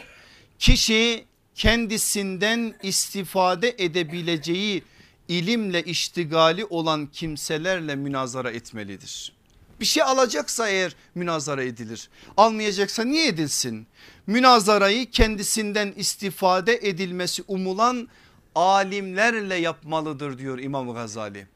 kişi 0.59 1.25
kendisinden 1.55 2.75
istifade 2.83 3.75
edebileceği 3.77 4.83
ilimle 5.27 5.83
iştigali 5.83 6.65
olan 6.65 7.07
kimselerle 7.07 7.95
münazara 7.95 8.51
etmelidir. 8.51 9.35
Bir 9.79 9.85
şey 9.85 10.03
alacaksa 10.03 10.69
eğer 10.69 10.95
münazara 11.15 11.63
edilir. 11.63 12.09
Almayacaksa 12.37 13.03
niye 13.03 13.27
edilsin? 13.27 13.87
Münazarayı 14.27 15.11
kendisinden 15.11 15.93
istifade 15.97 16.79
edilmesi 16.81 17.43
umulan 17.47 18.09
alimlerle 18.55 19.55
yapmalıdır 19.55 20.37
diyor 20.37 20.59
İmam 20.59 20.93
Gazali. 20.93 21.47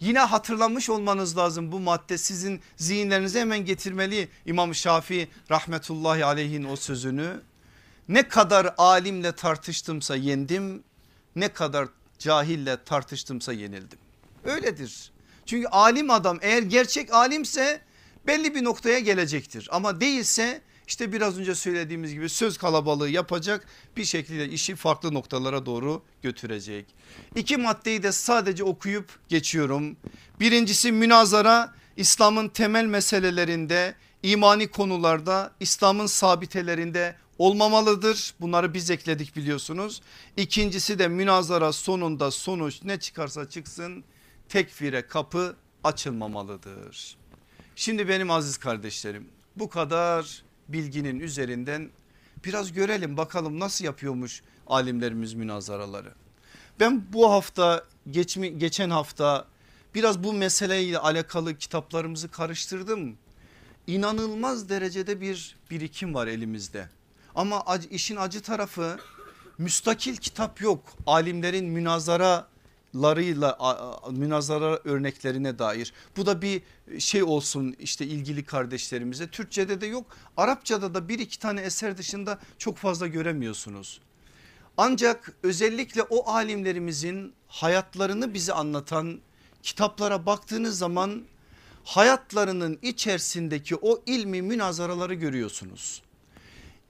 Yine 0.00 0.18
hatırlamış 0.18 0.90
olmanız 0.90 1.36
lazım 1.36 1.72
bu 1.72 1.80
madde 1.80 2.18
sizin 2.18 2.60
zihinlerinize 2.76 3.40
hemen 3.40 3.64
getirmeli 3.64 4.28
İmam 4.46 4.74
Şafii 4.74 5.28
rahmetullahi 5.50 6.24
aleyhin 6.24 6.64
o 6.64 6.76
sözünü. 6.76 7.40
Ne 8.08 8.28
kadar 8.28 8.74
alimle 8.78 9.32
tartıştımsa 9.32 10.16
yendim 10.16 10.82
ne 11.36 11.48
kadar 11.48 11.88
cahille 12.18 12.84
tartıştımsa 12.84 13.52
yenildim. 13.52 13.98
Öyledir. 14.44 15.12
Çünkü 15.46 15.66
alim 15.68 16.10
adam 16.10 16.38
eğer 16.42 16.62
gerçek 16.62 17.14
alimse 17.14 17.80
belli 18.26 18.54
bir 18.54 18.64
noktaya 18.64 18.98
gelecektir. 18.98 19.68
Ama 19.72 20.00
değilse 20.00 20.62
işte 20.90 21.12
biraz 21.12 21.38
önce 21.38 21.54
söylediğimiz 21.54 22.14
gibi 22.14 22.28
söz 22.28 22.58
kalabalığı 22.58 23.08
yapacak 23.08 23.66
bir 23.96 24.04
şekilde 24.04 24.48
işi 24.48 24.76
farklı 24.76 25.14
noktalara 25.14 25.66
doğru 25.66 26.02
götürecek. 26.22 26.86
İki 27.36 27.56
maddeyi 27.56 28.02
de 28.02 28.12
sadece 28.12 28.64
okuyup 28.64 29.10
geçiyorum. 29.28 29.96
Birincisi 30.40 30.92
münazara 30.92 31.74
İslam'ın 31.96 32.48
temel 32.48 32.84
meselelerinde 32.84 33.94
imani 34.22 34.68
konularda 34.68 35.52
İslam'ın 35.60 36.06
sabitelerinde 36.06 37.16
olmamalıdır. 37.38 38.34
Bunları 38.40 38.74
biz 38.74 38.90
ekledik 38.90 39.36
biliyorsunuz. 39.36 40.02
İkincisi 40.36 40.98
de 40.98 41.08
münazara 41.08 41.72
sonunda 41.72 42.30
sonuç 42.30 42.82
ne 42.84 43.00
çıkarsa 43.00 43.48
çıksın 43.48 44.04
tekfire 44.48 45.06
kapı 45.06 45.56
açılmamalıdır. 45.84 47.16
Şimdi 47.76 48.08
benim 48.08 48.30
aziz 48.30 48.56
kardeşlerim 48.56 49.28
bu 49.56 49.68
kadar 49.68 50.49
bilginin 50.72 51.20
üzerinden 51.20 51.90
biraz 52.44 52.72
görelim 52.72 53.16
bakalım 53.16 53.60
nasıl 53.60 53.84
yapıyormuş 53.84 54.42
alimlerimiz 54.66 55.34
münazaraları. 55.34 56.14
Ben 56.80 57.12
bu 57.12 57.30
hafta 57.30 57.84
geçmi, 58.10 58.58
geçen 58.58 58.90
hafta 58.90 59.46
biraz 59.94 60.24
bu 60.24 60.32
meseleyle 60.32 60.98
alakalı 60.98 61.58
kitaplarımızı 61.58 62.30
karıştırdım. 62.30 63.16
İnanılmaz 63.86 64.68
derecede 64.68 65.20
bir 65.20 65.56
birikim 65.70 66.14
var 66.14 66.26
elimizde. 66.26 66.88
Ama 67.34 67.64
işin 67.90 68.16
acı 68.16 68.42
tarafı 68.42 68.98
müstakil 69.58 70.16
kitap 70.16 70.60
yok. 70.60 70.84
Alimlerin 71.06 71.66
münazara 71.66 72.49
larıyla 72.94 73.58
münazara 74.10 74.80
örneklerine 74.84 75.58
dair. 75.58 75.92
Bu 76.16 76.26
da 76.26 76.42
bir 76.42 76.62
şey 76.98 77.22
olsun 77.22 77.76
işte 77.78 78.06
ilgili 78.06 78.44
kardeşlerimize. 78.44 79.28
Türkçede 79.28 79.80
de 79.80 79.86
yok. 79.86 80.06
Arapçada 80.36 80.94
da 80.94 81.08
bir 81.08 81.18
iki 81.18 81.38
tane 81.38 81.60
eser 81.60 81.98
dışında 81.98 82.38
çok 82.58 82.76
fazla 82.76 83.06
göremiyorsunuz. 83.06 84.00
Ancak 84.76 85.32
özellikle 85.42 86.02
o 86.02 86.30
alimlerimizin 86.30 87.32
hayatlarını 87.48 88.34
bize 88.34 88.52
anlatan 88.52 89.20
kitaplara 89.62 90.26
baktığınız 90.26 90.78
zaman 90.78 91.22
hayatlarının 91.84 92.78
içerisindeki 92.82 93.76
o 93.76 94.02
ilmi 94.06 94.42
münazaraları 94.42 95.14
görüyorsunuz. 95.14 96.02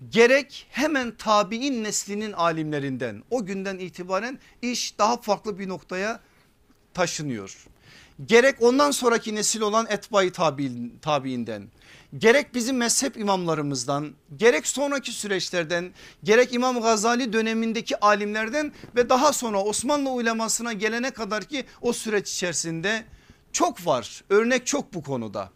Gerek 0.09 0.67
hemen 0.71 1.17
tabi'in 1.17 1.85
neslinin 1.85 2.33
alimlerinden 2.33 3.23
o 3.31 3.47
günden 3.47 3.79
itibaren 3.79 4.39
iş 4.63 4.99
daha 4.99 5.17
farklı 5.17 5.59
bir 5.59 5.69
noktaya 5.69 6.21
taşınıyor. 6.95 7.67
Gerek 8.27 8.63
ondan 8.63 8.91
sonraki 8.91 9.35
nesil 9.35 9.61
olan 9.61 9.87
etbayı 9.89 10.33
tabiinden 11.03 11.69
gerek 12.19 12.55
bizim 12.55 12.77
mezhep 12.77 13.17
imamlarımızdan 13.17 14.15
gerek 14.37 14.67
sonraki 14.67 15.13
süreçlerden 15.13 15.93
gerek 16.25 16.55
İmam 16.55 16.81
Gazali 16.81 17.33
dönemindeki 17.33 18.01
alimlerden 18.01 18.73
ve 18.97 19.09
daha 19.09 19.33
sonra 19.33 19.63
Osmanlı 19.63 20.11
ulemasına 20.11 20.73
gelene 20.73 21.11
kadar 21.11 21.45
ki 21.45 21.65
o 21.81 21.93
süreç 21.93 22.33
içerisinde 22.33 23.05
çok 23.53 23.87
var 23.87 24.25
örnek 24.31 24.67
çok 24.67 24.95
bu 24.95 25.03
konuda. 25.03 25.51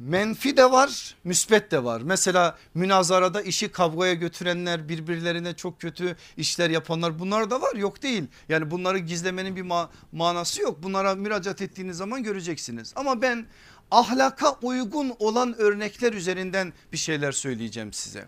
Menfi 0.00 0.56
de 0.56 0.70
var 0.70 1.14
müsbet 1.24 1.70
de 1.70 1.84
var. 1.84 2.00
Mesela 2.00 2.58
münazarada 2.74 3.42
işi 3.42 3.68
kavgaya 3.68 4.14
götürenler 4.14 4.88
birbirlerine 4.88 5.56
çok 5.56 5.80
kötü 5.80 6.16
işler 6.36 6.70
yapanlar 6.70 7.18
bunlar 7.18 7.50
da 7.50 7.60
var 7.60 7.74
yok 7.74 8.02
değil. 8.02 8.24
Yani 8.48 8.70
bunları 8.70 8.98
gizlemenin 8.98 9.56
bir 9.56 9.62
ma 9.62 9.90
manası 10.12 10.62
yok. 10.62 10.82
Bunlara 10.82 11.14
müracaat 11.14 11.62
ettiğiniz 11.62 11.96
zaman 11.96 12.22
göreceksiniz. 12.22 12.92
Ama 12.96 13.22
ben 13.22 13.46
ahlaka 13.90 14.52
uygun 14.62 15.12
olan 15.18 15.54
örnekler 15.58 16.12
üzerinden 16.12 16.72
bir 16.92 16.98
şeyler 16.98 17.32
söyleyeceğim 17.32 17.92
size. 17.92 18.24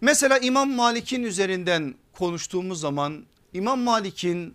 Mesela 0.00 0.38
İmam 0.38 0.70
Malik'in 0.70 1.22
üzerinden 1.22 1.94
konuştuğumuz 2.12 2.80
zaman 2.80 3.24
İmam 3.52 3.80
Malik'in 3.80 4.54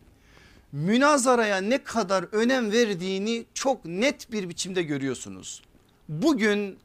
münazaraya 0.71 1.57
ne 1.57 1.83
kadar 1.83 2.25
önem 2.31 2.71
verdiğini 2.71 3.45
çok 3.53 3.85
net 3.85 4.31
bir 4.31 4.49
biçimde 4.49 4.83
görüyorsunuz. 4.83 5.61
Bugün 6.09 6.79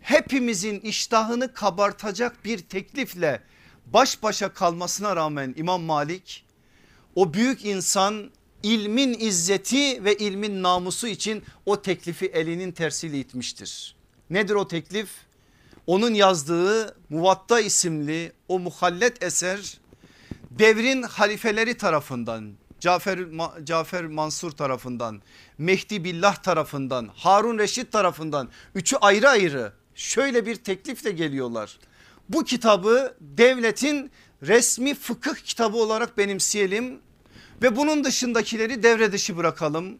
hepimizin 0.00 0.80
iştahını 0.80 1.54
kabartacak 1.54 2.44
bir 2.44 2.58
teklifle 2.58 3.42
baş 3.86 4.22
başa 4.22 4.54
kalmasına 4.54 5.16
rağmen 5.16 5.54
İmam 5.56 5.82
Malik 5.82 6.44
o 7.14 7.34
büyük 7.34 7.64
insan 7.64 8.30
ilmin 8.62 9.16
izzeti 9.20 10.04
ve 10.04 10.16
ilmin 10.16 10.62
namusu 10.62 11.06
için 11.06 11.44
o 11.66 11.82
teklifi 11.82 12.26
elinin 12.26 12.72
tersiyle 12.72 13.18
itmiştir. 13.18 13.96
Nedir 14.30 14.54
o 14.54 14.68
teklif? 14.68 15.10
Onun 15.86 16.14
yazdığı 16.14 16.96
Muvatta 17.08 17.60
isimli 17.60 18.32
o 18.48 18.58
muhallet 18.58 19.22
eser 19.22 19.78
devrin 20.50 21.02
halifeleri 21.02 21.76
tarafından 21.76 22.52
Cafer, 22.80 23.18
Cafer 23.64 24.06
Mansur 24.06 24.50
tarafından 24.50 25.22
Mehdi 25.58 26.04
Billah 26.04 26.36
tarafından 26.36 27.10
Harun 27.14 27.58
Reşit 27.58 27.92
tarafından 27.92 28.48
üçü 28.74 28.96
ayrı 28.96 29.28
ayrı 29.28 29.72
şöyle 29.94 30.46
bir 30.46 30.56
teklifle 30.56 31.10
geliyorlar. 31.10 31.78
Bu 32.28 32.44
kitabı 32.44 33.16
devletin 33.20 34.10
resmi 34.42 34.94
fıkıh 34.94 35.34
kitabı 35.34 35.76
olarak 35.76 36.18
benimseyelim 36.18 37.00
ve 37.62 37.76
bunun 37.76 38.04
dışındakileri 38.04 38.82
devre 38.82 39.12
dışı 39.12 39.36
bırakalım. 39.36 39.98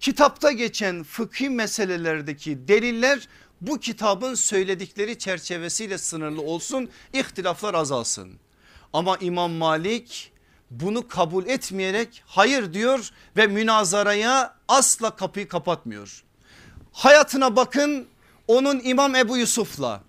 Kitapta 0.00 0.52
geçen 0.52 1.02
fıkhi 1.02 1.50
meselelerdeki 1.50 2.68
deliller 2.68 3.28
bu 3.60 3.80
kitabın 3.80 4.34
söyledikleri 4.34 5.18
çerçevesiyle 5.18 5.98
sınırlı 5.98 6.42
olsun 6.42 6.88
ihtilaflar 7.12 7.74
azalsın. 7.74 8.32
Ama 8.92 9.16
İmam 9.16 9.52
Malik 9.52 10.32
bunu 10.70 11.08
kabul 11.08 11.46
etmeyerek 11.46 12.22
hayır 12.26 12.74
diyor 12.74 13.10
ve 13.36 13.46
münazaraya 13.46 14.54
asla 14.68 15.16
kapıyı 15.16 15.48
kapatmıyor. 15.48 16.24
Hayatına 16.92 17.56
bakın 17.56 18.06
onun 18.48 18.80
İmam 18.84 19.14
Ebu 19.14 19.36
Yusuf'la 19.36 20.02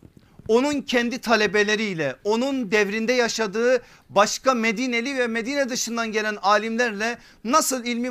onun 0.47 0.81
kendi 0.81 1.17
talebeleriyle 1.21 2.15
onun 2.23 2.71
devrinde 2.71 3.13
yaşadığı 3.13 3.81
başka 4.09 4.53
Medineli 4.53 5.17
ve 5.17 5.27
Medine 5.27 5.69
dışından 5.69 6.11
gelen 6.11 6.35
alimlerle 6.41 7.17
nasıl 7.43 7.85
ilmi 7.85 8.09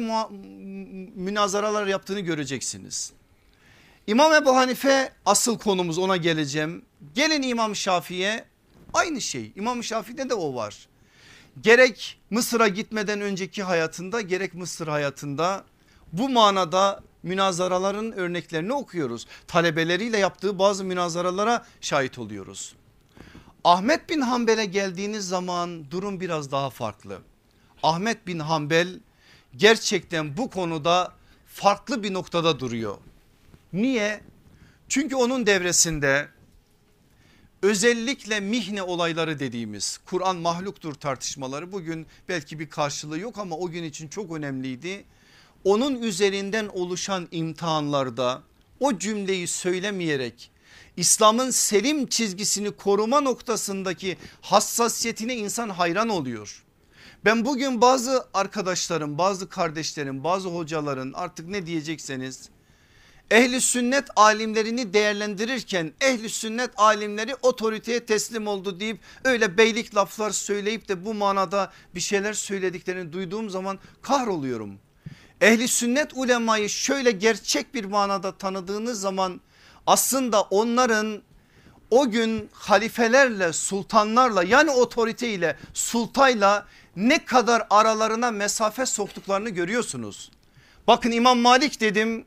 münazaralar 1.15 1.87
yaptığını 1.87 2.21
göreceksiniz. 2.21 3.13
İmam 4.07 4.35
Ebu 4.35 4.57
Hanife 4.57 5.13
asıl 5.27 5.59
konumuz 5.59 5.99
ona 5.99 6.17
geleceğim. 6.17 6.85
Gelin 7.15 7.43
İmam 7.43 7.77
Şafii'ye 7.77 8.45
aynı 8.95 9.21
şey 9.21 9.53
İmam 9.57 9.85
Şafii'de 9.85 10.31
de 10.31 10.35
o 10.35 10.55
var. 10.55 10.89
Gerek 11.61 12.21
Mısır'a 12.31 12.69
gitmeden 12.69 13.21
önceki 13.21 13.63
hayatında 13.63 14.21
gerek 14.21 14.55
Mısır 14.55 14.89
hayatında 14.89 15.65
bu 16.13 16.29
manada 16.29 17.01
münazaraların 17.23 18.13
örneklerini 18.13 18.73
okuyoruz. 18.73 19.27
Talebeleriyle 19.47 20.19
yaptığı 20.19 20.59
bazı 20.59 20.85
münazaralara 20.85 21.67
şahit 21.81 22.19
oluyoruz. 22.19 22.75
Ahmet 23.65 24.11
bin 24.11 24.21
Hanbel'e 24.21 24.65
geldiğiniz 24.65 25.29
zaman 25.29 25.91
durum 25.91 26.21
biraz 26.21 26.53
daha 26.53 26.71
farklı. 26.71 27.19
Ahmet 27.83 28.27
bin 28.27 28.39
Hanbel 28.39 29.01
gerçekten 29.57 30.37
bu 30.37 30.51
konuda 30.51 31.13
farklı 31.47 32.03
bir 32.03 32.13
noktada 32.13 32.61
duruyor. 32.61 32.97
Niye? 33.73 34.21
Çünkü 34.89 35.17
onun 35.17 35.47
devresinde 35.47 36.29
özellikle 37.65 38.41
mihne 38.41 38.83
olayları 38.83 39.39
dediğimiz 39.39 39.99
Kur'an 40.07 40.37
mahluktur 40.37 40.95
tartışmaları 40.95 41.73
bugün 41.73 42.07
belki 42.29 42.59
bir 42.59 42.71
karşılığı 42.71 43.19
yok 43.19 43.39
ama 43.39 43.57
o 43.57 43.71
gün 43.71 43.85
için 43.85 44.09
çok 44.09 44.33
önemliydi 44.33 45.05
onun 45.65 46.03
üzerinden 46.03 46.67
oluşan 46.67 47.29
imtihanlarda 47.31 48.43
o 48.81 48.99
cümleyi 48.99 49.47
söylemeyerek 49.47 50.51
İslam'ın 50.97 51.51
selim 51.51 52.07
çizgisini 52.07 52.71
koruma 52.71 53.21
noktasındaki 53.21 54.17
hassasiyetine 54.41 55.37
insan 55.37 55.69
hayran 55.69 56.09
oluyor. 56.09 56.65
Ben 57.25 57.45
bugün 57.45 57.81
bazı 57.81 58.29
arkadaşlarım, 58.35 59.19
bazı 59.19 59.49
kardeşlerim, 59.49 60.25
bazı 60.25 60.49
hocaların 60.49 61.13
artık 61.13 61.49
ne 61.49 61.67
diyecekseniz 61.67 62.49
ehli 63.31 63.61
sünnet 63.61 64.05
alimlerini 64.17 64.95
değerlendirirken 64.95 65.93
ehli 66.01 66.29
sünnet 66.29 66.71
alimleri 66.77 67.35
otoriteye 67.43 68.07
teslim 68.07 68.47
oldu 68.47 68.81
deyip 68.81 69.01
öyle 69.25 69.57
beylik 69.59 69.95
laflar 69.97 70.31
söyleyip 70.31 70.89
de 70.89 71.05
bu 71.05 71.15
manada 71.15 71.73
bir 71.95 72.01
şeyler 72.01 72.33
söylediklerini 72.33 73.13
duyduğum 73.13 73.51
zaman 73.51 73.79
kahroluyorum. 74.03 74.79
Ehli 75.41 75.69
sünnet 75.69 76.11
ulemayı 76.15 76.69
şöyle 76.69 77.11
gerçek 77.11 77.75
bir 77.75 77.85
manada 77.85 78.33
tanıdığınız 78.33 79.01
zaman 79.01 79.41
aslında 79.87 80.43
onların 80.43 81.23
o 81.91 82.11
gün 82.11 82.51
halifelerle 82.53 83.53
sultanlarla 83.53 84.43
yani 84.43 84.71
otoriteyle 84.71 85.57
sultayla 85.75 86.67
ne 86.97 87.25
kadar 87.25 87.67
aralarına 87.71 88.31
mesafe 88.31 88.87
soktuklarını 88.87 89.51
görüyorsunuz. 89.51 90.31
Bakın 90.87 91.11
İmam 91.11 91.39
Malik 91.39 91.81
dedim 91.81 92.25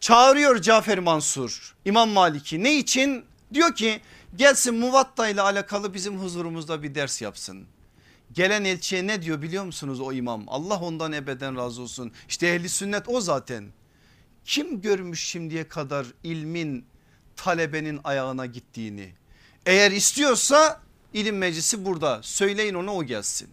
çağırıyor 0.00 0.62
Cafer 0.62 0.98
Mansur 0.98 1.74
İmam 1.84 2.08
Malik'i 2.08 2.64
ne 2.64 2.76
için? 2.76 3.24
Diyor 3.54 3.74
ki 3.74 4.00
gelsin 4.36 4.74
Muvatta 4.74 5.28
ile 5.28 5.40
alakalı 5.40 5.94
bizim 5.94 6.18
huzurumuzda 6.18 6.82
bir 6.82 6.94
ders 6.94 7.22
yapsın. 7.22 7.66
Gelen 8.32 8.64
elçiye 8.64 9.06
ne 9.06 9.22
diyor 9.22 9.42
biliyor 9.42 9.64
musunuz 9.64 10.00
o 10.00 10.12
imam? 10.12 10.44
Allah 10.46 10.80
ondan 10.80 11.12
ebeden 11.12 11.56
razı 11.56 11.82
olsun. 11.82 12.12
İşte 12.28 12.48
ehli 12.48 12.68
sünnet 12.68 13.08
o 13.08 13.20
zaten. 13.20 13.64
Kim 14.44 14.80
görmüş 14.80 15.24
şimdiye 15.24 15.68
kadar 15.68 16.06
ilmin 16.22 16.84
talebenin 17.36 18.00
ayağına 18.04 18.46
gittiğini? 18.46 19.14
Eğer 19.66 19.90
istiyorsa 19.90 20.80
ilim 21.12 21.38
meclisi 21.38 21.84
burada 21.84 22.20
söyleyin 22.22 22.74
ona 22.74 22.94
o 22.94 23.04
gelsin. 23.04 23.48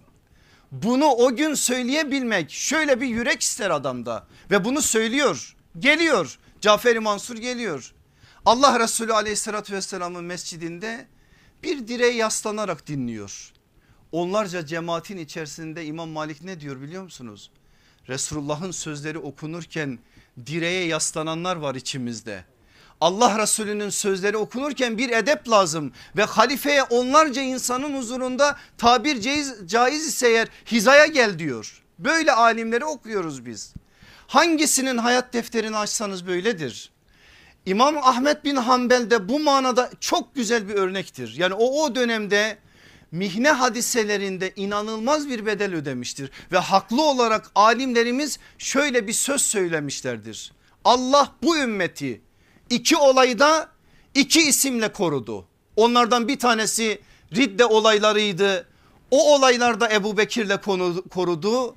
Bunu 0.71 1.05
o 1.05 1.35
gün 1.35 1.53
söyleyebilmek 1.53 2.51
şöyle 2.51 3.01
bir 3.01 3.07
yürek 3.07 3.41
ister 3.41 3.69
adamda 3.69 4.27
ve 4.51 4.65
bunu 4.65 4.81
söylüyor 4.81 5.56
geliyor 5.79 6.39
Cafer-i 6.61 6.99
Mansur 6.99 7.37
geliyor. 7.37 7.93
Allah 8.45 8.79
Resulü 8.79 9.13
aleyhissalatü 9.13 9.73
vesselamın 9.73 10.23
mescidinde 10.23 11.07
bir 11.63 11.87
direğe 11.87 12.13
yaslanarak 12.13 12.87
dinliyor. 12.87 13.51
Onlarca 14.11 14.65
cemaatin 14.65 15.17
içerisinde 15.17 15.85
İmam 15.85 16.09
Malik 16.09 16.43
ne 16.43 16.59
diyor 16.59 16.81
biliyor 16.81 17.03
musunuz? 17.03 17.51
Resulullah'ın 18.09 18.71
sözleri 18.71 19.17
okunurken 19.17 19.99
direğe 20.45 20.85
yaslananlar 20.85 21.55
var 21.55 21.75
içimizde. 21.75 22.43
Allah 23.01 23.39
Resulü'nün 23.39 23.89
sözleri 23.89 24.37
okunurken 24.37 24.97
bir 24.97 25.09
edep 25.09 25.49
lazım 25.49 25.91
ve 26.17 26.23
halifeye 26.23 26.83
onlarca 26.83 27.41
insanın 27.41 27.97
huzurunda 27.97 28.57
tabir 28.77 29.21
caiz, 29.21 29.55
caiz 29.65 30.07
ise 30.07 30.27
eğer 30.27 30.47
hizaya 30.65 31.05
gel 31.05 31.39
diyor. 31.39 31.83
Böyle 31.99 32.31
alimleri 32.31 32.85
okuyoruz 32.85 33.45
biz. 33.45 33.73
Hangisinin 34.27 34.97
hayat 34.97 35.33
defterini 35.33 35.77
açsanız 35.77 36.27
böyledir. 36.27 36.91
İmam 37.65 37.97
Ahmet 37.97 38.45
bin 38.45 38.55
Hanbel 38.55 39.09
de 39.09 39.29
bu 39.29 39.39
manada 39.39 39.91
çok 39.99 40.35
güzel 40.35 40.67
bir 40.67 40.73
örnektir. 40.73 41.33
Yani 41.37 41.53
o 41.53 41.83
o 41.83 41.95
dönemde 41.95 42.57
mihne 43.11 43.51
hadiselerinde 43.51 44.53
inanılmaz 44.55 45.29
bir 45.29 45.45
bedel 45.45 45.75
ödemiştir. 45.75 46.31
Ve 46.51 46.57
haklı 46.57 47.01
olarak 47.01 47.51
alimlerimiz 47.55 48.39
şöyle 48.57 49.07
bir 49.07 49.13
söz 49.13 49.41
söylemişlerdir. 49.41 50.51
Allah 50.85 51.31
bu 51.43 51.57
ümmeti 51.57 52.21
İki 52.69 52.97
olayı 52.97 53.39
da 53.39 53.69
iki 54.15 54.41
isimle 54.41 54.91
korudu. 54.91 55.45
Onlardan 55.75 56.27
bir 56.27 56.39
tanesi 56.39 57.01
Ridde 57.35 57.65
olaylarıydı. 57.65 58.67
O 59.11 59.35
olaylarda 59.35 59.93
Ebu 59.93 60.17
Bekir'le 60.17 60.57
korudu. 61.09 61.75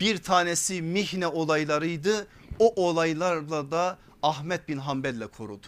Bir 0.00 0.18
tanesi 0.18 0.82
Mihne 0.82 1.26
olaylarıydı. 1.26 2.26
O 2.58 2.86
olaylarla 2.88 3.70
da 3.70 3.98
Ahmet 4.22 4.68
bin 4.68 4.78
Hanbel'le 4.78 5.26
korudu. 5.36 5.66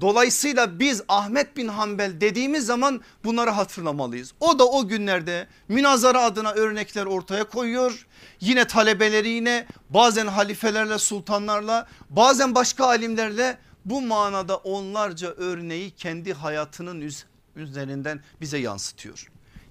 Dolayısıyla 0.00 0.78
biz 0.78 1.02
Ahmet 1.08 1.56
bin 1.56 1.68
Hanbel 1.68 2.20
dediğimiz 2.20 2.66
zaman 2.66 3.00
bunları 3.24 3.50
hatırlamalıyız. 3.50 4.32
O 4.40 4.58
da 4.58 4.68
o 4.68 4.88
günlerde 4.88 5.46
münazara 5.68 6.22
adına 6.22 6.52
örnekler 6.52 7.06
ortaya 7.06 7.44
koyuyor. 7.44 8.06
Yine 8.40 8.66
talebeleri 8.66 9.28
yine 9.28 9.66
bazen 9.90 10.26
halifelerle 10.26 10.98
sultanlarla 10.98 11.88
bazen 12.10 12.54
başka 12.54 12.86
alimlerle 12.86 13.58
bu 13.84 14.00
manada 14.00 14.56
onlarca 14.56 15.28
örneği 15.28 15.90
kendi 15.90 16.32
hayatının 16.32 17.10
üzerinden 17.56 18.20
bize 18.40 18.58
yansıtıyor. 18.58 19.30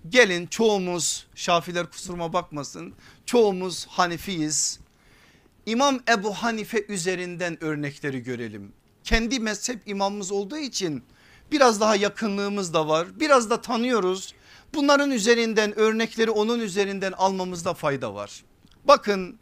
Gelin 0.09 0.47
çoğumuz 0.47 1.27
Şafiler 1.35 1.91
kusuruma 1.91 2.33
bakmasın 2.33 2.93
çoğumuz 3.25 3.87
Hanifiyiz. 3.87 4.79
İmam 5.65 5.99
Ebu 6.09 6.33
Hanife 6.33 6.85
üzerinden 6.87 7.63
örnekleri 7.63 8.23
görelim 8.23 8.73
kendi 9.07 9.39
mezhep 9.39 9.87
imamımız 9.87 10.31
olduğu 10.31 10.57
için 10.57 11.03
biraz 11.51 11.81
daha 11.81 11.95
yakınlığımız 11.95 12.73
da 12.73 12.87
var. 12.87 13.19
Biraz 13.19 13.49
da 13.49 13.61
tanıyoruz. 13.61 14.33
Bunların 14.73 15.11
üzerinden 15.11 15.79
örnekleri 15.79 16.31
onun 16.31 16.59
üzerinden 16.59 17.11
almamızda 17.11 17.73
fayda 17.73 18.15
var. 18.15 18.43
Bakın 18.85 19.39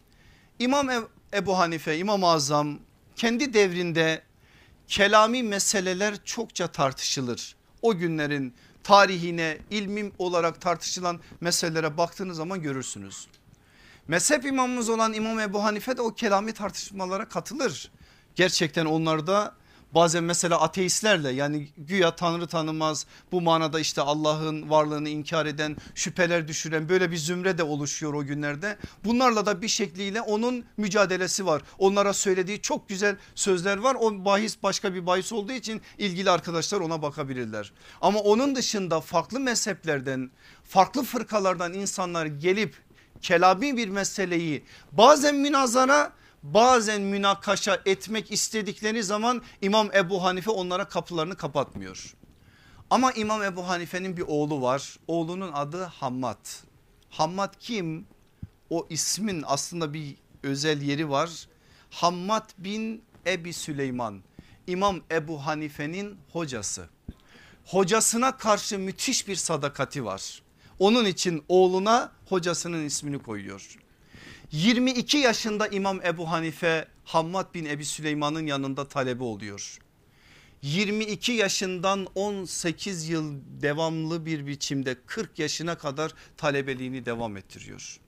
İmam 0.60 0.90
Ebu 1.34 1.58
Hanife 1.58 1.98
İmam-ı 1.98 2.28
Azam 2.28 2.80
kendi 3.16 3.54
devrinde 3.54 4.22
kelami 4.88 5.44
meseleler 5.44 6.16
çokça 6.26 6.68
tartışılır. 6.68 7.56
O 7.82 7.98
günlerin 7.98 8.54
tarihine 8.86 9.58
ilmim 9.72 10.12
olarak 10.18 10.62
tartışılan 10.62 11.20
meselelere 11.42 11.98
baktığınız 11.98 12.38
zaman 12.38 12.62
görürsünüz. 12.62 13.28
Mezhep 14.08 14.46
imamımız 14.46 14.90
olan 14.90 15.14
İmam 15.14 15.40
Ebu 15.40 15.64
Hanife 15.64 15.98
de 15.98 16.02
o 16.02 16.14
kelami 16.14 16.54
tartışmalara 16.54 17.30
katılır 17.30 17.92
gerçekten 18.36 18.86
onlarda 18.86 19.56
bazen 19.96 20.24
mesela 20.24 20.62
ateistlerle 20.62 21.32
yani 21.32 21.68
güya 21.78 22.16
tanrı 22.16 22.48
tanımaz 22.48 23.06
bu 23.32 23.42
manada 23.42 23.80
işte 23.80 24.02
Allah'ın 24.02 24.70
varlığını 24.70 25.10
inkar 25.10 25.46
eden 25.46 25.78
şüpheler 25.96 26.48
düşüren 26.48 26.90
böyle 26.90 27.12
bir 27.12 27.18
zümre 27.18 27.58
de 27.58 27.64
oluşuyor 27.64 28.14
o 28.14 28.26
günlerde. 28.26 28.78
Bunlarla 29.06 29.46
da 29.46 29.62
bir 29.62 29.68
şekliyle 29.68 30.22
onun 30.22 30.66
mücadelesi 30.78 31.46
var. 31.46 31.62
Onlara 31.78 32.14
söylediği 32.14 32.62
çok 32.62 32.90
güzel 32.90 33.18
sözler 33.36 33.78
var. 33.78 33.98
O 34.00 34.26
bahis 34.26 34.64
başka 34.64 34.94
bir 34.94 35.06
bahis 35.06 35.34
olduğu 35.34 35.52
için 35.52 35.82
ilgili 35.98 36.32
arkadaşlar 36.32 36.80
ona 36.80 37.02
bakabilirler. 37.02 37.72
Ama 38.02 38.20
onun 38.20 38.56
dışında 38.56 39.02
farklı 39.02 39.40
mezheplerden 39.40 40.32
farklı 40.64 41.04
fırkalardan 41.04 41.74
insanlar 41.74 42.26
gelip 42.26 42.76
kelabi 43.22 43.78
bir 43.78 43.90
meseleyi 43.90 44.64
bazen 44.92 45.36
münazara 45.36 46.12
bazen 46.54 47.02
münakaşa 47.02 47.82
etmek 47.86 48.32
istedikleri 48.32 49.04
zaman 49.04 49.42
İmam 49.62 49.90
Ebu 49.96 50.24
Hanife 50.24 50.52
onlara 50.52 50.88
kapılarını 50.88 51.36
kapatmıyor. 51.36 52.16
Ama 52.90 53.12
İmam 53.12 53.44
Ebu 53.44 53.68
Hanife'nin 53.68 54.18
bir 54.18 54.22
oğlu 54.22 54.62
var. 54.62 55.00
Oğlunun 55.08 55.52
adı 55.54 55.84
Hammad. 55.84 56.46
Hammad 57.10 57.54
kim? 57.60 58.08
O 58.70 58.88
ismin 58.90 59.44
aslında 59.48 59.94
bir 59.94 60.16
özel 60.44 60.82
yeri 60.82 61.10
var. 61.10 61.48
Hammad 61.90 62.50
bin 62.58 63.04
Ebi 63.28 63.54
Süleyman. 63.54 64.22
İmam 64.68 65.02
Ebu 65.12 65.46
Hanife'nin 65.46 66.18
hocası. 66.34 66.90
Hocasına 67.66 68.38
karşı 68.38 68.80
müthiş 68.80 69.28
bir 69.28 69.36
sadakati 69.36 70.06
var. 70.06 70.42
Onun 70.80 71.06
için 71.06 71.44
oğluna 71.50 72.12
hocasının 72.26 72.86
ismini 72.86 73.20
koyuyor. 73.20 73.78
22 74.56 75.18
yaşında 75.18 75.68
İmam 75.68 76.02
Ebu 76.02 76.32
Hanife 76.32 76.88
Hammad 77.04 77.54
bin 77.54 77.66
Ebi 77.66 77.86
Süleyman'ın 77.86 78.46
yanında 78.46 78.88
talebe 78.88 79.24
oluyor. 79.24 79.80
22 80.62 81.32
yaşından 81.32 82.08
18 82.16 83.10
yıl 83.10 83.34
devamlı 83.62 84.26
bir 84.26 84.48
biçimde 84.48 84.96
40 85.06 85.40
yaşına 85.40 85.78
kadar 85.78 86.12
talebeliğini 86.38 87.06
devam 87.06 87.38
ettiriyor. 87.38 88.00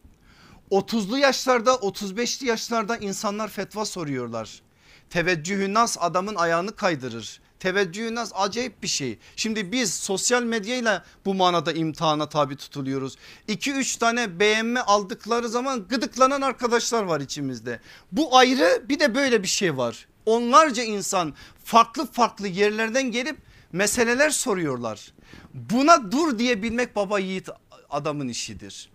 30'lu 0.71 1.17
yaşlarda 1.17 1.71
35'li 1.71 2.47
yaşlarda 2.47 2.97
insanlar 2.97 3.47
fetva 3.47 3.85
soruyorlar. 3.85 4.61
Teveccühü 5.09 5.73
nas 5.73 5.97
adamın 5.99 6.35
ayağını 6.35 6.75
kaydırır 6.75 7.41
teveccühü 7.59 8.15
nas 8.15 8.31
acayip 8.35 8.83
bir 8.83 8.87
şey. 8.87 9.19
Şimdi 9.35 9.71
biz 9.71 9.93
sosyal 9.93 10.43
medyayla 10.43 11.05
bu 11.25 11.33
manada 11.33 11.71
imtihana 11.71 12.29
tabi 12.29 12.55
tutuluyoruz. 12.55 13.15
2-3 13.49 13.99
tane 13.99 14.39
beğenme 14.39 14.79
aldıkları 14.79 15.49
zaman 15.49 15.87
gıdıklanan 15.87 16.41
arkadaşlar 16.41 17.03
var 17.03 17.21
içimizde. 17.21 17.79
Bu 18.11 18.37
ayrı 18.37 18.85
bir 18.89 18.99
de 18.99 19.15
böyle 19.15 19.43
bir 19.43 19.47
şey 19.47 19.77
var. 19.77 20.07
Onlarca 20.25 20.83
insan 20.83 21.33
farklı 21.63 22.11
farklı 22.11 22.47
yerlerden 22.47 23.11
gelip 23.11 23.37
meseleler 23.71 24.29
soruyorlar. 24.29 25.13
Buna 25.53 26.11
dur 26.11 26.39
diyebilmek 26.39 26.95
baba 26.95 27.19
yiğit 27.19 27.49
adamın 27.89 28.27
işidir. 28.27 28.89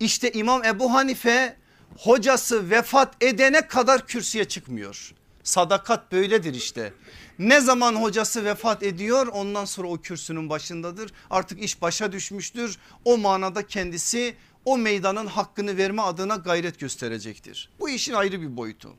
İşte 0.00 0.32
İmam 0.32 0.64
Ebu 0.64 0.94
Hanife 0.94 1.56
hocası 1.98 2.70
vefat 2.70 3.14
edene 3.20 3.66
kadar 3.66 4.06
kürsüye 4.06 4.44
çıkmıyor. 4.44 5.14
Sadakat 5.48 6.12
böyledir 6.12 6.54
işte. 6.54 6.92
Ne 7.38 7.60
zaman 7.60 7.94
hocası 7.94 8.44
vefat 8.44 8.82
ediyor 8.82 9.26
ondan 9.26 9.64
sonra 9.64 9.88
o 9.88 9.96
kürsünün 9.96 10.50
başındadır. 10.50 11.12
Artık 11.30 11.62
iş 11.62 11.82
başa 11.82 12.12
düşmüştür. 12.12 12.78
O 13.04 13.18
manada 13.18 13.66
kendisi 13.66 14.36
o 14.64 14.78
meydanın 14.78 15.26
hakkını 15.26 15.76
verme 15.76 16.02
adına 16.02 16.36
gayret 16.36 16.80
gösterecektir. 16.80 17.70
Bu 17.80 17.88
işin 17.88 18.12
ayrı 18.12 18.42
bir 18.42 18.56
boyutu. 18.56 18.94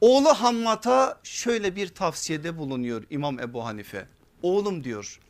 Oğlu 0.00 0.28
Hammat'a 0.28 1.20
şöyle 1.22 1.76
bir 1.76 1.88
tavsiyede 1.88 2.58
bulunuyor 2.58 3.04
İmam 3.10 3.40
Ebu 3.40 3.64
Hanife. 3.64 4.08
Oğlum 4.42 4.84
diyor 4.84 5.20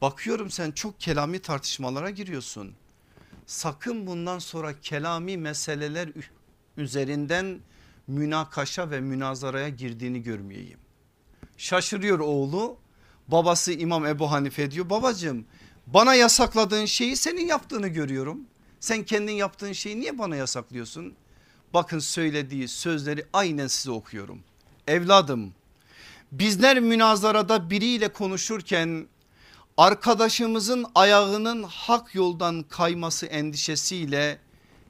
bakıyorum 0.00 0.50
sen 0.50 0.70
çok 0.70 1.00
kelami 1.00 1.38
tartışmalara 1.38 2.10
giriyorsun. 2.10 2.74
Sakın 3.46 4.06
bundan 4.06 4.38
sonra 4.38 4.80
kelami 4.80 5.36
meseleler 5.36 6.08
üzerinden 6.76 7.60
münakaşa 8.06 8.90
ve 8.90 9.00
münazaraya 9.00 9.68
girdiğini 9.68 10.22
görmeyeyim. 10.22 10.78
Şaşırıyor 11.56 12.18
oğlu 12.18 12.76
babası 13.28 13.72
İmam 13.72 14.06
Ebu 14.06 14.32
Hanife 14.32 14.70
diyor 14.70 14.90
babacığım 14.90 15.44
bana 15.86 16.14
yasakladığın 16.14 16.84
şeyi 16.84 17.16
senin 17.16 17.46
yaptığını 17.46 17.88
görüyorum. 17.88 18.40
Sen 18.80 19.02
kendin 19.02 19.32
yaptığın 19.32 19.72
şeyi 19.72 20.00
niye 20.00 20.18
bana 20.18 20.36
yasaklıyorsun? 20.36 21.14
Bakın 21.74 21.98
söylediği 21.98 22.68
sözleri 22.68 23.26
aynen 23.32 23.66
size 23.66 23.90
okuyorum. 23.90 24.40
Evladım 24.86 25.54
bizler 26.32 26.80
münazarada 26.80 27.70
biriyle 27.70 28.08
konuşurken 28.08 29.06
arkadaşımızın 29.76 30.86
ayağının 30.94 31.62
hak 31.62 32.14
yoldan 32.14 32.62
kayması 32.62 33.26
endişesiyle 33.26 34.38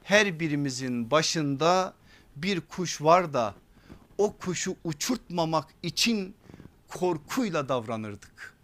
her 0.03 0.41
birimizin 0.41 1.11
başında 1.11 1.95
bir 2.37 2.61
kuş 2.61 3.03
var 3.03 3.35
da 3.35 3.55
o 4.19 4.37
kuşu 4.37 4.77
uçurtmamak 4.85 5.69
için 5.83 6.35
korkuyla 6.89 7.69
davranırdık. 7.69 8.55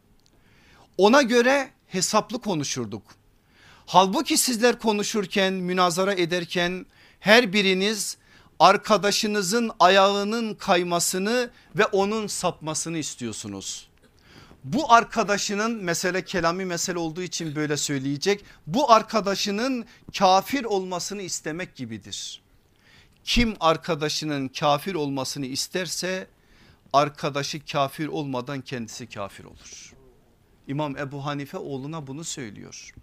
Ona 0.98 1.22
göre 1.22 1.70
hesaplı 1.86 2.40
konuşurduk. 2.40 3.02
Halbuki 3.86 4.36
sizler 4.36 4.78
konuşurken 4.78 5.52
münazara 5.52 6.14
ederken 6.14 6.86
her 7.20 7.52
biriniz 7.52 8.16
arkadaşınızın 8.58 9.70
ayağının 9.80 10.54
kaymasını 10.54 11.50
ve 11.76 11.84
onun 11.84 12.26
sapmasını 12.26 12.98
istiyorsunuz. 12.98 13.90
Bu 14.64 14.92
arkadaşının 14.92 15.84
mesele 15.84 16.24
kelami 16.24 16.64
mesele 16.64 16.98
olduğu 16.98 17.22
için 17.22 17.56
böyle 17.56 17.76
söyleyecek. 17.76 18.44
Bu 18.66 18.92
arkadaşının 18.92 19.84
kafir 20.18 20.64
olmasını 20.64 21.22
istemek 21.22 21.76
gibidir. 21.76 22.39
Kim 23.30 23.54
arkadaşının 23.60 24.48
kafir 24.48 24.94
olmasını 24.94 25.46
isterse 25.46 26.26
arkadaşı 26.92 27.64
kafir 27.64 28.06
olmadan 28.06 28.60
kendisi 28.60 29.06
kafir 29.06 29.44
olur. 29.44 29.92
İmam 30.68 30.96
Ebu 30.96 31.26
Hanife 31.26 31.58
oğluna 31.58 32.06
bunu 32.06 32.24
söylüyor. 32.24 32.94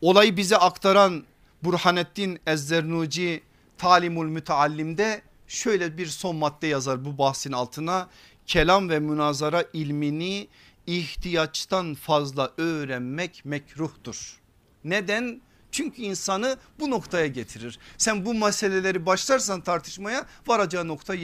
Olayı 0.00 0.36
bize 0.36 0.56
aktaran 0.56 1.24
Burhanettin 1.62 2.40
Ezzernuci 2.46 3.42
Talimul 3.78 4.26
Müteallim'de 4.26 5.22
şöyle 5.48 5.98
bir 5.98 6.06
son 6.06 6.36
madde 6.36 6.66
yazar 6.66 7.04
bu 7.04 7.18
bahsin 7.18 7.52
altına. 7.52 8.08
Kelam 8.46 8.88
ve 8.88 8.98
münazara 8.98 9.64
ilmini 9.72 10.48
ihtiyaçtan 10.86 11.94
fazla 11.94 12.52
öğrenmek 12.56 13.44
mekruhtur. 13.44 14.40
Neden? 14.84 15.40
Çünkü 15.74 16.02
insanı 16.02 16.56
bu 16.80 16.90
noktaya 16.90 17.26
getirir. 17.26 17.78
Sen 17.98 18.24
bu 18.24 18.34
meseleleri 18.34 19.06
başlarsan 19.06 19.60
tartışmaya 19.60 20.26
varacağı 20.46 20.88
nokta 20.88 21.14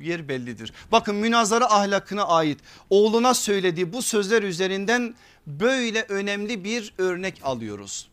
yer 0.00 0.28
bellidir. 0.28 0.72
Bakın 0.92 1.16
münazara 1.16 1.64
ahlakına 1.64 2.24
ait 2.24 2.58
oğluna 2.90 3.34
söylediği 3.34 3.92
bu 3.92 4.02
sözler 4.02 4.42
üzerinden 4.42 5.14
böyle 5.46 6.02
önemli 6.02 6.64
bir 6.64 6.94
örnek 6.98 7.40
alıyoruz. 7.42 8.08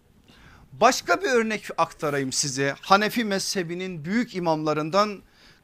Başka 0.72 1.22
bir 1.22 1.30
örnek 1.30 1.70
aktarayım 1.78 2.32
size. 2.32 2.76
Hanefi 2.82 3.26
mezhebinin 3.26 4.06
büyük 4.06 4.36
imamlarından 4.36 5.22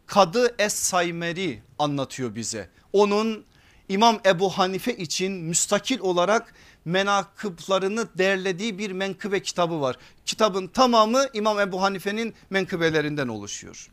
Kadı 0.08 0.56
Es-Saymeri 0.60 1.60
anlatıyor 1.80 2.36
bize. 2.36 2.70
Onun 2.94 3.46
İmam 3.90 4.20
Ebu 4.26 4.50
Hanife 4.50 4.98
için 4.98 5.32
müstakil 5.32 6.00
olarak 6.00 6.54
menakıplarını 6.90 8.08
derlediği 8.18 8.78
bir 8.78 8.92
menkıbe 8.92 9.42
kitabı 9.42 9.82
var. 9.82 9.98
Kitabın 10.26 10.68
tamamı 10.68 11.26
İmam 11.34 11.60
Ebu 11.60 11.82
Hanife'nin 11.82 12.34
menkıbelerinden 12.50 13.28
oluşuyor. 13.28 13.90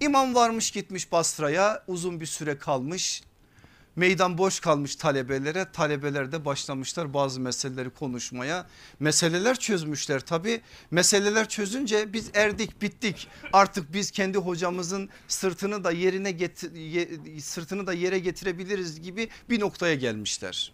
İmam 0.00 0.34
varmış 0.34 0.70
gitmiş 0.70 1.12
Basra'ya 1.12 1.84
uzun 1.86 2.20
bir 2.20 2.26
süre 2.26 2.58
kalmış 2.58 3.22
Meydan 3.96 4.38
boş 4.38 4.60
kalmış 4.60 4.96
talebelere 4.96 5.72
talebeler 5.72 6.32
de 6.32 6.44
başlamışlar 6.44 7.14
bazı 7.14 7.40
meseleleri 7.40 7.90
konuşmaya. 7.90 8.66
Meseleler 9.00 9.58
çözmüşler 9.58 10.20
tabi 10.20 10.60
meseleler 10.90 11.48
çözünce 11.48 12.12
biz 12.12 12.30
erdik 12.34 12.82
bittik 12.82 13.28
artık 13.52 13.92
biz 13.92 14.10
kendi 14.10 14.38
hocamızın 14.38 15.08
sırtını 15.28 15.84
da 15.84 15.90
yerine 15.90 16.30
getir, 16.30 16.70
sırtını 17.40 17.86
da 17.86 17.92
yere 17.92 18.18
getirebiliriz 18.18 19.00
gibi 19.00 19.28
bir 19.50 19.60
noktaya 19.60 19.94
gelmişler. 19.94 20.72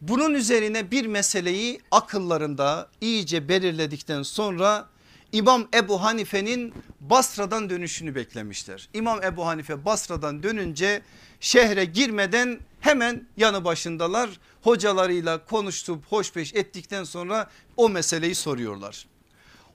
Bunun 0.00 0.34
üzerine 0.34 0.90
bir 0.90 1.06
meseleyi 1.06 1.80
akıllarında 1.90 2.88
iyice 3.00 3.48
belirledikten 3.48 4.22
sonra 4.22 4.88
İmam 5.32 5.68
Ebu 5.74 6.02
Hanife'nin 6.02 6.74
Basra'dan 7.00 7.70
dönüşünü 7.70 8.14
beklemişler. 8.14 8.88
İmam 8.94 9.22
Ebu 9.22 9.46
Hanife 9.46 9.84
Basra'dan 9.84 10.42
dönünce 10.42 11.02
şehre 11.40 11.84
girmeden 11.84 12.58
hemen 12.80 13.26
yanı 13.36 13.64
başındalar. 13.64 14.30
Hocalarıyla 14.62 15.44
konuştup 15.44 16.04
hoşbeş 16.06 16.54
ettikten 16.54 17.04
sonra 17.04 17.50
o 17.76 17.88
meseleyi 17.88 18.34
soruyorlar. 18.34 19.06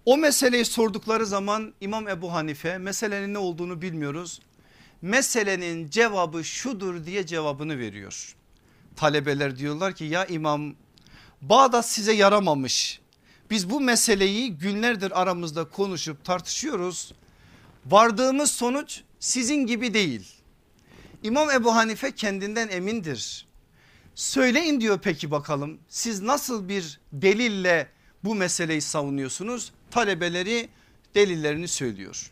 O 0.05 0.17
meseleyi 0.17 0.65
sordukları 0.65 1.25
zaman 1.25 1.73
İmam 1.81 2.07
Ebu 2.07 2.33
Hanife 2.33 2.77
meselenin 2.77 3.33
ne 3.33 3.37
olduğunu 3.37 3.81
bilmiyoruz. 3.81 4.41
Meselenin 5.01 5.89
cevabı 5.89 6.43
şudur 6.43 7.05
diye 7.05 7.25
cevabını 7.25 7.79
veriyor. 7.79 8.35
Talebeler 8.95 9.57
diyorlar 9.57 9.95
ki 9.95 10.03
ya 10.03 10.25
imam 10.25 10.75
Bağdat 11.49 11.89
size 11.89 12.13
yaramamış. 12.13 12.99
Biz 13.49 13.69
bu 13.69 13.81
meseleyi 13.81 14.57
günlerdir 14.57 15.21
aramızda 15.21 15.69
konuşup 15.69 16.25
tartışıyoruz. 16.25 17.13
Vardığımız 17.85 18.51
sonuç 18.51 19.01
sizin 19.19 19.67
gibi 19.67 19.93
değil. 19.93 20.27
İmam 21.23 21.51
Ebu 21.51 21.75
Hanife 21.75 22.11
kendinden 22.11 22.67
emindir. 22.67 23.47
Söyleyin 24.15 24.81
diyor 24.81 24.99
peki 25.03 25.31
bakalım 25.31 25.79
siz 25.89 26.21
nasıl 26.21 26.69
bir 26.69 26.99
delille 27.13 27.87
bu 28.23 28.35
meseleyi 28.35 28.81
savunuyorsunuz? 28.81 29.71
Talebeleri 29.91 30.69
delillerini 31.15 31.67
söylüyor. 31.67 32.31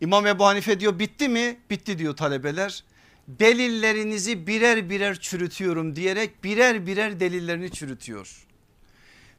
İmam 0.00 0.26
Ebu 0.26 0.46
Hanife 0.46 0.80
diyor 0.80 0.98
bitti 0.98 1.28
mi? 1.28 1.60
Bitti 1.70 1.98
diyor 1.98 2.16
talebeler. 2.16 2.84
Delillerinizi 3.28 4.46
birer 4.46 4.90
birer 4.90 5.20
çürütüyorum 5.20 5.96
diyerek 5.96 6.44
birer 6.44 6.86
birer 6.86 7.20
delillerini 7.20 7.70
çürütüyor. 7.70 8.46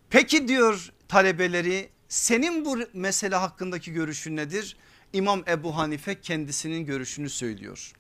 Peki 0.10 0.48
diyor 0.48 0.94
talebeleri 1.08 1.90
senin 2.10 2.66
bu 2.66 2.78
mesele 2.94 3.36
hakkındaki 3.36 3.94
görüşün 3.94 4.36
nedir? 4.36 4.78
İmam 5.14 5.44
Ebu 5.48 5.78
Hanife 5.78 6.22
kendisinin 6.22 6.86
görüşünü 6.86 7.30
söylüyor. 7.30 7.92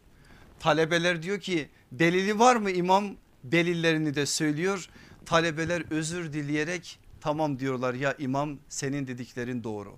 Talebeler 0.60 1.24
diyor 1.24 1.40
ki 1.40 1.70
delili 1.92 2.40
var 2.40 2.56
mı 2.56 2.72
imam? 2.72 3.16
Delillerini 3.44 4.16
de 4.16 4.26
söylüyor. 4.26 4.90
Talebeler 5.26 5.84
özür 5.92 6.34
dileyerek 6.34 7.00
tamam 7.22 7.60
diyorlar 7.60 7.94
ya 7.94 8.16
imam 8.20 8.60
senin 8.70 9.08
dediklerin 9.08 9.64
doğru. 9.64 9.98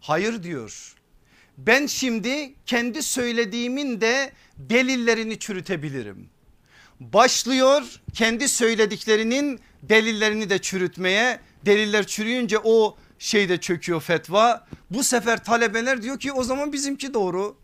Hayır 0.00 0.42
diyor. 0.42 0.94
Ben 1.58 1.86
şimdi 1.86 2.54
kendi 2.66 3.02
söylediğimin 3.02 4.00
de 4.00 4.32
delillerini 4.56 5.38
çürütebilirim. 5.38 6.30
Başlıyor 7.00 7.82
kendi 8.14 8.48
söylediklerinin 8.48 9.60
delillerini 9.82 10.50
de 10.50 10.58
çürütmeye. 10.58 11.40
Deliller 11.66 12.06
çürüyünce 12.06 12.58
o 12.64 12.96
şeyde 13.18 13.60
çöküyor 13.60 14.00
fetva. 14.00 14.66
Bu 14.90 15.04
sefer 15.04 15.44
talebeler 15.44 16.02
diyor 16.02 16.18
ki 16.20 16.32
o 16.32 16.42
zaman 16.42 16.72
bizimki 16.72 17.14
doğru. 17.14 17.56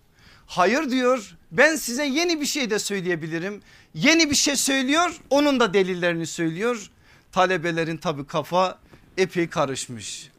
Hayır 0.47 0.90
diyor 0.90 1.36
ben 1.53 1.76
size 1.76 2.05
yeni 2.05 2.40
bir 2.40 2.47
şey 2.47 2.70
de 2.70 2.78
söyleyebilirim. 2.78 3.62
Yeni 3.95 4.30
bir 4.30 4.36
şey 4.36 4.57
söylüyor 4.57 5.20
onun 5.30 5.61
da 5.61 5.74
delillerini 5.74 6.26
söylüyor. 6.26 6.90
Talebelerin 7.32 7.97
tabi 7.97 8.26
kafa 8.26 8.78
epey 9.18 9.49
karışmış. 9.49 10.30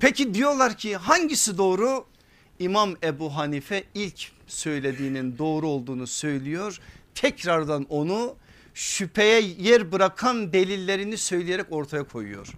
Peki 0.00 0.34
diyorlar 0.34 0.76
ki 0.78 0.96
hangisi 0.96 1.58
doğru? 1.58 2.11
İmam 2.62 2.96
Ebu 3.02 3.36
Hanife 3.36 3.84
ilk 3.94 4.32
söylediğinin 4.46 5.38
doğru 5.38 5.68
olduğunu 5.68 6.06
söylüyor. 6.06 6.80
Tekrardan 7.14 7.86
onu 7.88 8.36
şüpheye 8.74 9.40
yer 9.40 9.92
bırakan 9.92 10.52
delillerini 10.52 11.16
söyleyerek 11.16 11.66
ortaya 11.70 12.04
koyuyor. 12.04 12.48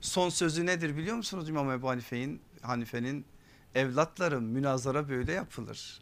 Son 0.00 0.28
sözü 0.28 0.66
nedir 0.66 0.96
biliyor 0.96 1.16
musunuz 1.16 1.48
İmam 1.48 1.70
Ebu 1.70 1.88
Hanife'nin 1.88 2.40
Hanife'nin 2.62 3.24
evlatlarım 3.74 4.44
münazara 4.44 5.08
böyle 5.08 5.32
yapılır 5.32 6.00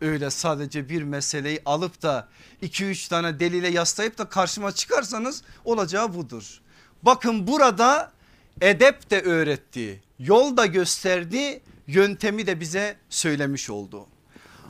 öyle 0.00 0.30
sadece 0.30 0.88
bir 0.88 1.02
meseleyi 1.02 1.62
alıp 1.64 2.02
da 2.02 2.28
2-3 2.62 3.08
tane 3.08 3.40
delile 3.40 3.68
yaslayıp 3.68 4.18
da 4.18 4.28
karşıma 4.28 4.72
çıkarsanız 4.72 5.42
olacağı 5.64 6.14
budur. 6.14 6.60
Bakın 7.02 7.46
burada 7.46 8.12
edep 8.60 9.10
de 9.10 9.20
öğretti, 9.20 10.02
yol 10.18 10.56
da 10.56 10.66
gösterdi, 10.66 11.60
yöntemi 11.94 12.46
de 12.46 12.60
bize 12.60 12.96
söylemiş 13.08 13.70
oldu. 13.70 14.06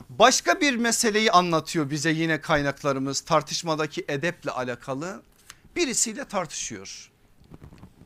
Başka 0.09 0.61
bir 0.61 0.75
meseleyi 0.75 1.31
anlatıyor 1.31 1.89
bize 1.89 2.11
yine 2.11 2.41
kaynaklarımız 2.41 3.21
tartışmadaki 3.21 4.05
edeple 4.07 4.51
alakalı. 4.51 5.21
Birisiyle 5.75 6.25
tartışıyor. 6.25 7.11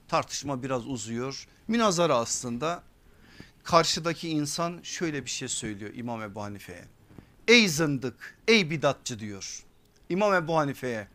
Tartışma 0.07 0.63
biraz 0.63 0.87
uzuyor. 0.87 1.47
Münazara 1.67 2.15
aslında. 2.15 2.83
Karşıdaki 3.63 4.29
insan 4.29 4.79
şöyle 4.83 5.25
bir 5.25 5.29
şey 5.29 5.47
söylüyor 5.47 5.91
İmam 5.93 6.21
Ebu 6.21 6.41
Hanife'ye. 6.41 6.85
Ey 7.47 7.69
zındık 7.69 8.37
ey 8.47 8.69
bidatçı 8.69 9.19
diyor 9.19 9.63
İmam 10.09 10.33
Ebu 10.33 10.57
Hanife'ye. 10.57 11.07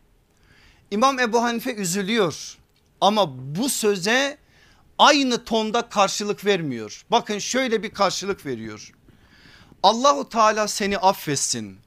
İmam 0.90 1.18
Ebu 1.18 1.42
Hanife 1.42 1.74
üzülüyor 1.74 2.58
ama 3.00 3.54
bu 3.56 3.68
söze 3.68 4.38
aynı 5.00 5.44
tonda 5.44 5.88
karşılık 5.88 6.44
vermiyor. 6.44 7.04
Bakın 7.10 7.38
şöyle 7.38 7.82
bir 7.82 7.90
karşılık 7.90 8.46
veriyor. 8.46 8.92
Allahu 9.82 10.28
Teala 10.28 10.68
seni 10.68 10.98
affetsin. 10.98 11.78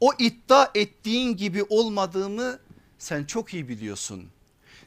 O 0.00 0.12
iddia 0.18 0.70
ettiğin 0.74 1.36
gibi 1.36 1.62
olmadığımı 1.68 2.58
sen 2.98 3.24
çok 3.24 3.54
iyi 3.54 3.68
biliyorsun. 3.68 4.24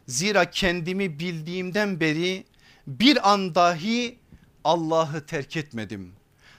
Zira 0.08 0.52
kendimi 0.52 1.20
bildiğimden 1.20 2.00
beri 2.00 2.46
bir 2.88 3.32
an 3.32 3.56
dahi 3.56 4.20
Allah'ı 4.64 5.26
terk 5.26 5.58
etmedim. 5.58 6.14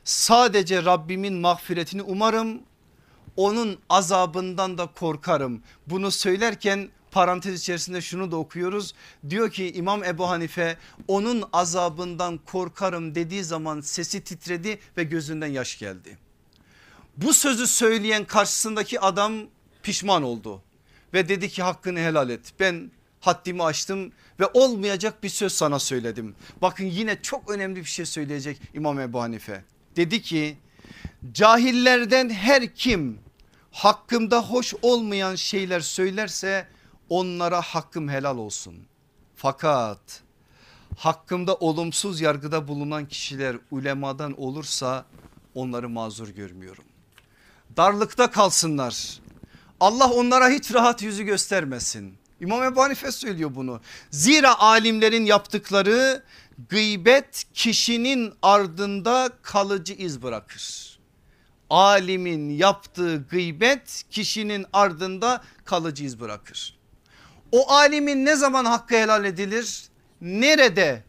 Sadece 0.05 0.85
Rabbimin 0.85 1.35
mağfiretini 1.35 2.03
umarım 2.03 2.63
onun 3.37 3.79
azabından 3.89 4.79
da 4.79 4.87
korkarım. 4.87 5.63
Bunu 5.87 6.11
söylerken 6.11 6.89
parantez 7.11 7.61
içerisinde 7.61 8.01
şunu 8.01 8.31
da 8.31 8.37
okuyoruz. 8.37 8.95
Diyor 9.31 9.51
ki 9.51 9.73
İmam 9.73 10.05
Ebu 10.05 10.29
Hanife 10.29 10.77
onun 11.09 11.45
azabından 11.53 12.39
korkarım 12.39 13.15
dediği 13.15 13.45
zaman 13.45 13.81
sesi 13.81 14.21
titredi 14.21 14.79
ve 14.97 15.05
gözünden 15.05 15.47
yaş 15.47 15.79
geldi. 15.79 16.19
Bu 17.17 17.35
sözü 17.35 17.67
söyleyen 17.67 18.25
karşısındaki 18.25 19.01
adam 19.01 19.33
pişman 19.83 20.23
oldu 20.23 20.63
ve 21.15 21.29
dedi 21.29 21.49
ki 21.49 21.63
hakkını 21.63 21.99
helal 21.99 22.31
et. 22.31 22.53
Ben 22.61 22.91
haddimi 23.21 23.65
aştım 23.65 24.13
ve 24.41 24.47
olmayacak 24.55 25.23
bir 25.23 25.29
söz 25.29 25.53
sana 25.53 25.79
söyledim. 25.79 26.35
Bakın 26.63 26.85
yine 26.85 27.23
çok 27.23 27.51
önemli 27.51 27.81
bir 27.81 27.85
şey 27.85 28.07
söyleyecek 28.07 28.61
İmam 28.75 29.01
Ebu 29.01 29.21
Hanife 29.21 29.65
dedi 29.97 30.23
ki 30.23 30.57
cahillerden 31.33 32.31
her 32.31 32.75
kim 32.75 33.19
hakkımda 33.71 34.43
hoş 34.43 34.75
olmayan 34.83 35.35
şeyler 35.35 35.81
söylerse 35.81 36.67
onlara 37.09 37.61
hakkım 37.61 38.09
helal 38.09 38.39
olsun. 38.39 38.75
Fakat 39.37 40.23
hakkımda 40.97 41.55
olumsuz 41.55 42.21
yargıda 42.21 42.69
bulunan 42.69 43.09
kişiler 43.09 43.57
ulemadan 43.71 44.41
olursa 44.41 45.05
onları 45.55 45.89
mazur 45.89 46.29
görmüyorum. 46.29 46.85
Darlıkta 47.77 48.31
kalsınlar. 48.31 49.21
Allah 49.81 50.11
onlara 50.11 50.49
hiç 50.49 50.75
rahat 50.75 51.03
yüzü 51.03 51.25
göstermesin. 51.25 52.19
İmam 52.41 52.63
Ebu 52.63 52.83
Hanife 52.83 53.13
söylüyor 53.13 53.51
bunu. 53.55 53.81
Zira 54.11 54.59
alimlerin 54.59 55.25
yaptıkları 55.25 56.23
Gıybet 56.69 57.45
kişinin 57.55 58.35
ardında 58.43 59.31
kalıcı 59.43 59.93
iz 59.93 60.23
bırakır. 60.23 60.99
Alimin 61.71 62.51
yaptığı 62.51 63.25
gıybet 63.31 64.05
kişinin 64.11 64.67
ardında 64.73 65.43
kalıcı 65.65 66.05
iz 66.05 66.21
bırakır. 66.21 66.78
O 67.53 67.73
alimin 67.73 68.25
ne 68.25 68.37
zaman 68.37 68.65
hakkı 68.65 68.95
helal 68.95 69.25
edilir? 69.25 69.83
Nerede? 70.21 71.03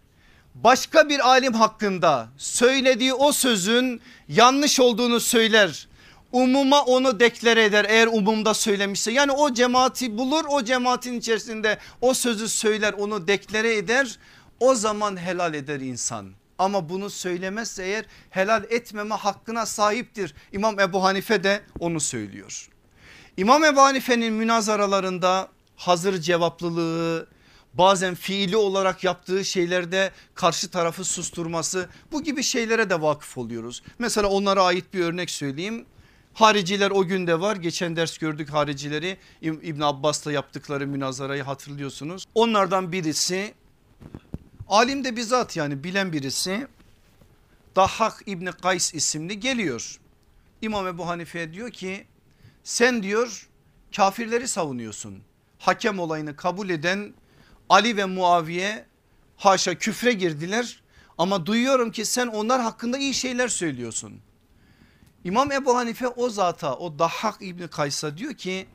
Başka 0.56 1.10
bir 1.10 1.28
alim 1.28 1.54
hakkında 1.54 2.28
söylediği 2.38 3.14
o 3.14 3.32
sözün 3.32 4.02
yanlış 4.28 4.80
olduğunu 4.80 5.20
söyler. 5.20 5.88
Umuma 6.32 6.82
onu 6.82 7.20
deklare 7.20 7.64
eder 7.64 7.86
eğer 7.90 8.08
umumda 8.08 8.54
söylemişse. 8.54 9.12
Yani 9.12 9.32
o 9.32 9.54
cemaati 9.54 10.18
bulur 10.18 10.46
o 10.50 10.64
cemaatin 10.64 11.20
içerisinde 11.20 11.78
o 12.02 12.14
sözü 12.14 12.50
söyler 12.50 12.94
onu 12.94 13.28
deklare 13.28 13.76
eder. 13.76 14.20
O 14.60 14.76
zaman 14.76 15.18
helal 15.18 15.54
eder 15.54 15.80
insan. 15.80 16.32
Ama 16.58 16.90
bunu 16.90 17.10
söylemezse 17.10 17.84
eğer 17.84 18.06
helal 18.30 18.64
etmeme 18.70 19.16
hakkına 19.16 19.66
sahiptir. 19.66 20.36
İmam 20.52 20.80
Ebu 20.80 21.04
Hanife 21.04 21.44
de 21.44 21.62
onu 21.80 22.00
söylüyor. 22.00 22.70
İmam 23.38 23.64
Ebu 23.64 23.82
Hanife'nin 23.82 24.34
münazaralarında 24.34 25.48
hazır 25.80 26.22
cevaplılığı 26.22 27.28
bazen 27.74 28.16
fiili 28.16 28.58
olarak 28.58 29.04
yaptığı 29.04 29.46
şeylerde 29.46 30.12
karşı 30.36 30.70
tarafı 30.72 31.04
susturması 31.04 31.90
bu 32.12 32.24
gibi 32.24 32.44
şeylere 32.44 32.90
de 32.90 33.02
vakıf 33.02 33.38
oluyoruz. 33.38 33.84
Mesela 34.00 34.28
onlara 34.28 34.64
ait 34.64 34.94
bir 34.94 35.00
örnek 35.00 35.30
söyleyeyim. 35.30 35.86
Hariciler 36.34 36.92
o 36.92 37.06
günde 37.06 37.40
var 37.40 37.56
geçen 37.56 37.96
ders 37.96 38.18
gördük 38.18 38.50
haricileri 38.50 39.18
İbn 39.42 39.82
Abbas'la 39.82 40.32
yaptıkları 40.32 40.88
münazarayı 40.88 41.44
hatırlıyorsunuz. 41.44 42.26
Onlardan 42.36 42.92
birisi 42.92 43.54
alim 44.68 45.04
de 45.04 45.16
bizzat 45.16 45.56
yani 45.56 45.84
bilen 45.84 46.14
birisi 46.14 46.68
Dahhak 47.76 48.24
İbni 48.26 48.52
Kays 48.52 48.94
isimli 48.94 49.40
geliyor. 49.40 50.00
İmam 50.62 50.88
Ebu 50.88 51.08
Hanife 51.08 51.54
diyor 51.54 51.72
ki 51.72 52.06
sen 52.64 53.04
diyor 53.04 53.50
kafirleri 53.96 54.48
savunuyorsun. 54.48 55.29
Hakem 55.60 56.00
olayını 56.00 56.36
kabul 56.36 56.70
eden 56.70 57.14
Ali 57.70 57.98
ve 57.98 58.06
Muaviye 58.06 58.86
haşa 59.38 59.76
küfre 59.76 60.14
girdiler 60.14 60.82
ama 61.18 61.46
duyuyorum 61.46 61.92
ki 61.92 62.06
sen 62.06 62.28
onlar 62.28 62.62
hakkında 62.62 62.98
iyi 62.98 63.14
şeyler 63.14 63.48
söylüyorsun. 63.48 64.14
İmam 65.24 65.52
Ebu 65.52 65.76
Hanife 65.76 66.08
o 66.08 66.30
zata 66.30 66.76
o 66.76 67.00
Dahhak 67.00 67.36
İbni 67.42 67.68
Kays'a 67.68 68.18
diyor 68.18 68.34
ki 68.34 68.68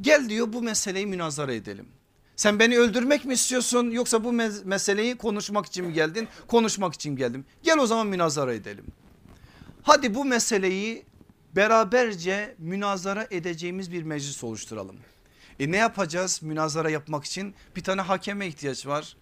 gel 0.00 0.28
diyor 0.28 0.52
bu 0.52 0.62
meseleyi 0.62 1.06
münazara 1.06 1.54
edelim. 1.54 1.88
Sen 2.36 2.58
beni 2.58 2.78
öldürmek 2.78 3.24
mi 3.24 3.34
istiyorsun 3.34 3.90
yoksa 3.90 4.24
bu 4.24 4.32
meseleyi 4.64 5.16
konuşmak 5.16 5.66
için 5.66 5.84
mi 5.84 5.92
geldin? 5.92 6.28
Konuşmak 6.48 6.94
için 6.94 7.16
geldim. 7.16 7.44
Gel 7.62 7.78
o 7.78 7.86
zaman 7.86 8.06
münazara 8.06 8.54
edelim. 8.54 8.84
Hadi 9.82 10.14
bu 10.14 10.24
meseleyi 10.24 11.04
beraberce 11.56 12.54
münazara 12.58 13.26
edeceğimiz 13.30 13.92
bir 13.92 14.02
meclis 14.02 14.44
oluşturalım. 14.44 14.96
E 15.60 15.70
ne 15.70 15.76
yapacağız 15.76 16.42
münazara 16.42 16.90
yapmak 16.90 17.24
için? 17.24 17.54
Bir 17.76 17.84
tane 17.84 18.00
hakeme 18.00 18.46
ihtiyaç 18.46 18.86
var. 18.86 19.16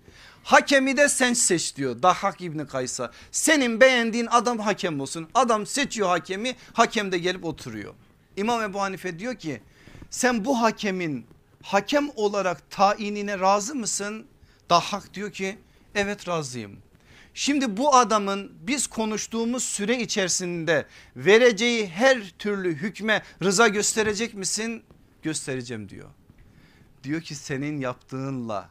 Hakemi 0.44 0.96
de 0.96 1.08
sen 1.08 1.32
seç 1.32 1.76
diyor 1.76 2.02
Dahhak 2.02 2.40
İbni 2.40 2.66
Kays'a. 2.66 3.10
Senin 3.32 3.80
beğendiğin 3.80 4.26
adam 4.30 4.58
hakem 4.58 5.00
olsun. 5.00 5.28
Adam 5.34 5.66
seçiyor 5.66 6.08
hakemi 6.08 6.56
hakem 6.72 7.12
de 7.12 7.18
gelip 7.18 7.44
oturuyor. 7.44 7.94
İmam 8.36 8.62
Ebu 8.62 8.80
Hanife 8.80 9.18
diyor 9.18 9.34
ki 9.34 9.62
sen 10.10 10.44
bu 10.44 10.62
hakemin 10.62 11.26
hakem 11.62 12.10
olarak 12.16 12.70
tayinine 12.70 13.38
razı 13.38 13.74
mısın? 13.74 14.26
Dahhak 14.70 15.14
diyor 15.14 15.32
ki 15.32 15.58
evet 15.94 16.28
razıyım. 16.28 16.78
Şimdi 17.34 17.76
bu 17.76 17.94
adamın 17.94 18.52
biz 18.60 18.86
konuştuğumuz 18.86 19.64
süre 19.64 20.00
içerisinde 20.00 20.86
vereceği 21.16 21.86
her 21.88 22.30
türlü 22.38 22.74
hükme 22.74 23.22
rıza 23.42 23.68
gösterecek 23.68 24.34
misin? 24.34 24.82
Göstereceğim 25.22 25.88
diyor. 25.88 26.08
Diyor 27.04 27.20
ki 27.20 27.34
senin 27.34 27.80
yaptığınla 27.80 28.70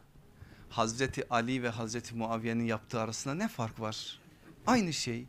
Hazreti 0.70 1.28
Ali 1.30 1.62
ve 1.62 1.68
Hazreti 1.68 2.14
Muaviye'nin 2.14 2.64
yaptığı 2.64 3.00
arasında 3.00 3.34
ne 3.34 3.48
fark 3.48 3.80
var? 3.80 4.18
Aynı 4.66 4.92
şey. 4.92 5.26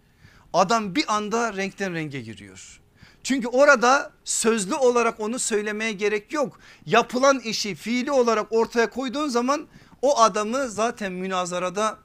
Adam 0.53 0.95
bir 0.95 1.15
anda 1.15 1.53
renkten 1.53 1.93
renge 1.93 2.21
giriyor. 2.21 2.81
Çünkü 3.23 3.47
orada 3.47 4.11
sözlü 4.23 4.75
olarak 4.75 5.19
onu 5.19 5.39
söylemeye 5.39 5.91
gerek 5.91 6.33
yok. 6.33 6.59
Yapılan 6.85 7.39
işi 7.39 7.75
fiili 7.75 8.11
olarak 8.11 8.47
ortaya 8.49 8.89
koyduğun 8.89 9.27
zaman 9.27 9.67
o 10.01 10.19
adamı 10.19 10.69
zaten 10.69 11.11
münazarada 11.11 11.99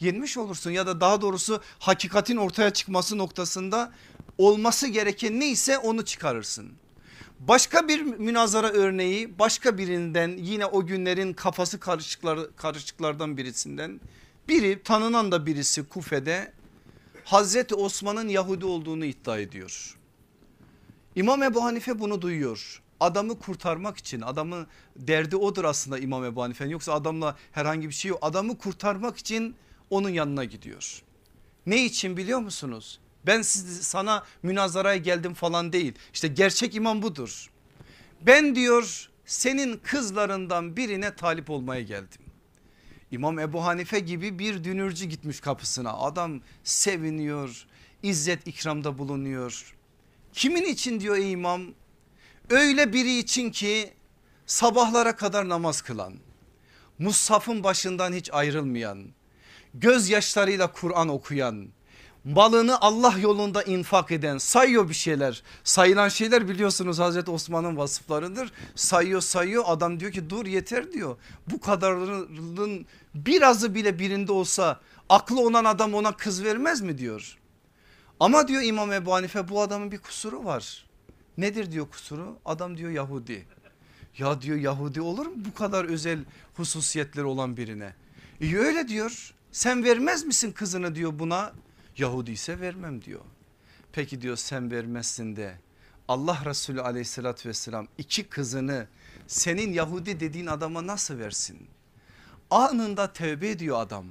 yenmiş 0.00 0.36
olursun 0.38 0.70
ya 0.70 0.86
da 0.86 1.00
daha 1.00 1.20
doğrusu 1.20 1.62
hakikatin 1.78 2.36
ortaya 2.36 2.70
çıkması 2.70 3.18
noktasında 3.18 3.92
olması 4.38 4.88
gereken 4.88 5.40
neyse 5.40 5.78
onu 5.78 6.04
çıkarırsın. 6.04 6.72
Başka 7.48 7.88
bir 7.88 8.02
münazara 8.02 8.68
örneği 8.68 9.38
başka 9.38 9.78
birinden 9.78 10.36
yine 10.36 10.66
o 10.66 10.86
günlerin 10.86 11.32
kafası 11.32 11.80
karışıklar, 11.80 12.56
karışıklardan 12.56 13.36
birisinden 13.36 14.00
biri 14.48 14.82
tanınan 14.82 15.32
da 15.32 15.46
birisi 15.46 15.88
Kufe'de 15.88 16.52
Hazreti 17.24 17.74
Osman'ın 17.74 18.28
Yahudi 18.28 18.66
olduğunu 18.66 19.04
iddia 19.04 19.38
ediyor. 19.38 19.98
İmam 21.14 21.42
Ebu 21.42 21.64
Hanife 21.64 21.98
bunu 21.98 22.22
duyuyor. 22.22 22.82
Adamı 23.00 23.38
kurtarmak 23.38 23.98
için 23.98 24.20
adamı 24.20 24.66
derdi 24.96 25.36
odur 25.36 25.64
aslında 25.64 25.98
İmam 25.98 26.24
Ebu 26.24 26.42
Hanife'nin 26.42 26.70
yoksa 26.70 26.92
adamla 26.92 27.36
herhangi 27.52 27.88
bir 27.88 27.94
şey 27.94 28.08
yok. 28.08 28.18
Adamı 28.22 28.58
kurtarmak 28.58 29.16
için 29.16 29.56
onun 29.90 30.10
yanına 30.10 30.44
gidiyor. 30.44 31.02
Ne 31.66 31.84
için 31.84 32.16
biliyor 32.16 32.38
musunuz? 32.38 33.00
Ben 33.26 33.42
sana 33.42 34.24
münazaraya 34.42 34.96
geldim 34.96 35.34
falan 35.34 35.72
değil. 35.72 35.94
İşte 36.14 36.28
gerçek 36.28 36.74
imam 36.74 37.02
budur. 37.02 37.50
Ben 38.20 38.54
diyor 38.54 39.08
senin 39.26 39.76
kızlarından 39.76 40.76
birine 40.76 41.14
talip 41.14 41.50
olmaya 41.50 41.82
geldim. 41.82 42.20
İmam 43.10 43.38
Ebu 43.38 43.64
Hanife 43.64 44.00
gibi 44.00 44.38
bir 44.38 44.64
dünürcü 44.64 45.04
gitmiş 45.04 45.40
kapısına. 45.40 45.92
Adam 45.92 46.40
seviniyor, 46.64 47.66
izzet 48.02 48.46
ikramda 48.46 48.98
bulunuyor. 48.98 49.74
Kimin 50.32 50.64
için 50.64 51.00
diyor 51.00 51.16
ey 51.16 51.32
imam? 51.32 51.62
Öyle 52.50 52.92
biri 52.92 53.18
için 53.18 53.50
ki 53.50 53.92
sabahlara 54.46 55.16
kadar 55.16 55.48
namaz 55.48 55.82
kılan, 55.82 56.14
Mushaf'ın 56.98 57.64
başından 57.64 58.12
hiç 58.12 58.30
ayrılmayan, 58.32 59.08
gözyaşlarıyla 59.74 60.72
Kur'an 60.72 61.08
okuyan, 61.08 61.68
malını 62.24 62.80
Allah 62.80 63.14
yolunda 63.18 63.62
infak 63.62 64.10
eden 64.10 64.38
sayıyor 64.38 64.88
bir 64.88 64.94
şeyler. 64.94 65.42
Sayılan 65.64 66.08
şeyler 66.08 66.48
biliyorsunuz 66.48 66.98
Hazreti 66.98 67.30
Osman'ın 67.30 67.76
vasıflarıdır. 67.76 68.52
Sayıyor 68.74 69.20
sayıyor 69.20 69.64
adam 69.66 70.00
diyor 70.00 70.12
ki 70.12 70.30
dur 70.30 70.46
yeter 70.46 70.92
diyor. 70.92 71.16
Bu 71.46 71.60
kadarının 71.60 72.86
birazı 73.14 73.74
bile 73.74 73.98
birinde 73.98 74.32
olsa 74.32 74.80
aklı 75.08 75.40
olan 75.40 75.64
adam 75.64 75.94
ona 75.94 76.16
kız 76.16 76.44
vermez 76.44 76.80
mi 76.80 76.98
diyor. 76.98 77.38
Ama 78.20 78.48
diyor 78.48 78.62
İmam 78.62 78.92
Ebu 78.92 79.14
Hanife 79.14 79.48
bu 79.48 79.60
adamın 79.60 79.92
bir 79.92 79.98
kusuru 79.98 80.44
var. 80.44 80.86
Nedir 81.38 81.72
diyor 81.72 81.88
kusuru? 81.88 82.38
Adam 82.44 82.76
diyor 82.76 82.90
Yahudi. 82.90 83.46
Ya 84.18 84.42
diyor 84.42 84.56
Yahudi 84.56 85.00
olur 85.00 85.26
mu 85.26 85.32
bu 85.36 85.54
kadar 85.54 85.84
özel 85.84 86.18
hususiyetleri 86.54 87.24
olan 87.24 87.56
birine? 87.56 87.94
İyi 88.40 88.58
öyle 88.58 88.88
diyor. 88.88 89.34
Sen 89.52 89.84
vermez 89.84 90.24
misin 90.24 90.52
kızını 90.52 90.94
diyor 90.94 91.18
buna? 91.18 91.52
Yahudi 91.98 92.32
ise 92.32 92.60
vermem 92.60 93.02
diyor. 93.02 93.20
Peki 93.92 94.22
diyor 94.22 94.36
sen 94.36 94.70
vermezsin 94.70 95.36
de 95.36 95.58
Allah 96.08 96.42
Resulü 96.44 96.80
aleyhissalatü 96.80 97.48
vesselam 97.48 97.88
iki 97.98 98.24
kızını 98.24 98.86
senin 99.26 99.72
Yahudi 99.72 100.20
dediğin 100.20 100.46
adama 100.46 100.86
nasıl 100.86 101.18
versin? 101.18 101.58
Anında 102.50 103.12
tövbe 103.12 103.50
ediyor 103.50 103.80
adam. 103.80 104.06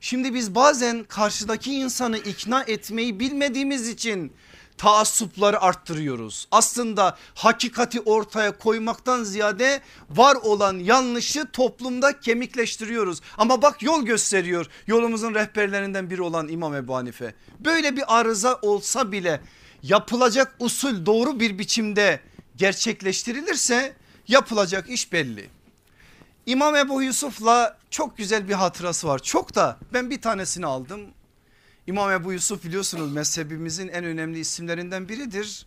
Şimdi 0.00 0.34
biz 0.34 0.54
bazen 0.54 1.04
karşıdaki 1.04 1.74
insanı 1.74 2.18
ikna 2.18 2.62
etmeyi 2.62 3.20
bilmediğimiz 3.20 3.88
için 3.88 4.32
taassupları 4.78 5.60
arttırıyoruz. 5.60 6.48
Aslında 6.50 7.16
hakikati 7.34 8.00
ortaya 8.00 8.58
koymaktan 8.58 9.24
ziyade 9.24 9.80
var 10.10 10.34
olan 10.34 10.78
yanlışı 10.78 11.46
toplumda 11.52 12.20
kemikleştiriyoruz. 12.20 13.20
Ama 13.38 13.62
bak 13.62 13.82
yol 13.82 14.02
gösteriyor 14.02 14.66
yolumuzun 14.86 15.34
rehberlerinden 15.34 16.10
biri 16.10 16.22
olan 16.22 16.48
İmam 16.48 16.74
Ebu 16.74 16.96
Hanife. 16.96 17.34
Böyle 17.60 17.96
bir 17.96 18.18
arıza 18.18 18.58
olsa 18.62 19.12
bile 19.12 19.40
yapılacak 19.82 20.54
usul 20.58 21.06
doğru 21.06 21.40
bir 21.40 21.58
biçimde 21.58 22.20
gerçekleştirilirse 22.56 23.96
yapılacak 24.28 24.90
iş 24.90 25.12
belli. 25.12 25.50
İmam 26.46 26.76
Ebu 26.76 27.02
Yusuf'la 27.02 27.78
çok 27.90 28.18
güzel 28.18 28.48
bir 28.48 28.54
hatırası 28.54 29.08
var. 29.08 29.18
Çok 29.18 29.54
da 29.54 29.78
ben 29.92 30.10
bir 30.10 30.22
tanesini 30.22 30.66
aldım. 30.66 31.00
İmam 31.88 32.10
Ebu 32.10 32.32
Yusuf 32.32 32.64
biliyorsunuz 32.64 33.12
mezhebimizin 33.12 33.88
en 33.88 34.04
önemli 34.04 34.38
isimlerinden 34.38 35.08
biridir. 35.08 35.66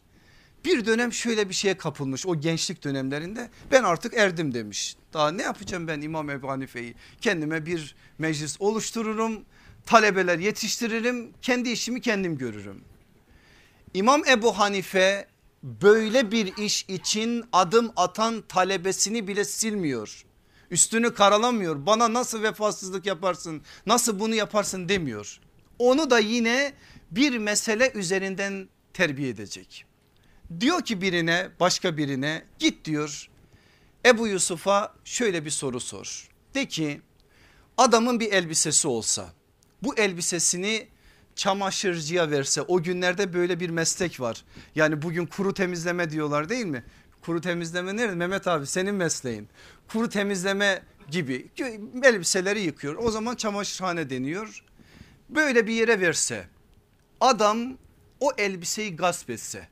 Bir 0.65 0.85
dönem 0.85 1.13
şöyle 1.13 1.49
bir 1.49 1.53
şeye 1.53 1.77
kapılmış 1.77 2.25
o 2.27 2.39
gençlik 2.39 2.83
dönemlerinde 2.83 3.49
ben 3.71 3.83
artık 3.83 4.13
erdim 4.13 4.53
demiş. 4.53 4.95
Daha 5.13 5.31
ne 5.31 5.41
yapacağım 5.41 5.87
ben 5.87 6.01
İmam 6.01 6.29
Ebu 6.29 6.49
Hanife'yi 6.49 6.95
kendime 7.21 7.65
bir 7.65 7.95
meclis 8.17 8.61
oluştururum 8.61 9.45
talebeler 9.85 10.39
yetiştiririm 10.39 11.31
kendi 11.41 11.69
işimi 11.69 12.01
kendim 12.01 12.37
görürüm. 12.37 12.83
İmam 13.93 14.21
Ebu 14.27 14.59
Hanife 14.59 15.27
böyle 15.63 16.31
bir 16.31 16.57
iş 16.57 16.83
için 16.83 17.45
adım 17.53 17.91
atan 17.95 18.43
talebesini 18.47 19.27
bile 19.27 19.45
silmiyor. 19.45 20.25
Üstünü 20.71 21.13
karalamıyor 21.13 21.85
bana 21.85 22.13
nasıl 22.13 22.43
vefasızlık 22.43 23.05
yaparsın 23.05 23.61
nasıl 23.85 24.19
bunu 24.19 24.35
yaparsın 24.35 24.89
demiyor. 24.89 25.39
Onu 25.81 26.09
da 26.09 26.19
yine 26.19 26.73
bir 27.11 27.37
mesele 27.37 27.91
üzerinden 27.95 28.69
terbiye 28.93 29.29
edecek. 29.29 29.85
Diyor 30.59 30.81
ki 30.81 31.01
birine 31.01 31.49
başka 31.59 31.97
birine 31.97 32.45
git 32.59 32.85
diyor 32.85 33.29
Ebu 34.05 34.27
Yusuf'a 34.27 34.93
şöyle 35.05 35.45
bir 35.45 35.49
soru 35.49 35.79
sor. 35.79 36.27
De 36.55 36.65
ki 36.67 37.01
adamın 37.77 38.19
bir 38.19 38.31
elbisesi 38.31 38.87
olsa 38.87 39.33
bu 39.83 39.95
elbisesini 39.95 40.87
çamaşırcıya 41.35 42.31
verse 42.31 42.61
o 42.61 42.83
günlerde 42.83 43.33
böyle 43.33 43.59
bir 43.59 43.69
meslek 43.69 44.19
var. 44.19 44.43
Yani 44.75 45.01
bugün 45.01 45.25
kuru 45.25 45.53
temizleme 45.53 46.09
diyorlar 46.09 46.49
değil 46.49 46.65
mi? 46.65 46.83
Kuru 47.21 47.41
temizleme 47.41 47.97
nerede 47.97 48.15
Mehmet 48.15 48.47
abi 48.47 48.65
senin 48.67 48.95
mesleğin. 48.95 49.47
Kuru 49.87 50.09
temizleme 50.09 50.81
gibi 51.11 51.47
elbiseleri 52.03 52.61
yıkıyor. 52.61 52.95
O 52.95 53.11
zaman 53.11 53.35
çamaşırhane 53.35 54.09
deniyor. 54.09 54.63
Böyle 55.31 55.67
bir 55.67 55.73
yere 55.73 55.99
verse 55.99 56.47
adam 57.21 57.77
o 58.19 58.31
elbiseyi 58.37 58.95
gasp 58.95 59.29
etse 59.29 59.67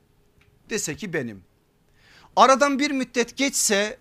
dese 0.69 0.95
ki 0.95 1.13
benim. 1.13 1.43
Aradan 2.35 2.79
bir 2.79 2.91
müddet 2.91 3.37
geçse 3.37 3.97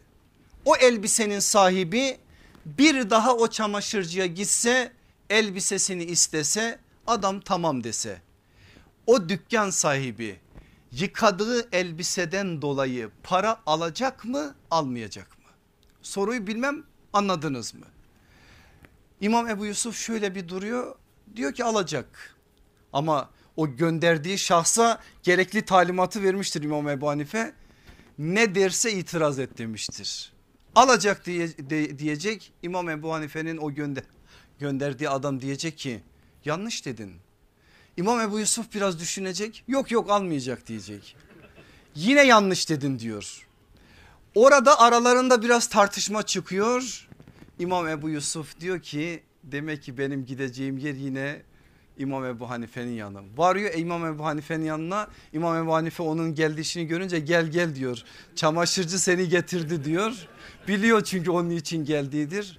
o 0.64 0.76
elbisenin 0.76 1.40
sahibi 1.40 2.18
bir 2.66 3.10
daha 3.10 3.36
o 3.36 3.48
çamaşırcıya 3.48 4.26
gitse 4.26 4.92
elbisesini 5.30 6.04
istese 6.04 6.78
adam 7.06 7.40
tamam 7.40 7.84
dese 7.84 8.22
o 9.06 9.28
dükkan 9.28 9.70
sahibi 9.70 10.40
yıkadığı 10.92 11.68
elbiseden 11.72 12.62
dolayı 12.62 13.10
para 13.22 13.60
alacak 13.66 14.24
mı 14.24 14.54
almayacak 14.70 15.38
mı? 15.38 15.50
Soruyu 16.02 16.46
bilmem 16.46 16.84
anladınız 17.12 17.74
mı? 17.74 17.86
İmam 19.20 19.48
Ebu 19.48 19.66
Yusuf 19.66 19.96
şöyle 19.96 20.34
bir 20.34 20.48
duruyor 20.48 20.94
diyor 21.38 21.54
ki 21.54 21.64
alacak 21.64 22.36
ama 22.92 23.30
o 23.56 23.76
gönderdiği 23.76 24.38
şahsa 24.38 25.00
gerekli 25.22 25.62
talimatı 25.62 26.22
vermiştir 26.22 26.62
İmam 26.62 26.88
Ebu 26.88 27.08
Hanife 27.08 27.54
ne 28.18 28.54
derse 28.54 28.92
itiraz 28.92 29.38
et 29.38 29.58
demiştir. 29.58 30.32
Alacak 30.74 31.26
diye, 31.26 31.48
de, 31.48 31.98
diyecek 31.98 32.52
İmam 32.62 32.88
Ebu 32.88 33.12
Hanife'nin 33.12 33.56
o 33.56 33.74
gönder, 33.74 34.04
gönderdiği 34.58 35.08
adam 35.08 35.40
diyecek 35.40 35.78
ki 35.78 36.00
yanlış 36.44 36.86
dedin. 36.86 37.14
İmam 37.96 38.20
Ebu 38.20 38.38
Yusuf 38.38 38.74
biraz 38.74 39.00
düşünecek 39.00 39.64
yok 39.68 39.90
yok 39.90 40.10
almayacak 40.10 40.66
diyecek. 40.66 41.16
Yine 41.94 42.26
yanlış 42.26 42.70
dedin 42.70 42.98
diyor. 42.98 43.46
Orada 44.34 44.80
aralarında 44.80 45.42
biraz 45.42 45.68
tartışma 45.68 46.22
çıkıyor. 46.22 47.08
İmam 47.58 47.88
Ebu 47.88 48.08
Yusuf 48.08 48.60
diyor 48.60 48.82
ki 48.82 49.22
demek 49.52 49.82
ki 49.82 49.98
benim 49.98 50.26
gideceğim 50.26 50.78
yer 50.78 50.94
yine 50.94 51.42
İmam 51.98 52.24
Ebu 52.24 52.50
Hanife'nin 52.50 52.92
yanı. 52.92 53.20
Varıyor 53.36 53.74
İmam 53.74 54.06
Ebu 54.06 54.24
Hanife'nin 54.24 54.64
yanına 54.64 55.08
İmam 55.32 55.64
Ebu 55.64 55.74
Hanife 55.74 56.02
onun 56.02 56.34
geldiğini 56.34 56.86
görünce 56.86 57.18
gel 57.18 57.46
gel 57.46 57.74
diyor. 57.74 58.02
Çamaşırcı 58.34 58.98
seni 58.98 59.28
getirdi 59.28 59.84
diyor. 59.84 60.28
Biliyor 60.68 61.04
çünkü 61.04 61.30
onun 61.30 61.50
için 61.50 61.84
geldiğidir. 61.84 62.58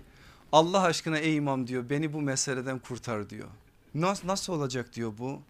Allah 0.52 0.82
aşkına 0.82 1.18
ey 1.18 1.36
imam 1.36 1.68
diyor 1.68 1.90
beni 1.90 2.14
bu 2.14 2.22
meseleden 2.22 2.80
kurtar 2.80 3.30
diyor. 3.30 3.48
Nasıl, 3.96 4.28
nasıl 4.28 4.54
olacak 4.54 4.94
diyor 4.94 5.14
bu. 5.18 5.42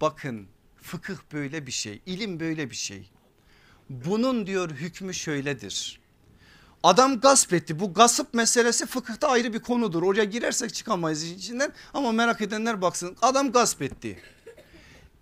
Bakın 0.00 0.46
fıkıh 0.76 1.16
böyle 1.32 1.66
bir 1.66 1.72
şey 1.72 2.00
ilim 2.06 2.40
böyle 2.40 2.70
bir 2.70 2.76
şey. 2.76 3.10
Bunun 3.90 4.46
diyor 4.46 4.70
hükmü 4.70 5.14
şöyledir. 5.14 6.00
Adam 6.82 7.20
gasp 7.20 7.52
etti 7.52 7.80
bu 7.80 7.94
gasp 7.94 8.34
meselesi 8.34 8.86
fıkıhta 8.86 9.28
ayrı 9.28 9.52
bir 9.52 9.58
konudur. 9.58 10.02
Oraya 10.02 10.24
girersek 10.24 10.74
çıkamayız 10.74 11.22
içinden 11.22 11.72
ama 11.94 12.12
merak 12.12 12.40
edenler 12.40 12.82
baksın 12.82 13.16
adam 13.22 13.52
gasp 13.52 13.82
etti. 13.82 14.22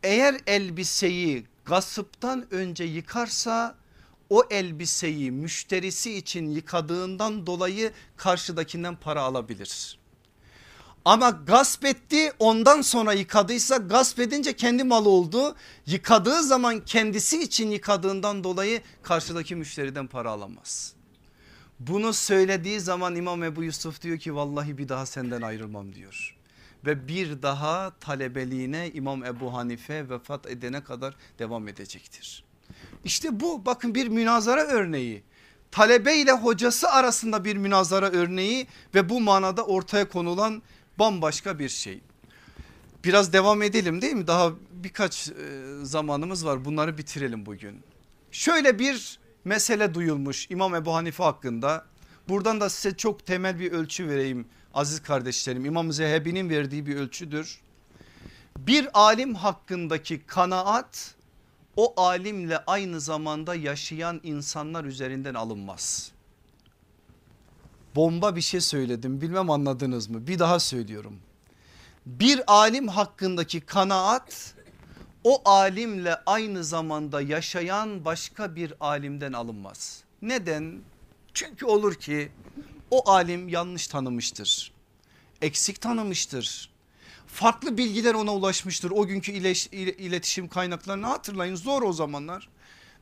Eğer 0.02 0.40
elbiseyi 0.46 1.46
gasıptan 1.64 2.46
önce 2.50 2.84
yıkarsa 2.84 3.74
o 4.30 4.42
elbiseyi 4.50 5.30
müşterisi 5.30 6.14
için 6.14 6.50
yıkadığından 6.50 7.46
dolayı 7.46 7.92
karşıdakinden 8.16 8.96
para 8.96 9.22
alabilir. 9.22 9.98
Ama 11.04 11.30
gasp 11.30 11.84
etti 11.84 12.32
ondan 12.38 12.82
sonra 12.82 13.12
yıkadıysa 13.12 13.76
gasp 13.76 14.20
edince 14.20 14.56
kendi 14.56 14.84
malı 14.84 15.08
oldu. 15.08 15.56
Yıkadığı 15.86 16.42
zaman 16.42 16.84
kendisi 16.84 17.42
için 17.42 17.70
yıkadığından 17.70 18.44
dolayı 18.44 18.82
karşıdaki 19.02 19.54
müşteriden 19.56 20.06
para 20.06 20.30
alamaz. 20.30 20.97
Bunu 21.80 22.12
söylediği 22.12 22.80
zaman 22.80 23.16
İmam 23.16 23.42
Ebu 23.42 23.62
Yusuf 23.64 24.02
diyor 24.02 24.18
ki 24.18 24.34
vallahi 24.34 24.78
bir 24.78 24.88
daha 24.88 25.06
senden 25.06 25.42
ayrılmam 25.42 25.94
diyor. 25.94 26.36
Ve 26.86 27.08
bir 27.08 27.42
daha 27.42 27.92
talebeliğine 28.00 28.90
İmam 28.94 29.24
Ebu 29.24 29.54
Hanife 29.54 30.08
vefat 30.08 30.46
edene 30.46 30.84
kadar 30.84 31.16
devam 31.38 31.68
edecektir. 31.68 32.44
İşte 33.04 33.40
bu 33.40 33.66
bakın 33.66 33.94
bir 33.94 34.08
münazara 34.08 34.62
örneği. 34.62 35.22
Talebe 35.70 36.16
ile 36.16 36.32
hocası 36.32 36.90
arasında 36.90 37.44
bir 37.44 37.56
münazara 37.56 38.10
örneği 38.10 38.66
ve 38.94 39.08
bu 39.08 39.20
manada 39.20 39.66
ortaya 39.66 40.08
konulan 40.08 40.62
bambaşka 40.98 41.58
bir 41.58 41.68
şey. 41.68 42.00
Biraz 43.04 43.32
devam 43.32 43.62
edelim 43.62 44.02
değil 44.02 44.14
mi? 44.14 44.26
Daha 44.26 44.52
birkaç 44.70 45.30
zamanımız 45.82 46.46
var 46.46 46.64
bunları 46.64 46.98
bitirelim 46.98 47.46
bugün. 47.46 47.82
Şöyle 48.32 48.78
bir 48.78 49.18
mesele 49.48 49.94
duyulmuş 49.94 50.46
İmam 50.50 50.74
Ebu 50.74 50.94
Hanife 50.94 51.22
hakkında. 51.22 51.84
Buradan 52.28 52.60
da 52.60 52.70
size 52.70 52.96
çok 52.96 53.26
temel 53.26 53.58
bir 53.58 53.72
ölçü 53.72 54.08
vereyim 54.08 54.48
aziz 54.74 55.02
kardeşlerim. 55.02 55.64
İmam 55.64 55.92
Zehebi'nin 55.92 56.50
verdiği 56.50 56.86
bir 56.86 56.96
ölçüdür. 56.96 57.60
Bir 58.58 58.88
alim 58.94 59.34
hakkındaki 59.34 60.26
kanaat 60.26 61.14
o 61.76 62.00
alimle 62.00 62.58
aynı 62.66 63.00
zamanda 63.00 63.54
yaşayan 63.54 64.20
insanlar 64.22 64.84
üzerinden 64.84 65.34
alınmaz. 65.34 66.12
Bomba 67.96 68.36
bir 68.36 68.40
şey 68.40 68.60
söyledim 68.60 69.20
bilmem 69.20 69.50
anladınız 69.50 70.08
mı? 70.08 70.26
Bir 70.26 70.38
daha 70.38 70.60
söylüyorum. 70.60 71.16
Bir 72.06 72.52
alim 72.52 72.88
hakkındaki 72.88 73.60
kanaat 73.60 74.54
o 75.24 75.42
alimle 75.44 76.16
aynı 76.26 76.64
zamanda 76.64 77.20
yaşayan 77.20 78.04
başka 78.04 78.56
bir 78.56 78.74
alimden 78.80 79.32
alınmaz. 79.32 80.04
Neden? 80.22 80.80
Çünkü 81.34 81.66
olur 81.66 81.94
ki 81.94 82.32
o 82.90 83.10
alim 83.10 83.48
yanlış 83.48 83.86
tanımıştır. 83.86 84.72
Eksik 85.42 85.80
tanımıştır 85.80 86.70
farklı 87.28 87.78
bilgiler 87.78 88.14
ona 88.14 88.34
ulaşmıştır. 88.34 88.90
O 88.90 89.06
günkü 89.06 89.32
iletişim 89.32 90.48
kaynaklarını 90.48 91.06
hatırlayın 91.06 91.56
zor 91.56 91.82
o 91.82 91.92
zamanlar. 91.92 92.48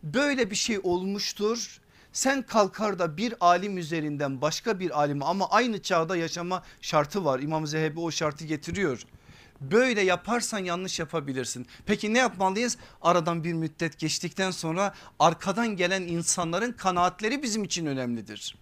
Böyle 0.03 0.51
bir 0.51 0.57
şey 0.57 0.81
olmuştur. 0.83 1.81
Sen 2.13 2.43
kalkar 2.43 2.99
da 2.99 3.17
bir 3.17 3.35
alim 3.41 3.79
üzerinden 3.79 4.41
başka 4.41 4.81
bir 4.81 4.99
alime 4.99 5.25
ama 5.25 5.51
aynı 5.51 5.83
çağda 5.83 6.17
yaşama 6.17 6.63
şartı 6.81 7.25
var. 7.25 7.41
İmam 7.41 7.67
Zehebi 7.67 8.01
o 8.01 8.11
şartı 8.11 8.45
getiriyor. 8.45 9.03
Böyle 9.61 10.01
yaparsan 10.01 10.59
yanlış 10.59 10.99
yapabilirsin. 10.99 11.67
Peki 11.87 12.15
ne 12.15 12.19
yapmalıyız? 12.19 12.79
Aradan 13.03 13.45
bir 13.45 13.53
müddet 13.53 13.99
geçtikten 13.99 14.51
sonra 14.51 14.95
arkadan 15.19 15.77
gelen 15.77 16.03
insanların 16.03 16.73
kanaatleri 16.73 17.43
bizim 17.43 17.65
için 17.65 17.87
önemlidir. 17.87 18.57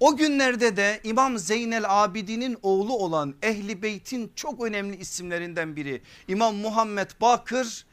O 0.00 0.16
günlerde 0.16 0.76
de 0.76 1.00
İmam 1.04 1.38
Zeynel 1.38 1.84
Abidin'in 1.88 2.58
oğlu 2.62 2.96
olan 2.96 3.34
Ehli 3.42 3.82
Beyt'in 3.82 4.32
çok 4.36 4.64
önemli 4.64 4.96
isimlerinden 4.96 5.76
biri 5.76 6.02
İmam 6.28 6.56
Muhammed 6.56 7.10
Bakır 7.20 7.86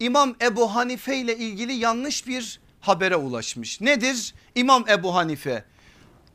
İmam 0.00 0.34
Ebu 0.42 0.74
Hanife 0.74 1.16
ile 1.16 1.36
ilgili 1.36 1.72
yanlış 1.72 2.26
bir 2.26 2.60
habere 2.80 3.16
ulaşmış. 3.16 3.80
Nedir? 3.80 4.34
İmam 4.54 4.84
Ebu 4.88 5.14
Hanife 5.14 5.64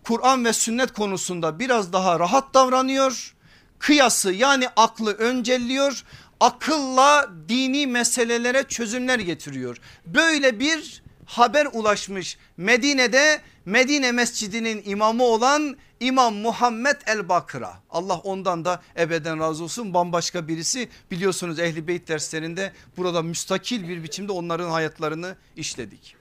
Kur'an 0.03 0.45
ve 0.45 0.53
sünnet 0.53 0.93
konusunda 0.93 1.59
biraz 1.59 1.93
daha 1.93 2.19
rahat 2.19 2.53
davranıyor. 2.53 3.35
Kıyası 3.79 4.33
yani 4.33 4.67
aklı 4.75 5.13
öncelliyor. 5.13 6.03
Akılla 6.39 7.29
dini 7.49 7.87
meselelere 7.87 8.63
çözümler 8.63 9.19
getiriyor. 9.19 9.77
Böyle 10.05 10.59
bir 10.59 11.03
haber 11.25 11.67
ulaşmış 11.73 12.37
Medine'de 12.57 13.41
Medine 13.65 14.11
Mescidi'nin 14.11 14.83
imamı 14.85 15.23
olan 15.23 15.77
İmam 15.99 16.35
Muhammed 16.35 16.95
el 17.05 17.29
Bakır'a 17.29 17.79
Allah 17.89 18.17
ondan 18.17 18.65
da 18.65 18.81
ebeden 18.97 19.39
razı 19.39 19.63
olsun 19.63 19.93
bambaşka 19.93 20.47
birisi 20.47 20.89
biliyorsunuz 21.11 21.59
Ehli 21.59 21.87
Beyt 21.87 22.07
derslerinde 22.07 22.73
burada 22.97 23.21
müstakil 23.21 23.87
bir 23.87 24.03
biçimde 24.03 24.31
onların 24.31 24.69
hayatlarını 24.69 25.35
işledik. 25.55 26.15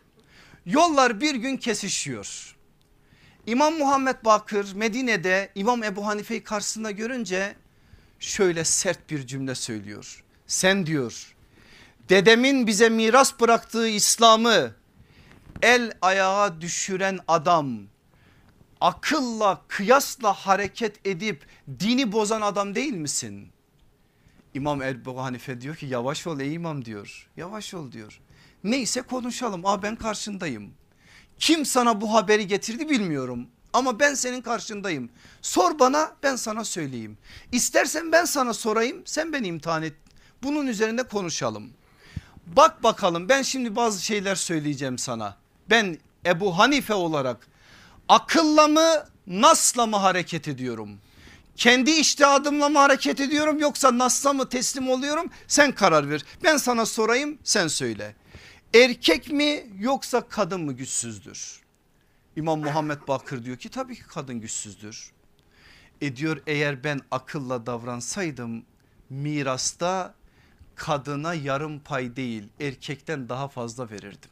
Yollar 0.66 1.20
bir 1.20 1.34
gün 1.34 1.56
kesişiyor. 1.56 2.55
İmam 3.46 3.78
Muhammed 3.78 4.16
Bakır 4.24 4.74
Medine'de 4.74 5.50
İmam 5.54 5.82
Ebu 5.82 6.06
Hanife'yi 6.06 6.44
karşısında 6.44 6.90
görünce 6.90 7.56
şöyle 8.20 8.64
sert 8.64 9.10
bir 9.10 9.26
cümle 9.26 9.54
söylüyor. 9.54 10.24
Sen 10.46 10.86
diyor 10.86 11.36
dedemin 12.08 12.66
bize 12.66 12.88
miras 12.88 13.40
bıraktığı 13.40 13.88
İslam'ı 13.88 14.74
el 15.62 15.92
ayağa 16.02 16.60
düşüren 16.60 17.18
adam 17.28 17.78
akılla 18.80 19.62
kıyasla 19.68 20.32
hareket 20.32 21.06
edip 21.06 21.46
dini 21.80 22.12
bozan 22.12 22.40
adam 22.40 22.74
değil 22.74 22.94
misin? 22.94 23.48
İmam 24.54 24.82
Ebu 24.82 25.22
Hanife 25.22 25.60
diyor 25.60 25.76
ki 25.76 25.86
yavaş 25.86 26.26
ol 26.26 26.40
ey 26.40 26.54
imam 26.54 26.84
diyor 26.84 27.28
yavaş 27.36 27.74
ol 27.74 27.92
diyor. 27.92 28.20
Neyse 28.64 29.02
konuşalım 29.02 29.66
aa 29.66 29.82
ben 29.82 29.96
karşındayım. 29.96 30.74
Kim 31.38 31.66
sana 31.66 32.00
bu 32.00 32.14
haberi 32.14 32.46
getirdi 32.46 32.90
bilmiyorum 32.90 33.46
ama 33.72 34.00
ben 34.00 34.14
senin 34.14 34.40
karşındayım. 34.42 35.10
Sor 35.42 35.78
bana 35.78 36.12
ben 36.22 36.36
sana 36.36 36.64
söyleyeyim. 36.64 37.18
İstersen 37.52 38.12
ben 38.12 38.24
sana 38.24 38.54
sorayım 38.54 39.02
sen 39.04 39.32
beni 39.32 39.46
imtihan 39.46 39.82
et. 39.82 39.94
Bunun 40.42 40.66
üzerinde 40.66 41.02
konuşalım. 41.02 41.70
Bak 42.46 42.82
bakalım 42.82 43.28
ben 43.28 43.42
şimdi 43.42 43.76
bazı 43.76 44.04
şeyler 44.04 44.34
söyleyeceğim 44.34 44.98
sana. 44.98 45.36
Ben 45.70 45.98
Ebu 46.26 46.58
Hanife 46.58 46.94
olarak 46.94 47.46
akılla 48.08 48.68
mı 48.68 49.06
nasla 49.26 49.86
mı 49.86 49.96
hareket 49.96 50.48
ediyorum? 50.48 50.98
Kendi 51.56 51.90
iştihadımla 51.90 52.68
mı 52.68 52.78
hareket 52.78 53.20
ediyorum 53.20 53.58
yoksa 53.58 53.98
nasla 53.98 54.32
mı 54.32 54.48
teslim 54.48 54.90
oluyorum? 54.90 55.30
Sen 55.48 55.72
karar 55.72 56.10
ver. 56.10 56.24
Ben 56.44 56.56
sana 56.56 56.86
sorayım 56.86 57.38
sen 57.44 57.68
söyle. 57.68 58.14
Erkek 58.74 59.32
mi 59.32 59.66
yoksa 59.78 60.28
kadın 60.28 60.60
mı 60.60 60.72
güçsüzdür? 60.72 61.60
İmam 62.36 62.60
Muhammed 62.60 62.98
Bakır 63.08 63.44
diyor 63.44 63.56
ki 63.56 63.68
tabii 63.68 63.94
ki 63.94 64.02
kadın 64.02 64.40
güçsüzdür. 64.40 65.12
E 66.00 66.16
diyor 66.16 66.42
eğer 66.46 66.84
ben 66.84 67.00
akılla 67.10 67.66
davransaydım 67.66 68.64
mirasta 69.10 70.14
kadına 70.74 71.34
yarım 71.34 71.80
pay 71.80 72.16
değil 72.16 72.48
erkekten 72.60 73.28
daha 73.28 73.48
fazla 73.48 73.90
verirdim. 73.90 74.30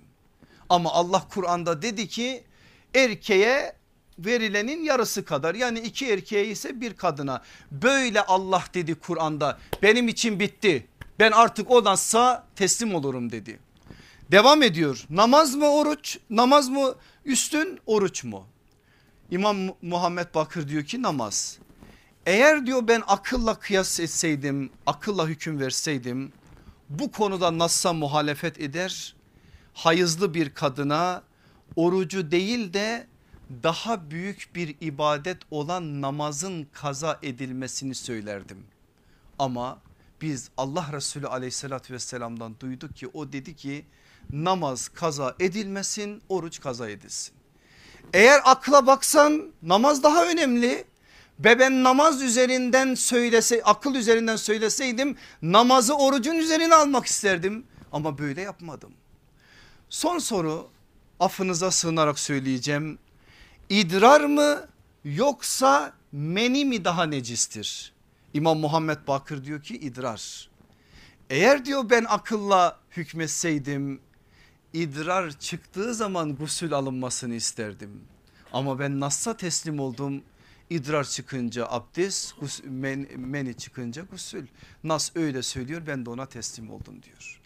Ama 0.69 0.93
Allah 0.93 1.29
Kur'an'da 1.29 1.83
dedi 1.83 2.09
ki 2.09 2.45
erkeğe 2.95 3.77
verilenin 4.19 4.85
yarısı 4.85 5.25
kadar 5.25 5.55
yani 5.55 5.79
iki 5.79 6.11
erkeğe 6.11 6.47
ise 6.47 6.81
bir 6.81 6.95
kadına 6.95 7.43
böyle 7.71 8.23
Allah 8.23 8.65
dedi 8.75 8.95
Kur'an'da 8.95 9.59
benim 9.83 10.09
için 10.09 10.41
bitti 10.41 10.87
ben 11.19 11.31
artık 11.31 11.71
o 11.71 11.85
nassa 11.85 12.47
teslim 12.57 12.95
olurum 12.95 13.33
dedi. 13.33 13.59
Devam 14.31 14.63
ediyor 14.63 15.07
namaz 15.11 15.55
mı 15.55 15.69
oruç 15.71 16.19
namaz 16.31 16.69
mı 16.69 16.95
üstün 17.25 17.81
oruç 17.87 18.25
mu? 18.25 18.47
İmam 19.31 19.57
Muhammed 19.83 20.35
Bakır 20.35 20.69
diyor 20.69 20.85
ki 20.85 21.03
namaz. 21.03 21.59
Eğer 22.27 22.67
diyor 22.67 22.89
ben 22.89 23.03
akılla 23.07 23.55
kıyas 23.55 24.01
etseydim 24.01 24.71
akılla 24.87 25.27
hüküm 25.27 25.61
verseydim 25.61 26.33
bu 26.89 27.13
konuda 27.13 27.59
nassa 27.59 27.93
muhalefet 27.93 28.61
eder 28.61 29.15
hayızlı 29.75 30.35
bir 30.35 30.51
kadına 30.51 31.23
orucu 31.77 32.31
değil 32.31 32.73
de 32.73 33.07
daha 33.63 34.11
büyük 34.11 34.51
bir 34.55 34.77
ibadet 34.81 35.39
olan 35.51 36.03
namazın 36.03 36.67
kaza 36.73 37.19
edilmesini 37.23 37.95
söylerdim. 37.95 38.65
Ama 39.39 39.79
biz 40.21 40.51
Allah 40.57 40.89
Resulü 40.93 41.27
aleyhissalatü 41.27 41.95
vesselamdan 41.95 42.55
duyduk 42.61 42.97
ki 42.97 43.09
o 43.15 43.33
dedi 43.33 43.57
ki 43.57 43.85
namaz 44.33 44.89
kaza 44.89 45.35
edilmesin 45.41 46.23
oruç 46.29 46.61
kaza 46.61 46.91
edilsin. 46.91 47.35
Eğer 48.13 48.41
akla 48.45 48.87
baksan 48.87 49.53
namaz 49.63 50.03
daha 50.03 50.27
önemli 50.27 50.85
ve 51.41 51.59
ben 51.59 51.83
namaz 51.83 52.23
üzerinden 52.23 52.95
söylese 52.95 53.63
akıl 53.65 53.95
üzerinden 53.95 54.37
söyleseydim 54.37 55.17
namazı 55.43 55.97
orucun 55.97 56.35
üzerine 56.35 56.75
almak 56.75 57.07
isterdim 57.07 57.65
ama 57.93 58.19
böyle 58.19 58.41
yapmadım. 58.41 58.93
Son 59.89 60.19
soru 60.19 60.69
affınıza 61.21 61.71
sığınarak 61.71 62.19
söyleyeceğim. 62.19 62.99
İdrar 63.69 64.21
mı 64.21 64.67
yoksa 65.05 65.93
meni 66.13 66.65
mi 66.65 66.85
daha 66.85 67.07
necistir? 67.07 67.93
İmam 68.35 68.59
Muhammed 68.59 68.99
Bakır 69.09 69.45
diyor 69.45 69.63
ki 69.63 69.77
idrar. 69.77 70.49
Eğer 71.31 71.65
diyor 71.65 71.91
ben 71.91 72.05
akılla 72.09 72.79
hükmetseydim 72.97 74.01
idrar 74.75 75.31
çıktığı 75.31 75.95
zaman 75.95 76.37
gusül 76.37 76.73
alınmasını 76.73 77.35
isterdim. 77.35 78.01
Ama 78.53 78.79
ben 78.79 79.01
Nas'a 79.01 79.37
teslim 79.37 79.81
oldum. 79.81 80.23
İdrar 80.71 81.05
çıkınca 81.05 81.67
abdest, 81.71 82.35
men, 82.65 83.07
meni 83.17 83.55
çıkınca 83.57 84.03
gusül. 84.03 84.47
Nas 84.85 85.11
öyle 85.17 85.43
söylüyor 85.43 85.83
ben 85.87 86.07
de 86.07 86.11
ona 86.11 86.27
teslim 86.27 86.71
oldum 86.71 87.03
diyor. 87.03 87.41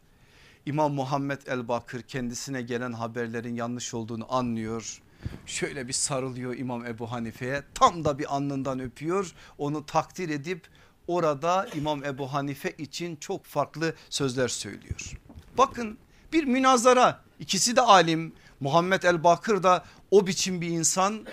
İmam 0.67 0.93
Muhammed 0.93 1.41
el 1.47 1.69
Bakır 1.69 2.03
kendisine 2.03 2.63
gelen 2.63 2.93
haberlerin 2.93 3.55
yanlış 3.55 3.95
olduğunu 3.95 4.35
anlıyor. 4.35 5.03
Şöyle 5.47 5.89
bir 5.89 5.93
sarılıyor 5.93 6.57
İmam 6.57 6.87
Ebu 6.87 7.13
Hanife'ye 7.13 7.63
tam 7.75 8.05
da 8.05 8.19
bir 8.19 8.37
alnından 8.37 8.81
öpüyor 8.81 9.33
onu 9.59 9.87
takdir 9.87 10.29
edip 10.29 10.69
orada 11.07 11.69
İmam 11.75 12.05
Ebu 12.05 12.33
Hanife 12.33 12.71
için 12.71 13.17
çok 13.17 13.45
farklı 13.45 13.95
sözler 14.11 14.49
söylüyor. 14.49 15.13
Bakın 15.59 15.99
bir 16.33 16.45
münazara 16.45 17.25
ikisi 17.41 17.77
de 17.77 17.81
alim 17.81 18.33
Muhammed 18.61 19.03
el 19.03 19.25
Bakır 19.25 19.63
da 19.63 19.85
o 20.11 20.27
biçim 20.27 20.61
bir 20.61 20.69
insan 20.69 21.27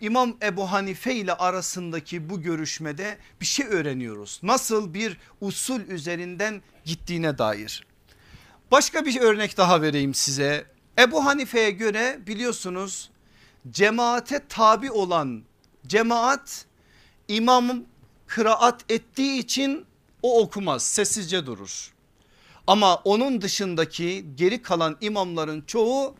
İmam 0.00 0.36
Ebu 0.42 0.72
Hanife 0.72 1.14
ile 1.14 1.34
arasındaki 1.34 2.30
bu 2.30 2.42
görüşmede 2.42 3.18
bir 3.40 3.46
şey 3.46 3.66
öğreniyoruz. 3.66 4.40
Nasıl 4.42 4.94
bir 4.94 5.16
usul 5.40 5.80
üzerinden 5.80 6.62
gittiğine 6.84 7.38
dair. 7.38 7.86
Başka 8.70 9.06
bir 9.06 9.20
örnek 9.20 9.56
daha 9.56 9.82
vereyim 9.82 10.14
size. 10.14 10.66
Ebu 10.98 11.24
Hanife'ye 11.24 11.70
göre 11.70 12.18
biliyorsunuz 12.26 13.10
cemaate 13.70 14.42
tabi 14.48 14.90
olan 14.90 15.42
cemaat 15.86 16.64
imamın 17.28 17.86
kıraat 18.26 18.90
ettiği 18.90 19.38
için 19.38 19.86
o 20.22 20.40
okumaz 20.40 20.82
sessizce 20.82 21.46
durur. 21.46 21.92
Ama 22.70 22.94
onun 22.94 23.40
dışındaki 23.40 24.26
geri 24.34 24.62
kalan 24.62 24.96
imamların 25.00 25.60
çoğu 25.66 26.14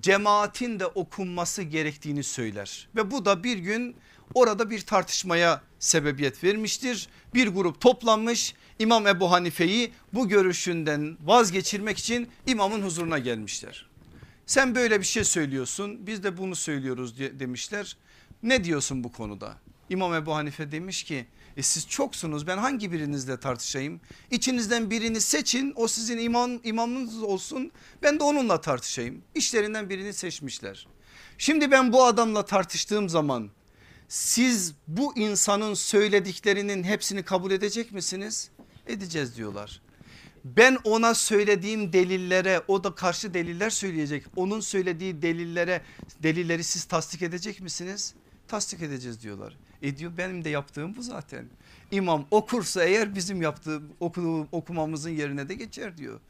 cemaatin 0.00 0.80
de 0.80 0.86
okunması 0.86 1.62
gerektiğini 1.62 2.22
söyler. 2.22 2.88
Ve 2.96 3.10
bu 3.10 3.24
da 3.24 3.44
bir 3.44 3.58
gün 3.58 3.96
orada 4.34 4.70
bir 4.70 4.80
tartışmaya 4.80 5.62
sebebiyet 5.78 6.44
vermiştir. 6.44 7.08
Bir 7.34 7.48
grup 7.48 7.80
toplanmış 7.80 8.54
İmam 8.78 9.06
Ebu 9.06 9.30
Hanife'yi 9.30 9.92
bu 10.12 10.28
görüşünden 10.28 11.18
vazgeçirmek 11.24 11.98
için 11.98 12.28
imamın 12.46 12.82
huzuruna 12.82 13.18
gelmişler. 13.18 13.86
Sen 14.46 14.74
böyle 14.74 15.00
bir 15.00 15.06
şey 15.06 15.24
söylüyorsun 15.24 16.06
biz 16.06 16.22
de 16.22 16.38
bunu 16.38 16.56
söylüyoruz 16.56 17.18
demişler. 17.18 17.96
Ne 18.42 18.64
diyorsun 18.64 19.04
bu 19.04 19.12
konuda? 19.12 19.56
İmam 19.90 20.14
Ebu 20.14 20.34
Hanife 20.34 20.72
demiş 20.72 21.02
ki 21.02 21.26
e 21.56 21.62
siz 21.62 21.88
çoksunuz 21.88 22.46
ben 22.46 22.58
hangi 22.58 22.92
birinizle 22.92 23.40
tartışayım? 23.40 24.00
İçinizden 24.30 24.90
birini 24.90 25.20
seçin 25.20 25.72
o 25.76 25.88
sizin 25.88 26.18
imam, 26.18 26.60
imamınız 26.64 27.22
olsun 27.22 27.72
ben 28.02 28.18
de 28.18 28.24
onunla 28.24 28.60
tartışayım. 28.60 29.22
İşlerinden 29.34 29.90
birini 29.90 30.12
seçmişler. 30.12 30.86
Şimdi 31.38 31.70
ben 31.70 31.92
bu 31.92 32.04
adamla 32.04 32.44
tartıştığım 32.44 33.08
zaman 33.08 33.50
siz 34.08 34.74
bu 34.88 35.18
insanın 35.18 35.74
söylediklerinin 35.74 36.82
hepsini 36.82 37.22
kabul 37.22 37.50
edecek 37.50 37.92
misiniz? 37.92 38.50
Edeceğiz 38.86 39.36
diyorlar. 39.36 39.82
Ben 40.44 40.78
ona 40.84 41.14
söylediğim 41.14 41.92
delillere 41.92 42.62
o 42.68 42.84
da 42.84 42.94
karşı 42.94 43.34
deliller 43.34 43.70
söyleyecek. 43.70 44.24
Onun 44.36 44.60
söylediği 44.60 45.22
delillere 45.22 45.82
delilleri 46.22 46.64
siz 46.64 46.84
tasdik 46.84 47.22
edecek 47.22 47.60
misiniz? 47.60 48.14
Tasdik 48.48 48.82
edeceğiz 48.82 49.22
diyorlar. 49.22 49.58
E 49.82 49.96
diyor 49.98 50.12
benim 50.18 50.44
de 50.44 50.50
yaptığım 50.50 50.96
bu 50.96 51.02
zaten. 51.02 51.46
İmam 51.90 52.26
okursa 52.30 52.84
eğer 52.84 53.14
bizim 53.14 53.42
yaptığım 53.42 53.92
okuduğum, 54.00 54.48
okumamızın 54.52 55.10
yerine 55.10 55.48
de 55.48 55.54
geçer 55.54 55.98
diyor. 55.98 56.20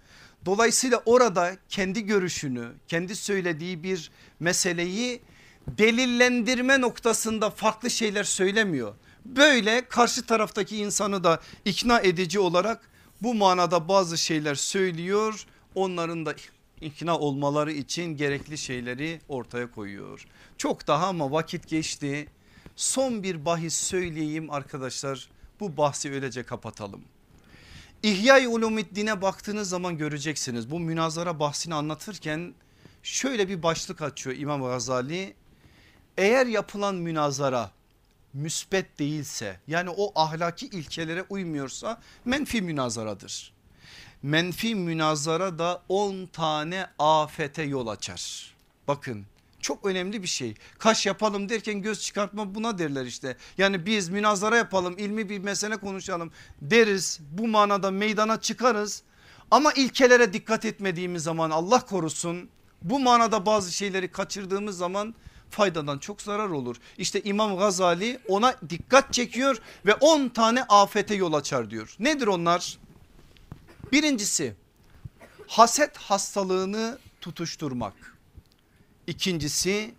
Dolayısıyla 0.45 1.03
orada 1.07 1.57
kendi 1.69 2.07
görüşünü 2.07 2.73
kendi 2.89 3.17
söylediği 3.17 3.83
bir 3.83 4.11
meseleyi 4.41 5.21
delillendirme 5.69 6.81
noktasında 6.81 7.51
farklı 7.51 7.91
şeyler 7.91 8.25
söylemiyor. 8.25 8.95
Böyle 9.25 9.89
karşı 9.89 10.27
taraftaki 10.27 10.77
insanı 10.77 11.25
da 11.25 11.41
ikna 11.65 12.01
edici 12.01 12.41
olarak 12.41 12.91
bu 13.23 13.35
manada 13.35 13.89
bazı 13.89 14.19
şeyler 14.19 14.55
söylüyor. 14.55 15.47
Onların 15.75 16.27
da 16.27 16.35
ikna 16.81 17.19
olmaları 17.19 17.73
için 17.73 18.17
gerekli 18.17 18.59
şeyleri 18.59 19.21
ortaya 19.29 19.71
koyuyor. 19.71 20.27
Çok 20.59 20.87
daha 20.87 21.07
ama 21.07 21.33
vakit 21.33 21.69
geçti. 21.69 22.27
Son 22.77 23.23
bir 23.23 23.45
bahis 23.45 23.75
söyleyeyim 23.75 24.51
arkadaşlar. 24.51 25.29
Bu 25.61 25.77
bahsi 25.77 26.13
öylece 26.13 26.43
kapatalım. 26.43 27.03
İhya-i 28.03 28.49
Ulumiddin'e 28.49 29.23
baktığınız 29.23 29.69
zaman 29.69 29.99
göreceksiniz. 29.99 30.71
Bu 30.71 30.81
münazara 30.81 31.39
bahsini 31.41 31.75
anlatırken 31.75 32.55
şöyle 33.03 33.49
bir 33.49 33.63
başlık 33.63 34.03
açıyor 34.03 34.37
İmam 34.37 34.63
Gazali. 34.63 35.35
Eğer 36.19 36.47
yapılan 36.47 36.95
münazara 36.95 37.71
müsbet 38.33 38.99
değilse 38.99 39.61
yani 39.67 39.91
o 39.91 40.13
ahlaki 40.15 40.67
ilkelere 40.67 41.23
uymuyorsa 41.23 42.01
menfi 42.25 42.63
münazaradır. 42.63 43.53
Menfi 44.23 44.75
münazara 44.75 45.59
da 45.59 45.83
10 45.89 46.27
tane 46.27 46.87
afete 46.99 47.63
yol 47.63 47.87
açar. 47.87 48.55
Bakın 48.89 49.27
çok 49.63 49.87
önemli 49.87 50.23
bir 50.23 50.29
şey. 50.29 50.55
Kaş 50.79 51.07
yapalım 51.07 51.49
derken 51.49 51.83
göz 51.83 52.01
çıkartma 52.01 52.55
buna 52.55 52.79
derler 52.79 53.05
işte. 53.05 53.37
Yani 53.59 53.87
biz 53.87 54.09
münazara 54.09 54.57
yapalım 54.57 54.99
ilmi 54.99 55.29
bir 55.29 55.39
mesele 55.39 55.77
konuşalım 55.77 56.33
deriz 56.61 57.21
bu 57.31 57.49
manada 57.49 57.91
meydana 57.91 58.41
çıkarız. 58.41 59.03
Ama 59.51 59.73
ilkelere 59.73 60.33
dikkat 60.33 60.65
etmediğimiz 60.65 61.23
zaman 61.23 61.51
Allah 61.51 61.87
korusun 61.87 62.49
bu 62.83 63.01
manada 63.01 63.47
bazı 63.47 63.73
şeyleri 63.73 64.13
kaçırdığımız 64.13 64.77
zaman 64.77 65.15
faydadan 65.51 65.99
çok 65.99 66.23
zarar 66.23 66.49
olur. 66.49 66.77
İşte 66.99 67.23
İmam 67.23 67.57
Gazali 67.57 68.19
ona 68.29 68.55
dikkat 68.69 69.13
çekiyor 69.13 69.59
ve 69.87 69.95
10 69.95 70.29
tane 70.29 70.63
afete 70.63 71.15
yol 71.15 71.33
açar 71.33 71.71
diyor. 71.71 71.97
Nedir 71.99 72.27
onlar? 72.27 72.79
Birincisi 73.93 74.55
haset 75.47 75.97
hastalığını 75.97 76.99
tutuşturmak. 77.21 78.12
İkincisi 79.07 79.95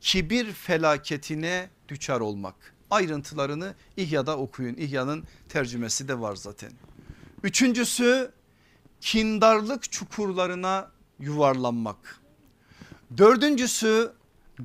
kibir 0.00 0.52
felaketine 0.52 1.70
düçar 1.88 2.20
olmak. 2.20 2.54
Ayrıntılarını 2.90 3.74
İhya'da 3.96 4.38
okuyun. 4.38 4.74
İhya'nın 4.74 5.24
tercümesi 5.48 6.08
de 6.08 6.20
var 6.20 6.36
zaten. 6.36 6.72
Üçüncüsü 7.42 8.32
kindarlık 9.00 9.92
çukurlarına 9.92 10.90
yuvarlanmak. 11.18 12.20
Dördüncüsü 13.18 14.12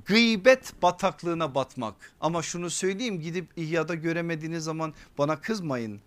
gıybet 0.06 0.74
bataklığına 0.82 1.56
batmak. 1.56 1.96
Ama 2.22 2.42
şunu 2.42 2.70
söyleyeyim 2.70 3.22
gidip 3.22 3.48
İhya'da 3.56 3.96
göremediğiniz 3.96 4.64
zaman 4.64 4.94
bana 5.18 5.42
kızmayın. 5.42 6.02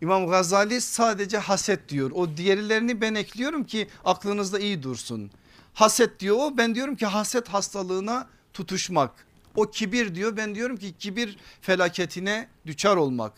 İmam 0.00 0.26
Gazali 0.26 0.80
sadece 0.80 1.38
haset 1.38 1.88
diyor. 1.88 2.10
O 2.14 2.36
diğerlerini 2.36 3.00
ben 3.00 3.14
ekliyorum 3.14 3.64
ki 3.64 3.88
aklınızda 4.04 4.58
iyi 4.58 4.82
dursun. 4.82 5.30
Haset 5.78 6.20
diyor 6.20 6.36
o 6.38 6.56
ben 6.56 6.74
diyorum 6.74 6.96
ki 6.96 7.06
haset 7.06 7.48
hastalığına 7.48 8.28
tutuşmak. 8.52 9.26
O 9.56 9.70
kibir 9.70 10.14
diyor 10.14 10.36
ben 10.36 10.54
diyorum 10.54 10.76
ki 10.76 10.94
kibir 10.98 11.36
felaketine 11.60 12.48
düçar 12.66 12.96
olmak. 12.96 13.32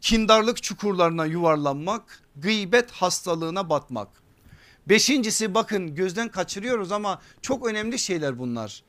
Kindarlık 0.00 0.62
çukurlarına 0.62 1.26
yuvarlanmak, 1.26 2.22
gıybet 2.36 2.90
hastalığına 2.90 3.70
batmak. 3.70 4.08
Beşincisi 4.88 5.54
bakın 5.54 5.94
gözden 5.94 6.28
kaçırıyoruz 6.28 6.92
ama 6.92 7.22
çok 7.40 7.66
önemli 7.66 7.98
şeyler 7.98 8.38
bunlar. 8.38 8.82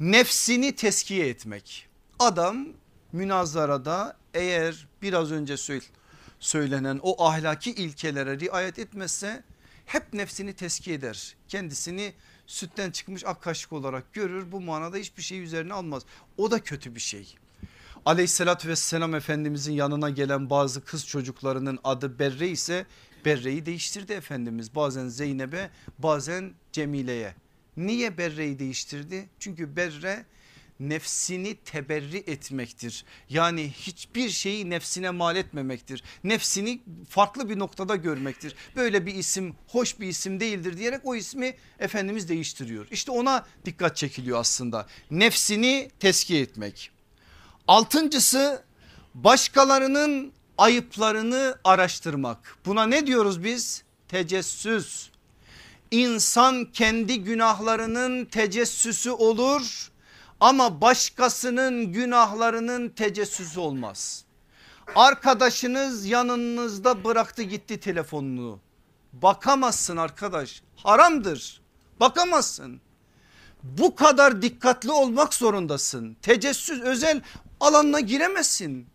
Nefsini 0.00 0.72
teskiye 0.74 1.28
etmek. 1.28 1.88
Adam 2.18 2.66
münazarada 3.12 4.16
eğer 4.34 4.86
biraz 5.02 5.32
önce 5.32 5.56
söylenen 6.40 7.00
o 7.02 7.24
ahlaki 7.24 7.70
ilkelere 7.70 8.40
riayet 8.40 8.78
etmezse 8.78 9.42
hep 9.86 10.12
nefsini 10.12 10.52
teskiye 10.52 10.96
eder. 10.96 11.34
Kendisini 11.48 12.14
sütten 12.52 12.90
çıkmış 12.90 13.24
ak 13.26 13.42
kaşık 13.42 13.72
olarak 13.72 14.12
görür 14.12 14.52
bu 14.52 14.60
manada 14.60 14.96
hiçbir 14.96 15.22
şey 15.22 15.42
üzerine 15.42 15.74
almaz. 15.74 16.02
O 16.36 16.50
da 16.50 16.60
kötü 16.60 16.94
bir 16.94 17.00
şey. 17.00 17.34
Aleyhissalatü 18.06 18.68
vesselam 18.68 19.14
Efendimizin 19.14 19.72
yanına 19.72 20.10
gelen 20.10 20.50
bazı 20.50 20.84
kız 20.84 21.06
çocuklarının 21.06 21.78
adı 21.84 22.18
Berre 22.18 22.48
ise 22.48 22.86
Berre'yi 23.24 23.66
değiştirdi 23.66 24.12
Efendimiz. 24.12 24.74
Bazen 24.74 25.08
Zeynep'e 25.08 25.70
bazen 25.98 26.52
Cemile'ye. 26.72 27.34
Niye 27.76 28.18
Berre'yi 28.18 28.58
değiştirdi? 28.58 29.28
Çünkü 29.38 29.76
Berre 29.76 30.24
nefsini 30.88 31.54
teberri 31.54 32.24
etmektir. 32.26 33.04
Yani 33.28 33.70
hiçbir 33.70 34.30
şeyi 34.30 34.70
nefsine 34.70 35.10
mal 35.10 35.36
etmemektir. 35.36 36.04
Nefsini 36.24 36.80
farklı 37.08 37.48
bir 37.48 37.58
noktada 37.58 37.96
görmektir. 37.96 38.54
Böyle 38.76 39.06
bir 39.06 39.14
isim 39.14 39.54
hoş 39.66 40.00
bir 40.00 40.06
isim 40.06 40.40
değildir 40.40 40.78
diyerek 40.78 41.00
o 41.04 41.14
ismi 41.14 41.54
Efendimiz 41.78 42.28
değiştiriyor. 42.28 42.86
İşte 42.90 43.12
ona 43.12 43.46
dikkat 43.64 43.96
çekiliyor 43.96 44.38
aslında. 44.38 44.86
Nefsini 45.10 45.90
teskiye 46.00 46.40
etmek. 46.40 46.90
Altıncısı 47.68 48.64
başkalarının 49.14 50.32
ayıplarını 50.58 51.58
araştırmak. 51.64 52.56
Buna 52.66 52.86
ne 52.86 53.06
diyoruz 53.06 53.44
biz? 53.44 53.82
Tecessüs. 54.08 55.08
İnsan 55.90 56.64
kendi 56.72 57.24
günahlarının 57.24 58.24
tecessüsü 58.24 59.10
olur 59.10 59.91
ama 60.42 60.80
başkasının 60.80 61.92
günahlarının 61.92 62.88
tecessüsü 62.88 63.60
olmaz. 63.60 64.24
Arkadaşınız 64.94 66.06
yanınızda 66.06 67.04
bıraktı 67.04 67.42
gitti 67.42 67.80
telefonunu. 67.80 68.60
Bakamazsın 69.12 69.96
arkadaş 69.96 70.62
haramdır 70.76 71.62
bakamazsın. 72.00 72.80
Bu 73.62 73.94
kadar 73.94 74.42
dikkatli 74.42 74.90
olmak 74.90 75.34
zorundasın. 75.34 76.16
Tecessüs 76.22 76.80
özel 76.80 77.22
alanına 77.60 78.00
giremezsin. 78.00 78.86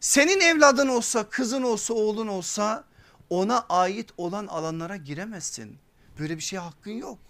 Senin 0.00 0.40
evladın 0.40 0.88
olsa 0.88 1.28
kızın 1.28 1.62
olsa 1.62 1.94
oğlun 1.94 2.26
olsa 2.26 2.84
ona 3.30 3.66
ait 3.68 4.10
olan 4.16 4.46
alanlara 4.46 4.96
giremezsin. 4.96 5.78
Böyle 6.18 6.36
bir 6.36 6.42
şey 6.42 6.58
hakkın 6.58 6.92
yok. 6.92 7.29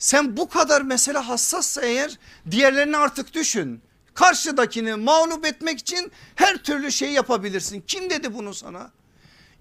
Sen 0.00 0.36
bu 0.36 0.48
kadar 0.48 0.82
mesele 0.82 1.18
hassassa 1.18 1.82
eğer 1.82 2.18
diğerlerini 2.50 2.96
artık 2.96 3.34
düşün. 3.34 3.82
Karşıdakini 4.14 4.94
mağlup 4.94 5.46
etmek 5.46 5.78
için 5.78 6.12
her 6.34 6.56
türlü 6.56 6.92
şey 6.92 7.12
yapabilirsin. 7.12 7.84
Kim 7.86 8.10
dedi 8.10 8.34
bunu 8.34 8.54
sana? 8.54 8.90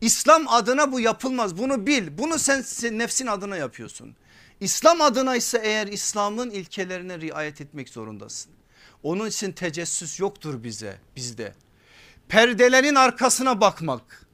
İslam 0.01 0.47
adına 0.47 0.91
bu 0.91 0.99
yapılmaz 0.99 1.57
bunu 1.57 1.87
bil 1.87 2.17
bunu 2.17 2.39
sen, 2.39 2.63
nefsin 2.91 3.27
adına 3.27 3.57
yapıyorsun. 3.57 4.15
İslam 4.59 5.01
adına 5.01 5.35
ise 5.35 5.61
eğer 5.63 5.87
İslam'ın 5.87 6.49
ilkelerine 6.49 7.19
riayet 7.19 7.61
etmek 7.61 7.89
zorundasın. 7.89 8.51
Onun 9.03 9.27
için 9.27 9.51
tecessüs 9.51 10.19
yoktur 10.19 10.63
bize 10.63 10.97
bizde. 11.15 11.53
Perdelerin 12.27 12.95
arkasına 12.95 13.61
bakmak. 13.61 14.25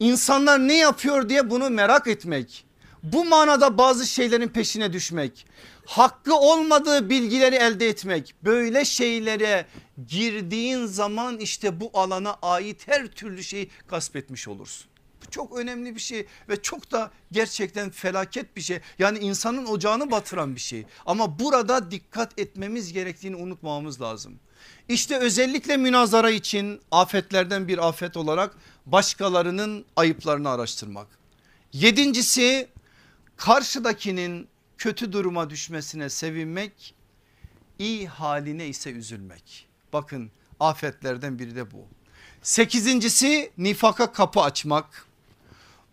İnsanlar 0.00 0.68
ne 0.68 0.76
yapıyor 0.76 1.28
diye 1.28 1.50
bunu 1.50 1.70
merak 1.70 2.06
etmek 2.06 2.69
bu 3.02 3.24
manada 3.24 3.78
bazı 3.78 4.06
şeylerin 4.06 4.48
peşine 4.48 4.92
düşmek, 4.92 5.46
hakkı 5.86 6.34
olmadığı 6.34 7.10
bilgileri 7.10 7.54
elde 7.54 7.88
etmek, 7.88 8.34
böyle 8.44 8.84
şeylere 8.84 9.66
girdiğin 10.08 10.86
zaman 10.86 11.38
işte 11.38 11.80
bu 11.80 11.90
alana 11.94 12.38
ait 12.42 12.88
her 12.88 13.06
türlü 13.06 13.44
şeyi 13.44 13.70
gasp 13.88 14.16
etmiş 14.16 14.48
olursun. 14.48 14.90
Bu 15.22 15.30
çok 15.30 15.58
önemli 15.58 15.94
bir 15.94 16.00
şey 16.00 16.26
ve 16.48 16.62
çok 16.62 16.92
da 16.92 17.10
gerçekten 17.32 17.90
felaket 17.90 18.56
bir 18.56 18.60
şey. 18.60 18.80
Yani 18.98 19.18
insanın 19.18 19.66
ocağını 19.66 20.10
batıran 20.10 20.54
bir 20.54 20.60
şey. 20.60 20.86
Ama 21.06 21.38
burada 21.38 21.90
dikkat 21.90 22.38
etmemiz 22.38 22.92
gerektiğini 22.92 23.36
unutmamamız 23.36 24.00
lazım. 24.00 24.38
İşte 24.88 25.18
özellikle 25.18 25.76
münazara 25.76 26.30
için 26.30 26.80
afetlerden 26.90 27.68
bir 27.68 27.88
afet 27.88 28.16
olarak 28.16 28.56
başkalarının 28.86 29.84
ayıplarını 29.96 30.50
araştırmak. 30.50 31.06
Yedincisi 31.72 32.68
Karşıdakinin 33.40 34.48
kötü 34.78 35.12
duruma 35.12 35.50
düşmesine 35.50 36.10
sevinmek, 36.10 36.94
iyi 37.78 38.08
haline 38.08 38.66
ise 38.66 38.90
üzülmek. 38.90 39.68
Bakın 39.92 40.30
afetlerden 40.60 41.38
biri 41.38 41.56
de 41.56 41.70
bu. 41.70 41.86
Sekizincisi 42.42 43.52
nifaka 43.58 44.12
kapı 44.12 44.40
açmak. 44.40 45.06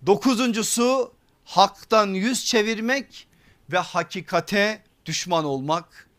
Dokuzuncusu 0.05 1.13
haktan 1.45 2.07
yüz 2.07 2.45
çevirmek 2.45 3.27
ve 3.71 3.77
hakikate 3.77 4.83
düşman 5.05 5.45
olmak. 5.45 6.09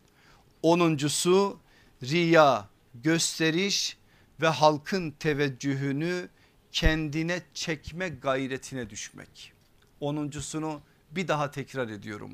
Onuncusu 0.61 1.59
riya, 2.03 2.69
gösteriş 2.93 3.97
ve 4.41 4.47
halkın 4.47 5.11
teveccühünü 5.11 6.29
kendine 6.71 7.41
çekme 7.53 8.09
gayretine 8.09 8.89
düşmek. 8.89 9.53
Onuncusunu 9.99 10.81
bir 11.11 11.27
daha 11.27 11.51
tekrar 11.51 11.89
ediyorum. 11.89 12.31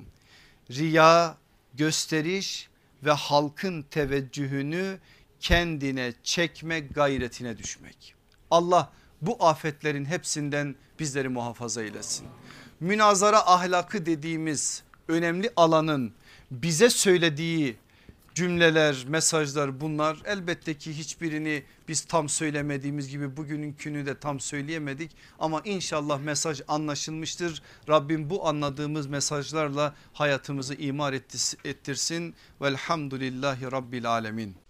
Riya, 0.72 1.38
gösteriş 1.74 2.70
ve 3.04 3.12
halkın 3.12 3.82
teveccühünü 3.82 4.98
kendine 5.40 6.14
çekme 6.24 6.80
gayretine 6.80 7.58
düşmek. 7.58 8.16
Allah 8.52 8.92
bu 9.22 9.46
afetlerin 9.46 10.06
hepsinden 10.06 10.76
bizleri 11.00 11.30
muhafaza 11.30 11.84
eylesin. 11.84 12.28
Münazara 12.80 13.40
ahlakı 13.48 14.06
dediğimiz 14.06 14.84
önemli 15.08 15.52
alanın 15.56 16.14
bize 16.52 16.90
söylediği 16.90 17.78
cümleler, 18.36 19.06
mesajlar 19.08 19.82
bunlar 19.82 20.18
elbette 20.26 20.78
ki 20.78 20.98
hiçbirini 20.98 21.64
biz 21.88 22.02
tam 22.02 22.30
söylemediğimiz 22.30 23.10
gibi 23.10 23.38
bugününkünü 23.38 24.06
de 24.06 24.20
tam 24.20 24.40
söyleyemedik 24.40 25.12
ama 25.40 25.62
inşallah 25.66 26.20
mesaj 26.20 26.62
anlaşılmıştır. 26.68 27.62
Rabbim 27.90 28.30
bu 28.30 28.48
anladığımız 28.48 29.08
mesajlarla 29.08 29.96
hayatımızı 30.14 30.76
imar 30.76 31.14
ettirsin. 31.64 32.36
Velhamdülillahi 32.62 33.72
Rabbil 33.72 34.10
Alemin. 34.10 34.56